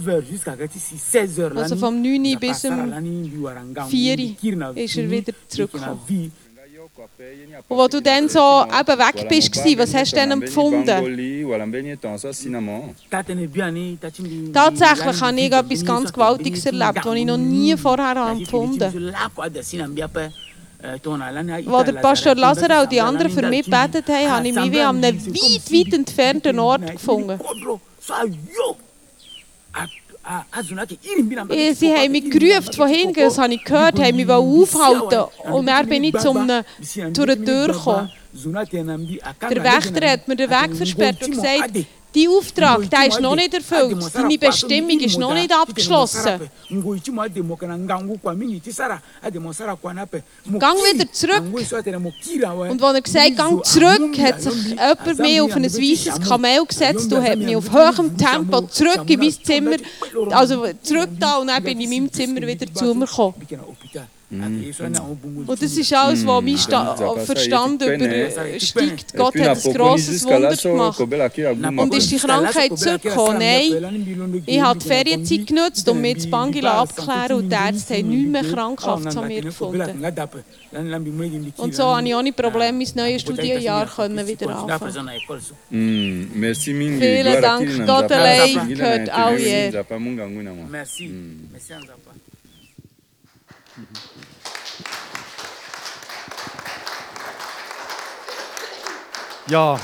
Also 1.55 1.75
vom 1.77 2.01
9 2.01 2.25
Uhr 2.25 2.39
bis 2.39 2.61
zum 2.61 2.91
4 3.89 4.17
Uhr 4.19 4.77
ist 4.77 4.97
er 4.97 5.09
wieder 5.11 5.33
zurückgekommen. 5.47 6.31
Und 7.67 7.79
als 7.79 7.91
du 7.91 8.01
dann 8.01 8.27
so 8.29 8.39
eben 8.39 8.99
weg 8.99 9.29
bist, 9.29 9.55
was 9.77 9.93
hast 9.93 10.11
du 10.11 10.15
dann 10.15 10.31
empfunden? 10.31 10.87
Tatsächlich 14.53 15.21
habe 15.21 15.39
ich 15.39 15.51
etwas 15.51 15.85
ganz 15.85 16.11
Gewaltiges 16.13 16.65
erlebt, 16.65 17.05
das 17.05 17.15
ich 17.15 17.25
noch 17.25 17.37
nie 17.37 17.77
vorher 17.77 18.15
empfunden 18.31 19.13
habe. 19.13 20.31
Als 20.81 21.85
der 21.85 21.93
Pastor 22.01 22.35
Lazarus 22.35 22.83
und 22.83 22.91
die 22.91 23.01
anderen 23.01 23.31
für 23.31 23.47
mich 23.47 23.65
gebetet 23.65 24.07
haben, 24.07 24.31
habe 24.31 24.47
ich 24.47 24.53
mich 24.55 24.71
wie 24.71 24.79
an 24.81 25.03
einem 25.03 25.25
weit, 25.25 25.71
weit 25.71 25.93
entfernten 25.93 26.59
Ort 26.59 26.91
gefunden. 26.91 27.39
Sie 31.73 31.91
haben 31.93 32.11
mich 32.11 32.29
gerufen, 32.29 32.69
wohin 32.77 33.13
das 33.13 33.37
habe 33.39 33.53
ich 33.55 33.63
gehört, 33.63 33.99
haben 33.99 34.15
mich 34.15 34.29
aufhalten 34.29 35.23
und 35.51 35.65
dann 35.65 35.87
bin 35.87 36.03
ich 36.03 36.15
zum, 36.17 36.47
zu 37.13 37.23
einer 37.23 37.43
Tür 37.43 37.67
gekommen. 37.67 38.11
Der 39.41 39.63
Wächter 39.63 40.11
hat 40.11 40.27
mir 40.27 40.35
den 40.35 40.49
Weg 40.49 40.75
versperrt 40.77 41.23
und 41.23 41.31
gesagt, 41.31 41.71
Dein 42.11 42.27
Auftrag 42.27 42.89
der 42.89 43.07
ist 43.07 43.21
noch 43.21 43.35
nicht 43.35 43.53
erfüllt. 43.53 43.95
Deine 44.13 44.37
Bestimmung 44.37 44.99
ist 44.99 45.17
noch 45.19 45.33
nicht 45.33 45.51
abgeschlossen. 45.53 46.49
Gang 50.57 50.77
wieder 50.91 51.11
zurück. 51.11 51.43
Und 52.71 52.83
als 52.83 52.93
er 52.95 53.01
gesagt 53.01 53.37
gang 53.37 53.63
zurück, 53.65 54.17
hat 54.19 54.41
sich 54.41 54.69
jemand 54.69 55.19
mir 55.19 55.43
auf 55.43 55.55
ein 55.55 55.63
weißes 55.65 56.19
Kamel 56.27 56.65
gesetzt 56.65 57.13
und 57.13 57.23
hat 57.23 57.37
mich 57.37 57.55
auf 57.55 57.71
hohem 57.71 58.17
Tempo 58.17 58.61
zurück 58.61 59.07
in 59.07 59.19
mein 59.19 59.31
Zimmer, 59.43 59.75
also 60.31 60.65
zurück 60.81 61.09
da 61.19 61.37
und 61.37 61.47
dann 61.47 61.63
bin 61.63 61.79
ich 61.79 61.85
in 61.91 62.03
meinem 62.03 62.11
Zimmer 62.13 62.41
wieder 62.47 62.73
zu 62.73 62.93
mir 62.95 63.05
gekommen. 63.05 63.35
Und 64.31 65.61
das 65.61 65.75
ist 65.75 65.91
alles, 65.91 66.25
was 66.25 66.43
mein 66.43 66.57
Sta 66.57 66.95
Verstand 67.25 67.81
übersteigt. 67.81 69.15
Gott 69.15 69.35
hat 69.39 69.65
ein 69.65 69.73
grosses 69.73 70.23
Wunder 70.23 70.55
gemacht. 70.55 70.99
Und 70.99 71.95
ist 71.95 72.11
die 72.11 72.17
Krankheit 72.17 72.77
zurückgekommen? 72.77 73.39
Nein, 73.39 74.43
ich 74.45 74.61
habe 74.61 74.77
die 74.79 74.87
Ferienzeit 74.87 75.47
genutzt, 75.47 75.89
um 75.89 75.99
mich 75.99 76.19
zu 76.19 76.29
Bangila 76.29 76.81
abzuklären 76.81 77.37
und 77.37 77.49
die 77.49 77.55
Ärzte 77.55 77.95
haben 77.95 78.09
nichts 78.09 78.31
mehr 78.31 78.43
krankhaft 78.43 79.11
zu 79.11 79.21
mir 79.23 79.41
gefunden. 79.41 80.05
Und 81.57 81.75
so 81.75 81.83
konnte 81.83 82.09
ich 82.09 82.15
ohne 82.15 82.31
Probleme 82.31 82.77
mein 82.77 82.87
neues 82.95 83.21
Studienjahr 83.21 83.87
wieder 84.27 84.59
anfangen. 84.59 85.09
Vielen 85.71 87.41
Dank. 87.41 87.85
Gott 87.87 88.11
allein 88.11 88.67
gehört 88.67 89.09
all 89.09 89.39
je. 89.39 89.71
Merci. 90.69 91.11
Merci, 93.79 94.19
Ja, 99.49 99.79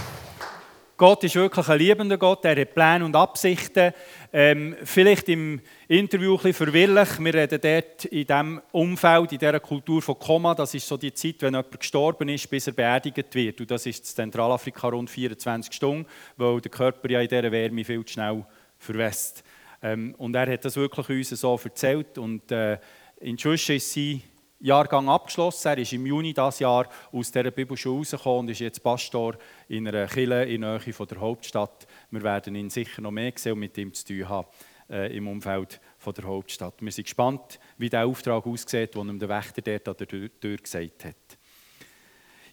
Gott 0.96 1.24
ist 1.24 1.36
wirklich 1.36 1.68
ein 1.68 1.80
liebender 1.80 2.20
Gott, 2.20 2.46
er 2.46 2.56
hat 2.56 2.76
Pläne 2.76 3.04
und 3.04 3.16
Absichten. 3.16 3.94
Ähm, 4.32 4.76
vielleicht 4.84 5.28
im 5.30 5.60
Interview 5.88 6.34
ein 6.34 6.38
bisschen 6.38 6.54
verwirrlich, 6.54 7.20
wir 7.20 7.34
reden 7.34 7.60
dort 7.60 8.06
in 8.06 8.28
diesem 8.28 8.62
Umfeld, 8.72 9.32
in 9.32 9.40
dieser 9.40 9.60
Kultur 9.60 10.04
von 10.04 10.20
Koma, 10.20 10.54
das 10.54 10.76
ist 10.76 10.88
so 10.88 10.98
die 10.98 11.14
Zeit, 11.14 11.38
wenn 11.40 11.56
jemand 11.56 11.80
gestorben 11.80 12.30
ist, 12.30 12.48
bis 12.48 12.68
er 12.68 12.74
beerdigt 12.74 13.34
wird. 13.34 13.60
Und 13.60 13.72
das 13.72 13.88
ist 13.88 14.00
in 14.00 14.16
Zentralafrika 14.16 14.90
rund 14.90 15.10
24 15.10 15.74
Stunden, 15.74 16.06
weil 16.38 16.62
der 16.62 16.72
Körper 16.72 17.10
ja 17.10 17.22
in 17.22 17.28
dieser 17.28 17.52
Wärme 17.52 17.84
viel 17.84 18.06
zu 18.06 18.14
schnell 18.14 18.46
verwässt. 18.78 19.44
Ähm, 19.82 20.14
und 20.20 20.36
er 20.36 20.52
hat 20.52 20.64
das 20.64 20.76
wirklich 20.76 21.10
uns 21.10 21.30
so 21.30 21.60
erzählt 21.64 22.20
und 22.20 22.52
äh, 22.52 22.78
inzwischen 23.26 23.76
ist 23.76 23.92
sie 23.92 24.22
Jahrgang 24.60 25.10
abgeschlossen. 25.10 25.70
Er 25.70 25.78
ist 25.80 25.94
im 25.94 26.06
Juni 26.06 26.34
dieses 26.34 26.60
Jahr 26.60 26.88
aus 27.12 27.32
dieser 27.32 27.52
Bibelschule 27.52 27.98
rausgekommen 27.98 28.40
und 28.42 28.50
ist 28.50 28.60
jetzt 28.60 28.84
Pastor 28.84 29.36
in 29.68 29.88
einer 29.88 30.08
Kirche 30.08 30.44
in 30.44 30.62
der 30.62 30.80
Nähe 30.80 31.08
der 31.08 31.20
Hauptstadt. 31.20 31.88
Wir 32.12 32.24
werden 32.24 32.56
ihn 32.56 32.70
sicher 32.70 33.02
noch 33.02 33.12
mehr 33.12 33.34
sehen 33.36 33.54
und 33.54 33.60
mit 33.60 33.78
ihm 33.78 33.94
zu 33.94 34.06
tun 34.06 34.30
haben 34.30 34.48
äh, 34.90 35.16
im 35.18 35.28
Umfeld 35.28 35.80
der 36.06 36.24
Hauptstadt. 36.24 36.76
Wir 36.80 36.92
sind 36.92 37.06
gespannt, 37.06 37.60
wie 37.78 37.90
der 37.90 38.06
Auftrag 38.06 38.46
aussieht, 38.46 38.94
den 38.94 39.10
ihm 39.10 39.20
der 39.20 39.30
Wächter 39.30 39.62
dort 39.62 39.88
an 39.88 39.96
der 39.98 40.08
Tür 40.08 40.58
gesagt 40.58 41.06
hat. 41.06 41.38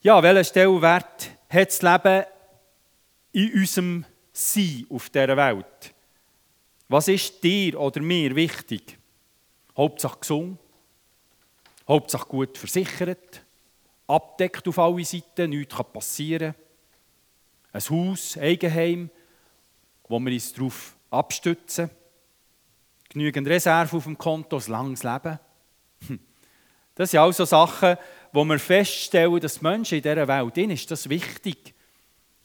Ja, 0.00 0.22
welchen 0.22 0.44
Stellenwert 0.44 1.30
hat 1.48 1.68
das 1.68 1.82
Leben 1.82 2.24
in 3.32 3.52
unserem 3.60 4.04
Sein 4.32 4.86
auf 4.88 5.10
dieser 5.10 5.36
Welt? 5.36 5.94
Was 6.88 7.08
ist 7.08 7.42
dir 7.44 7.78
oder 7.78 8.00
mir 8.00 8.34
wichtig? 8.34 8.98
Hauptsache 9.76 10.18
gesund, 10.20 10.58
Hauptsache 11.88 12.28
gut 12.28 12.56
versichert, 12.58 13.42
abdeckt 14.06 14.66
auf 14.68 14.78
alle 14.78 15.04
Seiten, 15.04 15.50
nichts 15.50 15.74
kann 15.74 15.92
passieren. 15.92 16.54
Ein 17.72 17.80
Haus, 17.80 18.36
Eigenheim, 18.36 19.10
wo 20.08 20.18
wir 20.20 20.32
uns 20.32 20.52
darauf 20.52 20.94
abstützen. 21.10 21.90
Genügend 23.08 23.48
Reserve 23.48 23.96
auf 23.96 24.04
dem 24.04 24.16
Konto, 24.16 24.58
ein 24.58 24.66
langes 24.66 25.02
Leben. 25.02 25.38
Hm. 26.06 26.20
Das 26.94 27.10
sind 27.10 27.20
also 27.20 27.44
Sachen, 27.44 27.96
wo 28.32 28.44
wir 28.44 28.58
feststellen, 28.58 29.40
dass 29.40 29.62
Menschen 29.62 29.96
in 29.96 30.02
dieser 30.02 30.28
Welt, 30.28 30.56
ihnen 30.56 30.72
ist 30.72 30.90
das 30.90 31.08
wichtig. 31.08 31.74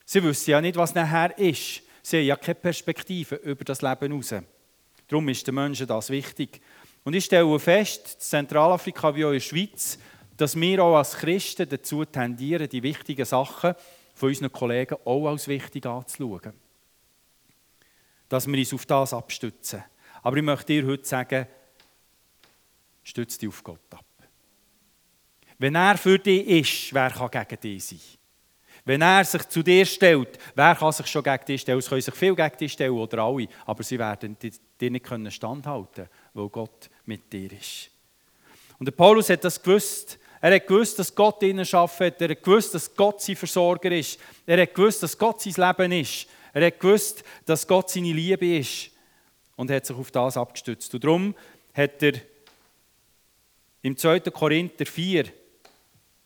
Sie 0.05 0.23
wissen 0.23 0.51
ja 0.51 0.61
nicht, 0.61 0.77
was 0.77 0.95
nachher 0.95 1.37
ist. 1.37 1.81
Sie 2.01 2.17
haben 2.17 2.25
ja 2.25 2.35
keine 2.37 2.55
Perspektive 2.55 3.35
über 3.35 3.65
das 3.65 3.81
Leben 3.81 4.11
hinaus. 4.11 4.33
Darum 5.07 5.27
ist 5.29 5.45
den 5.45 5.55
Menschen 5.55 5.87
das 5.87 6.09
wichtig. 6.09 6.61
Und 7.07 7.13
ich 7.13 7.23
stelle 7.23 7.57
fest, 7.57 8.21
Zentralafrika 8.21 9.15
wie 9.15 9.23
auch 9.23 9.29
in 9.29 9.35
der 9.35 9.39
Schweiz, 9.39 9.97
dass 10.35 10.59
wir 10.59 10.83
auch 10.83 10.97
als 10.97 11.13
Christen 11.13 11.69
dazu 11.69 12.03
tendieren, 12.03 12.67
die 12.67 12.83
wichtigen 12.83 13.23
Sachen 13.23 13.75
von 14.13 14.27
unseren 14.27 14.51
Kollegen 14.51 14.97
auch 15.05 15.27
als 15.29 15.47
wichtig 15.47 15.85
anzuschauen. 15.85 16.51
Dass 18.27 18.45
wir 18.45 18.59
uns 18.59 18.73
auf 18.73 18.85
das 18.85 19.13
abstützen. 19.13 19.85
Aber 20.21 20.35
ich 20.35 20.43
möchte 20.43 20.65
dir 20.65 20.85
heute 20.85 21.05
sagen, 21.05 21.47
stütze 23.05 23.39
dich 23.39 23.47
auf 23.47 23.63
Gott 23.63 23.79
ab. 23.91 24.03
Wenn 25.57 25.75
er 25.75 25.97
für 25.97 26.19
dich 26.19 26.45
ist, 26.45 26.93
wer 26.93 27.09
kann 27.09 27.31
gegen 27.31 27.61
dich 27.61 27.85
sein? 27.85 27.99
Wenn 28.83 29.01
er 29.01 29.23
sich 29.23 29.43
zu 29.47 29.63
dir 29.63 29.85
stellt, 29.85 30.37
wer 30.55 30.75
kann 30.75 30.91
sich 30.91 31.07
schon 31.07 31.23
gegen 31.23 31.45
dich 31.45 31.61
stellen? 31.61 31.79
Es 31.79 31.87
können 31.87 32.01
sich 32.01 32.13
viele 32.13 32.35
gegen 32.35 32.57
dich 32.57 32.73
stellen 32.73 32.91
oder 32.91 33.23
alle, 33.23 33.47
aber 33.65 33.83
sie 33.83 33.97
werden 33.97 34.37
dir 34.79 34.91
nicht 34.91 35.07
standhalten 35.33 35.93
können, 35.93 36.09
weil 36.33 36.49
Gott 36.49 36.89
mit 37.07 37.31
dir 37.31 37.51
ist. 37.51 37.89
Und 38.79 38.85
der 38.85 38.93
Paulus 38.93 39.29
hat 39.29 39.43
das 39.43 39.61
gewusst. 39.61 40.19
Er 40.39 40.53
hat 40.53 40.67
gewusst, 40.67 40.99
dass 40.99 41.13
Gott 41.13 41.41
ihnen 41.41 41.67
arbeitet. 41.71 42.21
Er 42.21 42.29
hat 42.29 42.43
gewusst, 42.43 42.73
dass 42.73 42.93
Gott 42.95 43.21
sein 43.21 43.35
Versorger 43.35 43.91
ist. 43.91 44.19
Er 44.45 44.61
hat 44.61 44.73
gewusst, 44.73 45.01
dass 45.01 45.17
Gott 45.17 45.41
sein 45.41 45.53
Leben 45.53 45.91
ist. 45.91 46.27
Er 46.53 46.67
hat 46.67 46.79
gewusst, 46.79 47.23
dass 47.45 47.67
Gott 47.67 47.89
seine 47.89 48.13
Liebe 48.13 48.57
ist. 48.57 48.91
Und 49.55 49.71
hat 49.71 49.85
sich 49.85 49.95
auf 49.95 50.11
das 50.11 50.37
abgestützt. 50.37 50.93
Und 50.93 51.03
darum 51.03 51.35
hat 51.73 52.03
er 52.03 52.13
im 53.81 53.97
2. 53.97 54.19
Korinther 54.19 54.85
4, 54.85 55.25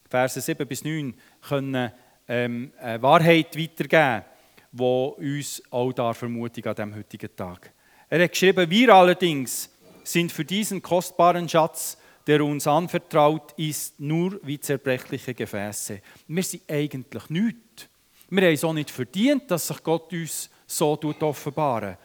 Verse 0.10 0.42
7 0.42 0.68
bis 0.68 0.84
9, 0.84 1.14
können 1.48 1.92
ähm, 2.28 2.74
eine 2.80 3.02
Wahrheit 3.02 3.58
weitergeben, 3.58 4.26
die 4.72 4.84
uns 4.84 5.64
auch 5.70 5.94
da 5.94 6.14
vermutigt 6.14 6.68
an 6.68 6.76
diesem 6.76 6.96
heutigen 6.96 7.36
Tag. 7.36 7.72
Er 8.10 8.24
hat 8.24 8.32
geschrieben, 8.32 8.70
wir 8.70 8.94
allerdings 8.94 9.71
sind 10.04 10.32
für 10.32 10.46
diesen 10.46 10.82
kostbaren 10.82 11.48
Schatz, 11.48 11.98
der 12.28 12.44
uns 12.44 12.68
anvertraut 12.68 13.54
ist, 13.58 14.00
nur 14.00 14.40
wie 14.44 14.60
zerbrechliche 14.60 15.34
Gefäße. 15.34 16.02
Wir 16.28 16.44
sind 16.44 16.64
eigentlich 16.70 17.30
nichts. 17.30 17.88
Wir 18.30 18.44
haben 18.44 18.54
es 18.54 18.64
auch 18.64 18.74
nicht 18.74 18.92
verdient, 18.92 19.50
dass 19.52 19.68
sich 19.68 19.84
Gott 19.84 20.14
uns 20.14 20.50
so 20.66 20.98
offenbaren 21.20 21.98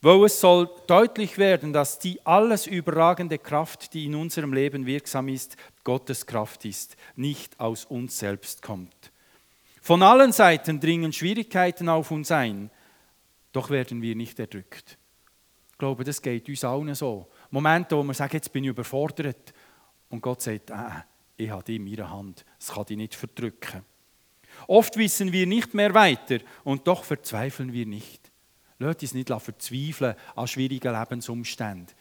Weil 0.00 0.24
es 0.24 0.40
soll 0.40 0.70
deutlich 0.86 1.36
werden, 1.36 1.72
dass 1.72 1.98
die 1.98 2.24
alles 2.24 2.66
überragende 2.66 3.38
Kraft, 3.38 3.92
die 3.92 4.06
in 4.06 4.14
unserem 4.14 4.52
Leben 4.52 4.86
wirksam 4.86 5.28
ist, 5.28 5.56
Gottes 5.82 6.24
Kraft 6.24 6.64
ist, 6.64 6.96
nicht 7.16 7.60
aus 7.60 7.84
uns 7.84 8.18
selbst 8.18 8.62
kommt. 8.62 9.12
Von 9.82 10.02
allen 10.02 10.32
Seiten 10.32 10.80
dringen 10.80 11.12
Schwierigkeiten 11.12 11.90
auf 11.90 12.10
uns 12.10 12.30
ein, 12.30 12.70
doch 13.52 13.68
werden 13.68 14.00
wir 14.00 14.16
nicht 14.16 14.38
erdrückt. 14.38 14.96
Glaube, 15.78 16.04
das 16.04 16.22
geht 16.22 16.48
uns 16.48 16.64
allen 16.64 16.94
so. 16.94 17.28
Momente, 17.50 17.96
wo 17.96 18.02
wir 18.02 18.14
sagen, 18.14 18.34
jetzt 18.34 18.52
bin 18.52 18.64
ich 18.64 18.70
überfordert. 18.70 19.52
Und 20.08 20.20
Gott 20.20 20.42
sagt, 20.42 20.70
äh, 20.70 20.74
ich 21.36 21.50
habe 21.50 21.64
dich 21.64 21.76
in 21.76 21.84
meiner 21.84 22.10
Hand, 22.10 22.44
es 22.58 22.68
kann 22.68 22.84
dich 22.84 22.96
nicht 22.96 23.14
verdrücken. 23.14 23.82
Oft 24.68 24.96
wissen 24.96 25.32
wir 25.32 25.46
nicht 25.46 25.74
mehr 25.74 25.92
weiter 25.94 26.38
und 26.62 26.86
doch 26.86 27.04
verzweifeln 27.04 27.72
wir 27.72 27.86
nicht. 27.86 28.30
Lasst 28.78 29.02
uns 29.02 29.14
nicht 29.14 29.28
verzweifeln 29.28 30.16
an 30.36 30.46
schwierigen 30.46 30.92
Lebensumständen. 30.92 31.94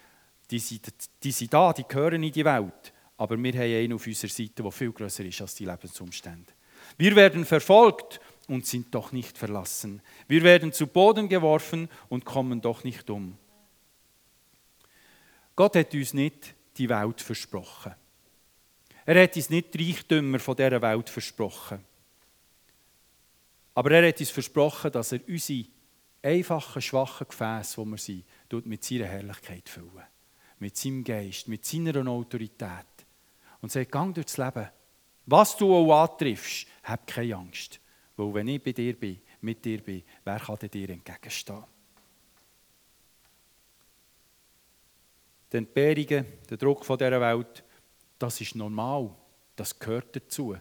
Die 0.52 0.60
sind, 0.60 0.94
die 1.24 1.32
sind 1.32 1.54
da, 1.54 1.74
die 1.74 1.84
gehören 1.88 2.22
in 2.22 2.32
die 2.32 2.46
Welt. 2.46 2.94
Aber 3.18 3.42
wir 3.42 3.54
haben 3.54 3.62
einen 3.62 3.94
auf 3.94 4.06
unserer 4.06 4.30
Seite, 4.30 4.64
der 4.64 4.72
viel 4.72 4.92
größer 4.92 5.24
ist 5.26 5.42
als 5.42 5.56
die 5.56 5.66
Lebensumstände. 5.66 6.52
Wir 6.98 7.16
werden 7.16 7.46
verfolgt 7.46 8.20
und 8.48 8.66
sind 8.66 8.94
doch 8.94 9.12
nicht 9.12 9.38
verlassen. 9.38 10.02
Wir 10.28 10.44
werden 10.44 10.74
zu 10.74 10.88
Boden 10.88 11.30
geworfen 11.30 11.90
und 12.10 12.26
kommen 12.26 12.62
doch 12.62 12.84
nicht 12.84 13.10
um. 13.10 13.38
Gott 15.56 15.76
hat 15.76 15.94
uns 15.94 16.14
nicht 16.14 16.56
die 16.78 16.90
Welt 16.90 17.22
versprochen. 17.22 17.94
Er 19.06 19.24
hat 19.24 19.36
uns 19.36 19.50
nicht 19.50 19.74
die 19.74 19.92
Reichtümer 19.92 20.40
von 20.40 20.56
dieser 20.56 20.82
Welt 20.82 21.10
versprochen. 21.10 21.84
Aber 23.76 23.92
er 23.92 24.08
hat 24.08 24.20
uns 24.20 24.30
versprochen, 24.30 24.92
dass 24.92 25.12
er 25.12 25.20
unsere 25.28 25.66
einfachen, 26.22 26.82
schwachen 26.82 27.28
Gefäße, 27.28 27.78
wo 27.78 27.86
wir 27.86 27.98
sind, 27.98 28.26
mit 28.66 28.84
seiner 28.84 29.06
Herrlichkeit 29.06 29.68
füllen. 29.68 30.08
Mit 30.60 30.78
seinem 30.78 31.04
Geist, 31.04 31.48
mit 31.48 31.66
seiner 31.66 32.08
Autorität. 32.08 32.86
Und 33.62 33.72
sagt, 33.72 33.92
gang 33.92 34.14
durchs 34.14 34.38
Leben 34.38 34.70
was 35.26 35.56
du 35.56 35.74
auch 35.74 36.04
antriffst, 36.04 36.68
hab 36.84 37.08
keine 37.08 37.36
Angst. 37.36 37.80
Weil 38.16 38.34
wenn 38.34 38.48
ich 38.50 38.64
bei 38.64 38.74
dir 38.74 39.00
bin, 39.00 39.22
mit 39.42 39.64
dir 39.64 39.82
bin, 39.82 40.04
wer 40.24 40.40
kann 40.40 40.58
dir 40.60 40.90
entgegenstehen? 40.90 41.64
Die 45.54 45.58
Entbehrungen, 45.58 46.26
der 46.50 46.58
Druck 46.58 46.84
von 46.84 46.98
dieser 46.98 47.22
Welt, 47.22 47.64
das 48.18 48.42
ist 48.42 48.56
normal. 48.56 49.12
Das 49.56 49.78
gehört 49.78 50.16
dazu. 50.16 50.58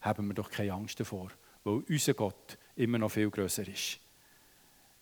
Haben 0.00 0.28
wir 0.28 0.34
doch 0.34 0.50
keine 0.50 0.72
Angst 0.72 0.98
davor, 0.98 1.28
weil 1.62 1.82
unser 1.86 2.14
Gott 2.14 2.56
immer 2.76 2.96
noch 2.96 3.10
viel 3.10 3.30
größer 3.30 3.68
ist. 3.68 3.68
Ich 3.68 4.00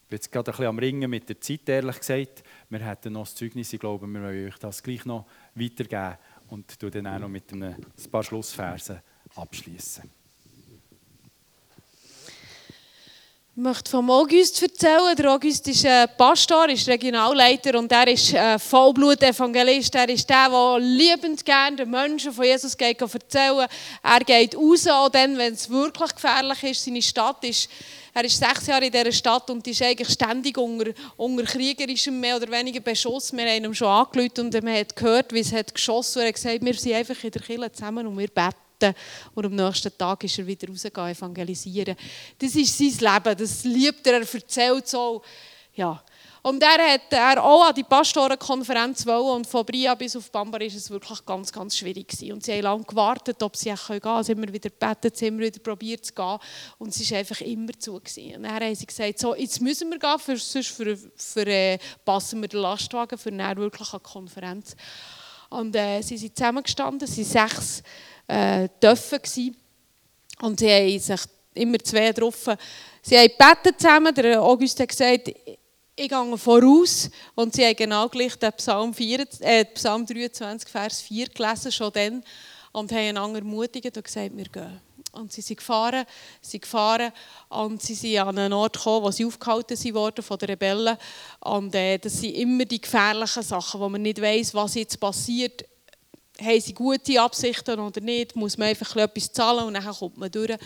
bin 0.08 0.16
jetzt 0.16 0.32
gerade 0.32 0.50
ein 0.50 0.52
bisschen 0.52 0.66
am 0.66 0.78
Ringen 0.78 1.10
mit 1.10 1.28
der 1.28 1.40
Zeit, 1.40 1.68
ehrlich 1.68 1.98
gesagt. 1.98 2.42
Wir 2.68 2.80
hätten 2.80 3.12
noch 3.12 3.24
das 3.24 3.36
Zeugnis, 3.36 3.72
ich 3.72 3.78
glaube, 3.78 4.06
wir 4.08 4.22
wollen 4.22 4.48
euch 4.48 4.58
das 4.58 4.82
gleich 4.82 5.04
noch 5.04 5.26
weitergeben 5.54 6.16
und 6.48 6.82
dann 6.82 7.06
auch 7.06 7.18
noch 7.20 7.28
mit 7.28 7.52
ein 7.52 7.76
paar 8.10 8.24
Schlussversen 8.24 9.00
abschließen. 9.36 10.10
Ich 13.58 13.62
möchte 13.62 13.90
vom 13.90 14.10
August 14.10 14.62
erzählen. 14.62 15.16
Der 15.16 15.32
August 15.32 15.66
ist 15.66 15.86
ein 15.86 16.10
Pastor, 16.18 16.68
ist 16.68 16.86
Regionalleiter 16.86 17.78
und 17.78 17.90
er 17.90 18.06
ist 18.06 18.34
ein 18.34 18.58
Vollblut-Evangelist. 18.58 19.94
Er 19.94 20.10
ist 20.10 20.28
der, 20.28 20.50
der 20.50 20.78
liebend 20.78 21.42
gerne 21.42 21.74
den 21.74 21.90
Menschen 21.90 22.34
von 22.34 22.44
Jesus 22.44 22.76
geht 22.76 23.00
erzählen 23.00 23.66
Er 24.02 24.20
geht 24.20 24.54
raus, 24.54 24.86
auch 24.88 25.08
dann, 25.08 25.38
wenn 25.38 25.54
es 25.54 25.70
wirklich 25.70 26.14
gefährlich 26.14 26.64
ist. 26.64 26.84
Seine 26.84 27.00
Stadt 27.00 27.42
ist, 27.44 27.70
er 28.12 28.24
ist 28.24 28.38
sechs 28.38 28.66
Jahre 28.66 28.84
in 28.84 28.92
dieser 28.92 29.10
Stadt 29.10 29.48
und 29.48 29.66
ist 29.66 29.80
eigentlich 29.80 30.10
ständig 30.10 30.58
unter, 30.58 30.90
unter 31.16 31.44
kriegerischem, 31.44 32.20
mehr 32.20 32.36
oder 32.36 32.50
weniger 32.50 32.80
Beschuss. 32.80 33.32
Wir 33.32 33.46
haben 33.46 33.64
ihn 33.64 33.74
schon 33.74 33.88
angelötet 33.88 34.38
und 34.38 34.62
man 34.62 34.76
hat 34.76 34.94
gehört, 34.94 35.32
wie 35.32 35.40
es 35.40 35.54
hat 35.54 35.74
geschossen 35.74 36.20
hat. 36.20 36.24
Er 36.24 36.28
hat 36.28 36.34
gesagt, 36.34 36.62
wir 36.62 36.74
sind 36.74 36.92
einfach 36.92 37.24
in 37.24 37.30
der 37.30 37.40
Kirche 37.40 37.72
zusammen 37.72 38.06
und 38.06 38.18
wir 38.18 38.28
beten 38.28 38.65
und 39.34 39.46
am 39.46 39.54
nächsten 39.54 39.96
Tag 39.96 40.24
ist 40.24 40.38
er 40.38 40.46
wieder 40.46 40.68
rausgegangen, 40.68 41.12
evangelisieren. 41.12 41.96
Das 42.38 42.54
ist 42.54 42.76
sein 42.76 43.14
Leben, 43.14 43.38
das 43.38 43.64
liebt 43.64 44.06
er, 44.06 44.20
er 44.20 44.34
erzählt 44.34 44.88
so. 44.88 45.22
Ja. 45.74 46.02
Und 46.46 46.62
er 46.62 46.92
hat 46.92 47.12
er 47.12 47.42
auch 47.42 47.66
an 47.66 47.74
die 47.74 47.82
Pastorenkonferenz 47.82 49.04
wollen 49.04 49.38
und 49.38 49.48
von 49.48 49.66
Bria 49.66 49.96
bis 49.96 50.14
auf 50.14 50.30
Bambar 50.30 50.60
ist 50.60 50.76
es 50.76 50.88
wirklich 50.88 51.26
ganz, 51.26 51.50
ganz 51.50 51.76
schwierig 51.76 52.06
gewesen. 52.06 52.34
Und 52.34 52.44
sie 52.44 52.52
haben 52.52 52.62
lange 52.62 52.84
gewartet, 52.84 53.42
ob 53.42 53.56
sie 53.56 53.70
gehen 53.70 54.00
können. 54.00 54.22
Sie 54.22 54.30
haben 54.30 54.44
immer 54.44 54.52
wieder 54.52 54.70
gebeten, 54.70 55.10
sie 55.12 55.26
haben 55.26 55.34
immer 55.34 55.46
wieder 55.46 55.58
probiert 55.58 56.04
zu 56.04 56.14
gehen. 56.14 56.38
Und 56.78 56.94
es 56.94 57.10
war 57.10 57.18
einfach 57.18 57.40
immer 57.40 57.72
zu. 57.76 57.94
Gewesen. 57.94 58.36
Und 58.36 58.44
dann 58.44 58.60
haben 58.60 58.74
sie 58.76 58.86
gesagt, 58.86 59.18
so, 59.18 59.34
jetzt 59.34 59.60
müssen 59.60 59.90
wir 59.90 59.98
gehen, 59.98 60.18
für, 60.20 60.36
sonst 60.36 60.68
für, 61.16 61.46
äh, 61.48 61.78
passen 62.04 62.40
wir 62.40 62.48
den 62.48 62.60
Lastwagen 62.60 63.18
für 63.18 63.30
eine 63.30 63.56
wirklich 63.56 63.92
eine 63.92 63.98
Konferenz. 63.98 64.76
Und 65.48 65.74
äh, 65.74 66.00
sie 66.02 66.16
sind 66.16 66.36
zusammengestanden, 66.36 67.08
sie 67.08 67.24
sind 67.24 67.32
sechs 67.32 67.82
äh, 68.26 68.68
dürfen. 68.82 69.56
Und 70.40 70.60
sie 70.60 70.70
haben 70.70 70.98
sich 70.98 71.20
immer 71.54 71.78
zwei 71.78 72.08
getroffen. 72.08 72.56
Sie 73.02 73.16
haben 73.16 73.28
gebetet 73.28 73.80
zusammen. 73.80 74.14
Der 74.14 74.42
August 74.42 74.78
hat 74.80 74.88
gesagt, 74.88 75.28
ich 75.28 76.08
gehe 76.08 76.38
voraus. 76.38 77.10
Und 77.34 77.54
sie 77.54 77.64
haben 77.64 77.76
genau 77.76 78.08
gleich 78.08 78.36
den 78.36 78.52
Psalm, 78.52 78.92
4, 78.92 79.26
äh, 79.40 79.64
Psalm 79.66 80.04
23, 80.06 80.68
Vers 80.68 81.00
4 81.00 81.28
gelesen, 81.28 81.72
schon 81.72 81.92
dann. 81.92 82.24
Und 82.72 82.92
haben 82.92 83.08
einander 83.08 83.38
ermutigt 83.38 83.96
und 83.96 84.04
gesagt, 84.04 84.36
wir 84.36 84.44
gehen. 84.44 84.80
Und 85.12 85.32
sie 85.32 85.40
sind 85.40 85.56
gefahren, 85.56 86.04
sind 86.42 86.60
gefahren 86.60 87.10
und 87.48 87.80
sie 87.82 87.94
sind 87.94 88.18
an 88.18 88.36
einen 88.36 88.52
Ort 88.52 88.76
gekommen, 88.76 89.02
wo 89.02 89.10
sie 89.10 89.24
aufgehalten 89.24 89.94
wurden 89.94 90.22
von 90.22 90.36
den 90.36 90.50
Rebellen. 90.50 90.98
Und 91.40 91.74
äh, 91.74 91.96
das 91.96 92.20
sind 92.20 92.34
immer 92.34 92.66
die 92.66 92.82
gefährlichen 92.82 93.42
Sachen, 93.42 93.80
wo 93.80 93.88
man 93.88 94.02
nicht 94.02 94.20
weiß, 94.20 94.52
was 94.52 94.74
jetzt 94.74 95.00
passiert 95.00 95.64
haben 96.40 96.60
sie 96.60 96.74
gute 96.74 97.20
Absichten 97.20 97.78
oder 97.78 98.00
nicht, 98.00 98.36
muss 98.36 98.58
man 98.58 98.68
einfach 98.68 98.94
etwas 98.96 99.32
zahlen 99.32 99.66
und 99.66 99.74
dann 99.74 99.84
kommt 99.84 100.16
man 100.16 100.30
durch. 100.30 100.56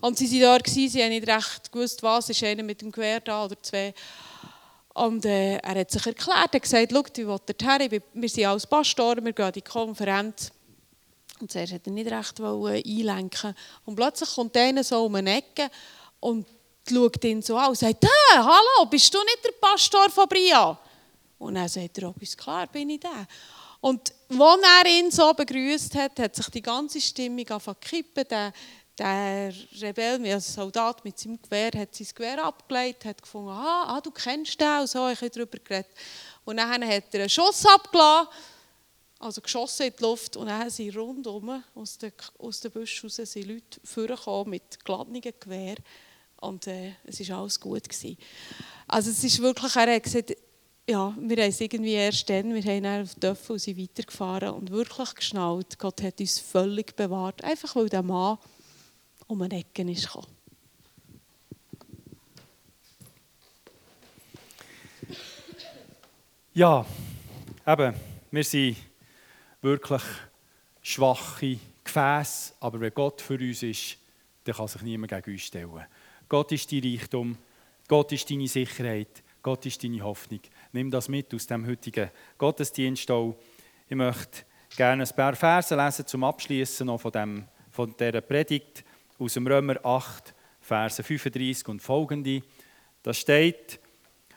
Und 0.00 0.18
sie 0.18 0.42
waren 0.42 0.62
da, 0.62 0.70
sie 0.70 1.02
haben 1.02 1.10
nicht 1.10 1.26
recht 1.28 1.72
gewusst, 1.72 2.02
was, 2.02 2.30
ist 2.30 2.42
einer 2.42 2.62
mit 2.62 2.80
dem 2.80 2.92
Gewehr 2.92 3.20
da 3.20 3.44
oder 3.44 3.60
zwei. 3.62 3.94
Und 4.94 5.24
äh, 5.26 5.56
er 5.56 5.80
hat 5.80 5.90
sich 5.90 6.06
erklärt, 6.06 6.36
er 6.36 6.42
hat 6.42 6.62
gesagt, 6.62 6.92
schau, 6.92 7.02
ich 7.06 7.26
will 7.26 7.38
dorthin, 7.46 8.02
wir 8.14 8.28
sind 8.28 8.46
als 8.46 8.66
Pastoren, 8.66 9.24
wir 9.24 9.32
gehen 9.32 9.46
in 9.46 9.52
die 9.52 9.62
Konferenz. 9.62 10.50
Und 11.38 11.52
zuerst 11.52 11.72
wollte 11.72 11.90
er 11.90 11.92
nicht 11.92 12.10
recht 12.10 12.40
einlenken. 12.40 13.54
Und 13.84 13.94
plötzlich 13.94 14.34
kommt 14.34 14.56
einer 14.56 14.82
so 14.82 15.04
um 15.04 15.14
eine 15.16 15.36
Ecke 15.36 15.70
und 16.20 16.46
schaut 16.88 17.22
ihn 17.24 17.42
so 17.42 17.56
an 17.56 17.70
und 17.70 17.78
sagt, 17.78 18.04
hallo, 18.34 18.86
bist 18.88 19.12
du 19.12 19.18
nicht 19.18 19.44
der 19.44 19.52
Pastor 19.60 20.08
von 20.08 20.28
Bria? 20.28 20.78
Und 21.38 21.54
dann 21.56 21.68
sagt 21.68 21.98
er, 21.98 22.08
oh, 22.08 22.14
ist 22.20 22.38
klar, 22.38 22.66
bin 22.66 22.88
ich 22.90 23.00
der. 23.00 23.26
Und 23.80 24.12
als 24.28 24.60
er 24.84 24.90
ihn 24.90 25.10
so 25.10 25.32
begrüßt 25.32 25.94
hat, 25.94 26.18
hat 26.18 26.34
sich 26.36 26.48
die 26.48 26.62
ganze 26.62 27.00
Stimmung 27.00 27.48
angefangen 27.48 27.76
zu 27.80 27.88
kippen. 27.88 28.24
Der, 28.28 28.52
der 28.98 29.52
Rebell, 29.80 30.32
also 30.32 30.52
Soldat 30.52 31.04
mit 31.04 31.18
seinem 31.18 31.40
Gewehr, 31.40 31.70
hat 31.76 31.94
sein 31.94 32.08
Gewehr 32.14 32.44
abgelegt, 32.44 33.04
hat 33.04 33.20
gefunden, 33.20 33.50
ah, 33.50 33.96
ah 33.96 34.00
du 34.00 34.10
kennst 34.10 34.60
den, 34.60 34.80
und 34.80 34.88
so, 34.88 35.08
ich 35.08 35.20
habe 35.20 35.30
darüber 35.30 35.58
geredet. 35.58 35.90
Und 36.44 36.56
dann 36.56 36.70
hat 36.70 37.12
er 37.12 37.20
einen 37.20 37.28
Schuss 37.28 37.64
abgelassen, 37.66 38.28
also 39.18 39.40
geschossen 39.40 39.86
in 39.86 39.92
die 39.98 40.02
Luft, 40.02 40.36
und 40.36 40.46
dann 40.46 40.70
sind 40.70 40.96
rundum 40.96 41.62
aus 41.74 41.98
den, 41.98 42.12
aus 42.38 42.60
den 42.60 42.70
Büschen 42.70 43.10
raus 43.10 43.34
Leute 43.34 43.80
vorgekommen 43.84 44.50
mit 44.50 44.84
geladenen 44.84 45.20
Gewehr 45.20 45.76
und 46.40 46.66
äh, 46.66 46.92
es 47.04 47.28
war 47.28 47.40
alles 47.40 47.58
gut. 47.58 47.88
Gewesen. 47.88 48.16
Also 48.86 49.10
es 49.10 49.22
ist 49.24 49.40
wirklich, 49.40 49.74
er 49.74 49.94
hat 49.94 50.02
gesagt, 50.02 50.36
ja, 50.88 51.14
wir 51.18 51.36
haben 51.36 51.48
es 51.48 51.60
irgendwie 51.60 51.94
erst 51.94 52.30
dann, 52.30 52.54
wir 52.54 52.62
haben 52.62 52.82
dann 52.84 53.02
auf 53.02 53.14
Dörfer 53.16 53.54
und 53.54 53.58
sind 53.58 53.78
weitergefahren 53.78 54.50
und 54.50 54.70
wirklich 54.70 55.14
geschnallt, 55.14 55.78
Gott 55.78 56.00
hat 56.02 56.20
uns 56.20 56.38
völlig 56.38 56.94
bewahrt, 56.94 57.42
einfach 57.42 57.74
weil 57.74 57.88
der 57.88 58.02
Mann 58.02 58.38
um 59.26 59.42
eine 59.42 59.58
Ecke 59.58 59.82
ist 59.90 60.06
gekommen. 60.06 60.28
Ja, 66.54 66.86
eben, 67.66 67.94
wir 68.30 68.44
sind 68.44 68.76
wirklich 69.60 70.02
schwache 70.82 71.58
Gefäße, 71.84 72.54
aber 72.60 72.80
wenn 72.80 72.94
Gott 72.94 73.20
für 73.20 73.34
uns 73.34 73.62
ist, 73.62 73.98
dann 74.44 74.54
kann 74.54 74.68
sich 74.68 74.82
niemand 74.82 75.10
gegen 75.10 75.32
uns 75.32 75.42
stellen. 75.42 75.86
Gott 76.28 76.52
ist 76.52 76.70
dein 76.70 76.80
Reichtum, 76.80 77.36
Gott 77.88 78.12
ist 78.12 78.30
deine 78.30 78.48
Sicherheit, 78.48 79.22
Gott 79.42 79.66
ist 79.66 79.82
deine 79.82 80.00
Hoffnung. 80.00 80.40
Nimm 80.76 80.90
das 80.90 81.08
mit 81.08 81.32
aus 81.32 81.46
dem 81.46 81.66
heutigen 81.66 82.10
Gottesdienst 82.36 83.10
auch. 83.10 83.34
Ich 83.88 83.96
möchte 83.96 84.44
gerne 84.76 85.04
ein 85.04 85.16
paar 85.16 85.34
Verse 85.34 85.74
lesen 85.74 86.06
zum 86.06 86.22
Abschließen 86.22 86.98
von, 86.98 87.12
dem, 87.12 87.44
von 87.70 87.96
dieser 87.98 88.20
Predigt 88.20 88.84
aus 89.18 89.32
dem 89.32 89.46
Römer 89.46 89.82
8, 89.82 90.34
Verse 90.60 91.02
35 91.02 91.66
und 91.68 91.80
folgende. 91.80 92.42
Da 93.02 93.14
steht, 93.14 93.80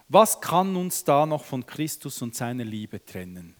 was 0.07 0.39
kann 0.39 0.77
uns 0.77 1.03
da 1.03 1.25
noch 1.25 1.43
von 1.43 1.65
Christus 1.65 2.21
und 2.21 2.33
seiner 2.35 2.63
Liebe 2.63 3.03
trennen? 3.03 3.57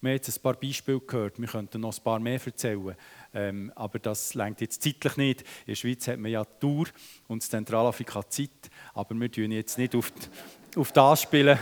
Wir 0.00 0.08
haben 0.12 0.16
jetzt 0.16 0.34
ein 0.34 0.40
paar 0.40 0.54
Beispiele 0.54 1.00
gehört, 1.00 1.38
wir 1.38 1.48
könnten 1.48 1.82
noch 1.82 1.94
ein 1.94 2.02
paar 2.02 2.20
mehr 2.20 2.40
erzählen, 2.42 2.96
ähm, 3.34 3.70
aber 3.74 3.98
das 3.98 4.32
längt 4.32 4.62
jetzt 4.62 4.82
zeitlich 4.82 5.18
nicht. 5.18 5.40
In 5.42 5.46
der 5.66 5.74
Schweiz 5.74 6.08
hat 6.08 6.18
man 6.18 6.30
ja 6.30 6.42
Tour 6.42 6.86
und 7.26 7.42
Zentralafrika 7.42 8.26
Zeit, 8.30 8.70
aber 8.94 9.14
wir 9.14 9.30
tun 9.30 9.52
jetzt 9.52 9.76
nicht 9.76 9.94
auf, 9.94 10.10
die, 10.10 10.78
auf 10.78 10.90
das 10.92 11.20
spielen 11.20 11.58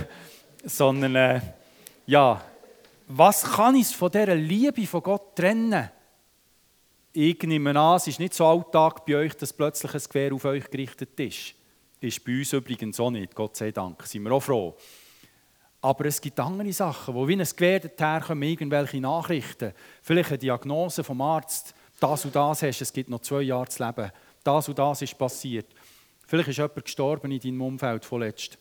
sondern 0.67 1.15
äh, 1.15 1.41
ja, 2.07 2.43
was 3.07 3.45
kann 3.45 3.77
uns 3.77 3.93
von 3.93 4.11
dieser 4.11 4.35
Liebe 4.35 4.87
von 4.87 5.03
Gott 5.03 5.37
trennen? 5.37 5.91
Ich 7.13 7.41
nehme 7.45 7.79
an, 7.79 7.97
es 7.97 8.09
ist 8.09 8.19
nicht 8.19 8.35
so 8.35 8.45
Alltag 8.45 9.07
bei 9.07 9.17
euch, 9.17 9.35
dass 9.37 9.53
plötzlich 9.53 9.95
ein 9.95 10.03
Gewehr 10.03 10.35
auf 10.35 10.45
euch 10.45 10.69
gerichtet 10.69 11.19
ist. 11.21 11.55
Ist 12.01 12.25
bei 12.25 12.39
uns 12.39 12.53
übrigens 12.53 13.01
auch 13.01 13.11
nicht, 13.11 13.35
Gott 13.35 13.57
sei 13.57 13.71
Dank, 13.71 14.03
sind 14.03 14.25
wir 14.25 14.33
auch 14.33 14.43
froh. 14.43 14.77
Aber 15.81 16.05
es 16.07 16.21
gibt 16.21 16.39
andere 16.41 16.73
Sachen, 16.73 17.15
wo 17.15 17.27
wie 17.29 17.41
ein 17.41 17.49
Gewehr 17.57 18.21
kommen, 18.21 18.43
irgendwelche 18.43 19.01
Nachrichten, 19.01 19.73
vielleicht 20.03 20.31
eine 20.31 20.39
Diagnose 20.39 21.05
vom 21.05 21.21
Arzt, 21.21 21.75
das 22.01 22.25
und 22.25 22.35
das 22.35 22.63
hast, 22.63 22.83
es 22.83 22.93
gibt 22.93 23.09
noch 23.09 23.21
zwei 23.21 23.43
Jahre 23.43 23.69
zu 23.69 23.85
leben, 23.85 24.11
das 24.43 24.69
und 24.69 24.79
das 24.79 25.01
ist 25.01 25.17
passiert. 25.17 25.67
Vielleicht 26.27 26.49
ist 26.49 26.59
jemand 26.59 26.85
gestorben 26.85 27.31
in 27.31 27.41
deinem 27.41 27.63
Umfeld 27.63 28.05
vorletzt 28.05 28.59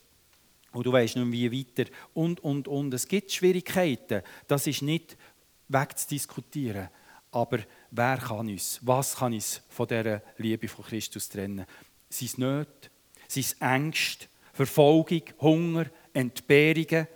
und 0.76 0.86
du 0.86 0.92
weißt 0.92 1.16
nicht 1.16 1.26
mehr, 1.26 1.52
wie 1.52 1.66
weiter 1.66 1.90
und, 2.14 2.44
und, 2.44 2.68
und. 2.68 2.94
Es 2.94 3.08
gibt 3.08 3.32
Schwierigkeiten, 3.32 4.22
das 4.48 4.68
ist 4.68 4.82
nicht 4.82 5.18
wegzudiskutieren. 5.70 6.90
Aber 7.32 7.60
wer 7.92 8.18
kann 8.18 8.50
uns, 8.50 8.80
was 8.82 9.16
kann 9.16 9.34
uns 9.34 9.62
von 9.70 9.88
dieser 9.88 10.22
Liebe 10.38 10.68
von 10.68 10.86
Christus 10.86 11.30
trennen? 11.30 11.66
Sein 12.10 12.30
Nöte, 12.38 12.90
sein 13.28 13.46
Ängste, 13.60 14.28
Verfolgung, 14.54 15.24
Hunger, 15.42 15.86
Entbehrungen, 16.14 17.08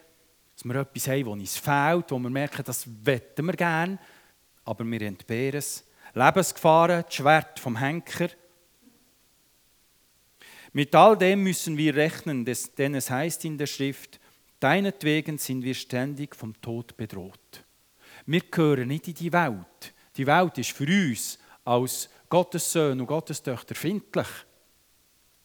dass 0.56 0.66
wir 0.66 0.76
etwas 0.76 1.08
haben, 1.08 1.24
das 1.26 1.34
uns 1.34 1.58
fehlt, 1.58 2.12
wo 2.12 2.20
wir 2.20 2.30
merken, 2.30 2.64
das 2.66 2.86
wetten 3.06 3.46
wir 3.46 3.54
gerne, 3.54 4.00
aber 4.66 4.86
wir 4.86 5.02
entbehren 5.02 5.60
es. 5.60 5.86
Lebensgefahren, 6.14 7.04
das 7.06 7.14
Schwert 7.14 7.60
vom 7.60 7.78
Henker, 7.78 8.30
mit 10.74 10.94
all 10.96 11.18
dem 11.18 11.44
müssen 11.44 11.78
wir 11.78 11.96
rechnen, 11.96 12.46
denn 12.78 12.96
es 12.96 13.10
heißt 13.10 13.46
in 13.46 13.58
der 13.58 13.68
Schrift, 13.68 14.20
deinetwegen 14.60 15.38
sind 15.38 15.64
wir 15.64 15.74
ständig 15.74 16.36
vom 16.36 16.60
Tod 16.62 16.96
bedroht. 16.98 17.66
Wir 18.26 18.42
gehören 18.42 18.90
nicht 18.90 19.08
in 19.08 19.14
die 19.16 19.34
Welt. 19.34 19.94
Die 20.16 20.28
Welt 20.28 20.58
ist 20.58 20.72
für 20.72 20.86
uns 20.86 21.40
als 21.66 22.10
Gottes 22.30 22.72
Söhne 22.72 23.02
und 23.02 23.08
Gottes 23.08 23.42
Töchter 23.42 23.74
findlich. 23.74 24.28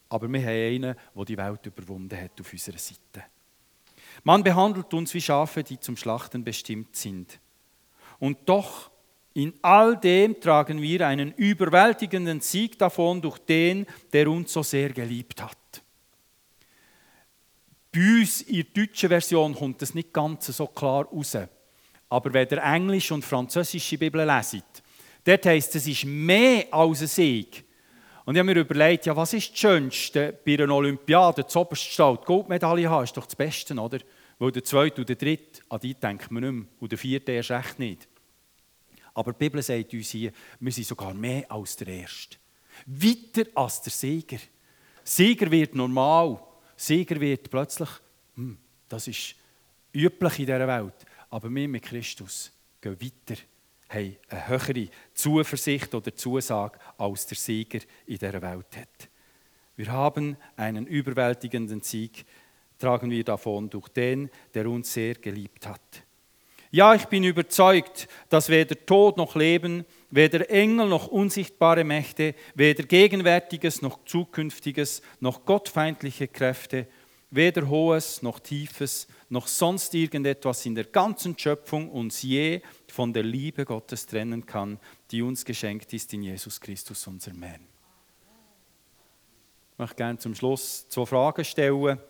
Aber 0.08 0.28
wir 0.28 0.40
haben 0.40 0.48
einen, 0.48 0.96
der 1.14 1.24
die 1.24 1.36
Welt 1.36 1.66
überwunden 1.66 2.20
hat 2.20 2.40
auf 2.40 2.52
unserer 2.52 2.78
Seite. 2.78 3.24
Man 4.22 4.44
behandelt 4.44 4.92
uns 4.94 5.14
wie 5.14 5.20
Schafe, 5.20 5.62
die 5.64 5.80
zum 5.80 5.96
Schlachten 5.96 6.44
bestimmt 6.44 6.94
sind. 6.94 7.40
Und 8.18 8.48
doch 8.48 8.90
in 9.34 9.52
all 9.62 9.96
dem 9.96 10.40
tragen 10.40 10.80
wir 10.80 11.06
einen 11.06 11.32
überwältigenden 11.32 12.40
Sieg 12.40 12.78
davon 12.78 13.20
durch 13.20 13.38
den, 13.38 13.84
der 14.12 14.30
uns 14.30 14.52
so 14.52 14.62
sehr 14.62 14.90
geliebt 14.90 15.42
hat. 15.42 15.58
Bei 17.92 18.00
uns 18.00 18.42
in 18.42 18.64
der 18.74 18.86
deutschen 18.86 19.08
Version 19.08 19.54
kommt 19.54 19.82
das 19.82 19.94
nicht 19.94 20.12
ganz 20.12 20.46
so 20.46 20.66
klar 20.68 21.06
raus. 21.06 21.36
Aber 22.08 22.32
wenn 22.32 22.48
ihr 22.48 22.62
englische 22.62 23.14
und 23.14 23.24
französische 23.24 23.98
Bibel 23.98 24.24
leset, 24.24 24.64
dort 25.24 25.46
heisst 25.46 25.74
es, 25.74 25.82
es 25.82 25.88
ist 25.88 26.04
mehr 26.04 26.66
als 26.72 27.02
ein 27.02 27.08
Sieg. 27.08 27.64
Und 28.24 28.36
ich 28.36 28.38
habe 28.38 28.54
mir 28.54 28.60
überlegt, 28.60 29.06
ja, 29.06 29.16
was 29.16 29.32
ist 29.32 29.50
das 29.50 29.58
Schönste 29.58 30.38
bei 30.44 30.54
einer 30.54 30.74
Olympiade, 30.74 31.42
das 31.42 31.56
oberste 31.56 31.90
Stall, 31.90 32.18
die 32.20 32.24
Goldmedaille 32.24 32.88
haben, 32.88 33.04
ist 33.04 33.16
doch 33.16 33.26
das 33.26 33.36
Beste, 33.36 33.74
oder? 33.74 33.98
Weil 34.38 34.52
der 34.52 34.64
Zweite 34.64 35.00
und 35.02 35.08
der 35.08 35.16
Dritte, 35.16 35.62
an 35.68 35.80
die 35.80 35.94
denkt 35.94 36.30
man 36.30 36.42
nicht 36.42 36.52
mehr, 36.52 36.66
und 36.80 36.92
der 36.92 36.98
Vierte 36.98 37.32
erst 37.32 37.50
recht 37.50 37.78
nicht. 37.78 38.08
Aber 39.14 39.32
die 39.32 39.38
Bibel 39.38 39.62
sagt 39.62 39.94
uns 39.94 40.10
hier, 40.10 40.32
wir 40.58 40.72
sind 40.72 40.86
sogar 40.86 41.14
mehr 41.14 41.50
als 41.50 41.76
der 41.76 41.88
Erste. 41.88 42.36
Weiter 42.86 43.46
als 43.54 43.80
der 43.82 43.92
Sieger. 43.92 44.38
Sieger 45.04 45.50
wird 45.50 45.74
normal. 45.74 46.42
Sieger 46.76 47.20
wird 47.20 47.48
plötzlich, 47.50 47.88
hm, 48.34 48.58
das 48.88 49.06
ist 49.06 49.36
üblich 49.92 50.38
in 50.40 50.46
dieser 50.46 50.66
Welt. 50.66 51.06
Aber 51.30 51.54
wir 51.54 51.68
mit 51.68 51.84
Christus 51.84 52.52
gehen 52.80 53.00
weiter, 53.00 53.40
haben 53.88 54.16
eine 54.28 54.48
höhere 54.48 54.88
Zuversicht 55.14 55.94
oder 55.94 56.14
Zusage, 56.14 56.78
als 56.98 57.26
der 57.26 57.36
Sieger 57.36 57.80
in 58.06 58.18
dieser 58.18 58.42
Welt 58.42 58.76
hat. 58.76 59.08
Wir 59.76 59.90
haben 59.90 60.36
einen 60.56 60.86
überwältigenden 60.86 61.80
Sieg, 61.80 62.24
tragen 62.78 63.10
wir 63.10 63.24
davon 63.24 63.68
durch 63.70 63.88
den, 63.88 64.30
der 64.52 64.68
uns 64.68 64.92
sehr 64.92 65.14
geliebt 65.14 65.66
hat. 65.66 66.03
Ja, 66.74 66.92
ich 66.92 67.04
bin 67.04 67.22
überzeugt, 67.22 68.08
dass 68.30 68.48
weder 68.48 68.74
Tod 68.84 69.16
noch 69.16 69.36
Leben, 69.36 69.84
weder 70.10 70.50
Engel 70.50 70.88
noch 70.88 71.06
unsichtbare 71.06 71.84
Mächte, 71.84 72.34
weder 72.56 72.82
Gegenwärtiges 72.82 73.80
noch 73.80 74.04
Zukünftiges, 74.06 75.00
noch 75.20 75.44
gottfeindliche 75.44 76.26
Kräfte, 76.26 76.88
weder 77.30 77.68
Hohes 77.68 78.22
noch 78.22 78.40
Tiefes, 78.40 79.06
noch 79.28 79.46
sonst 79.46 79.94
irgendetwas 79.94 80.66
in 80.66 80.74
der 80.74 80.86
ganzen 80.86 81.38
Schöpfung 81.38 81.88
uns 81.92 82.22
je 82.22 82.60
von 82.88 83.12
der 83.12 83.22
Liebe 83.22 83.64
Gottes 83.64 84.06
trennen 84.06 84.44
kann, 84.44 84.80
die 85.12 85.22
uns 85.22 85.44
geschenkt 85.44 85.92
ist 85.92 86.12
in 86.12 86.24
Jesus 86.24 86.60
Christus, 86.60 87.06
unserem 87.06 87.40
Herrn. 87.44 87.68
Ich 89.74 89.78
möchte 89.78 89.94
gerne 89.94 90.18
zum 90.18 90.34
Schluss 90.34 90.88
zwei 90.88 91.06
Fragen 91.06 91.44
stellen. 91.44 92.00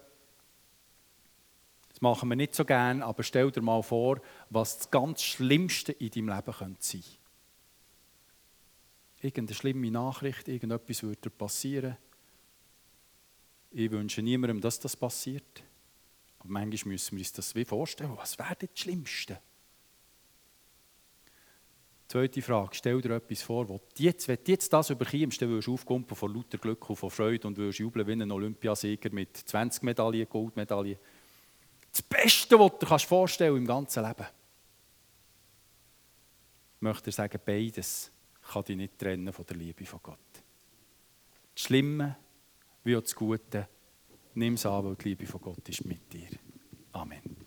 Das 1.94 2.00
machen 2.00 2.28
wir 2.28 2.36
nicht 2.36 2.54
so 2.54 2.64
gern, 2.64 3.02
aber 3.02 3.22
stell 3.22 3.50
dir 3.50 3.62
mal 3.62 3.82
vor, 3.82 4.20
was 4.50 4.78
das 4.78 4.90
ganz 4.90 5.22
Schlimmste 5.22 5.92
in 5.92 6.10
deinem 6.10 6.28
Leben 6.36 6.52
könnte 6.52 6.82
sein. 6.82 7.04
Irgendeine 9.20 9.54
schlimme 9.54 9.90
Nachricht, 9.90 10.48
irgendetwas 10.48 11.02
würde 11.02 11.30
passieren. 11.30 11.96
Ich 13.70 13.90
wünsche 13.90 14.22
niemandem, 14.22 14.60
dass 14.60 14.80
das 14.80 14.96
passiert. 14.96 15.62
Aber 16.40 16.50
manchmal 16.50 16.92
müssen 16.92 17.12
wir 17.12 17.20
uns 17.20 17.32
das 17.32 17.54
wie 17.54 17.64
vorstellen. 17.64 18.16
Was 18.16 18.38
wäre 18.38 18.56
das 18.56 18.68
Schlimmste? 18.74 19.40
Zweite 22.06 22.42
Frage, 22.42 22.74
stell 22.74 23.00
dir 23.00 23.12
etwas 23.16 23.42
vor, 23.42 23.68
wo 23.68 23.80
jetzt, 23.96 24.28
wenn 24.28 24.38
du 24.44 24.52
jetzt 24.52 24.72
das 24.72 24.90
überkommst, 24.90 25.40
dann 25.40 25.48
würdest 25.48 25.68
du 25.68 25.72
aufkumpeln 25.72 26.16
von 26.16 26.34
lauter 26.34 26.58
Glück 26.58 26.90
und 26.90 26.96
von 26.96 27.10
Freude 27.10 27.48
und 27.48 27.56
würdest 27.56 27.78
jubeln 27.78 28.06
wie 28.06 28.12
ein 28.12 28.30
Olympiasieger 28.30 29.10
mit 29.10 29.36
20 29.36 29.82
Medaillen, 29.84 30.28
Goldmedaillen. 30.28 30.98
Das 31.94 32.02
Beste, 32.02 32.58
was 32.58 32.72
du 32.78 32.86
dir 32.86 32.98
vorstellen 32.98 33.56
im 33.56 33.66
ganzen 33.66 34.04
Leben. 34.04 34.26
Ich 36.76 36.82
möchte 36.82 37.04
dir 37.04 37.12
sagen, 37.12 37.40
beides 37.46 38.10
kann 38.42 38.64
dich 38.64 38.76
nicht 38.76 38.98
trennen 38.98 39.32
von 39.32 39.46
der 39.46 39.56
Liebe 39.56 39.86
von 39.86 40.00
Gott. 40.02 40.18
Das 41.54 41.64
Schlimme 41.64 42.16
wie 42.82 42.96
auch 42.96 43.00
das 43.00 43.14
Gute, 43.14 43.68
nimm 44.34 44.54
es 44.54 44.66
an, 44.66 44.84
weil 44.84 44.96
die 44.96 45.08
Liebe 45.10 45.26
von 45.26 45.40
Gott 45.40 45.68
ist 45.68 45.84
mit 45.86 46.12
dir. 46.12 46.28
Amen. 46.92 47.43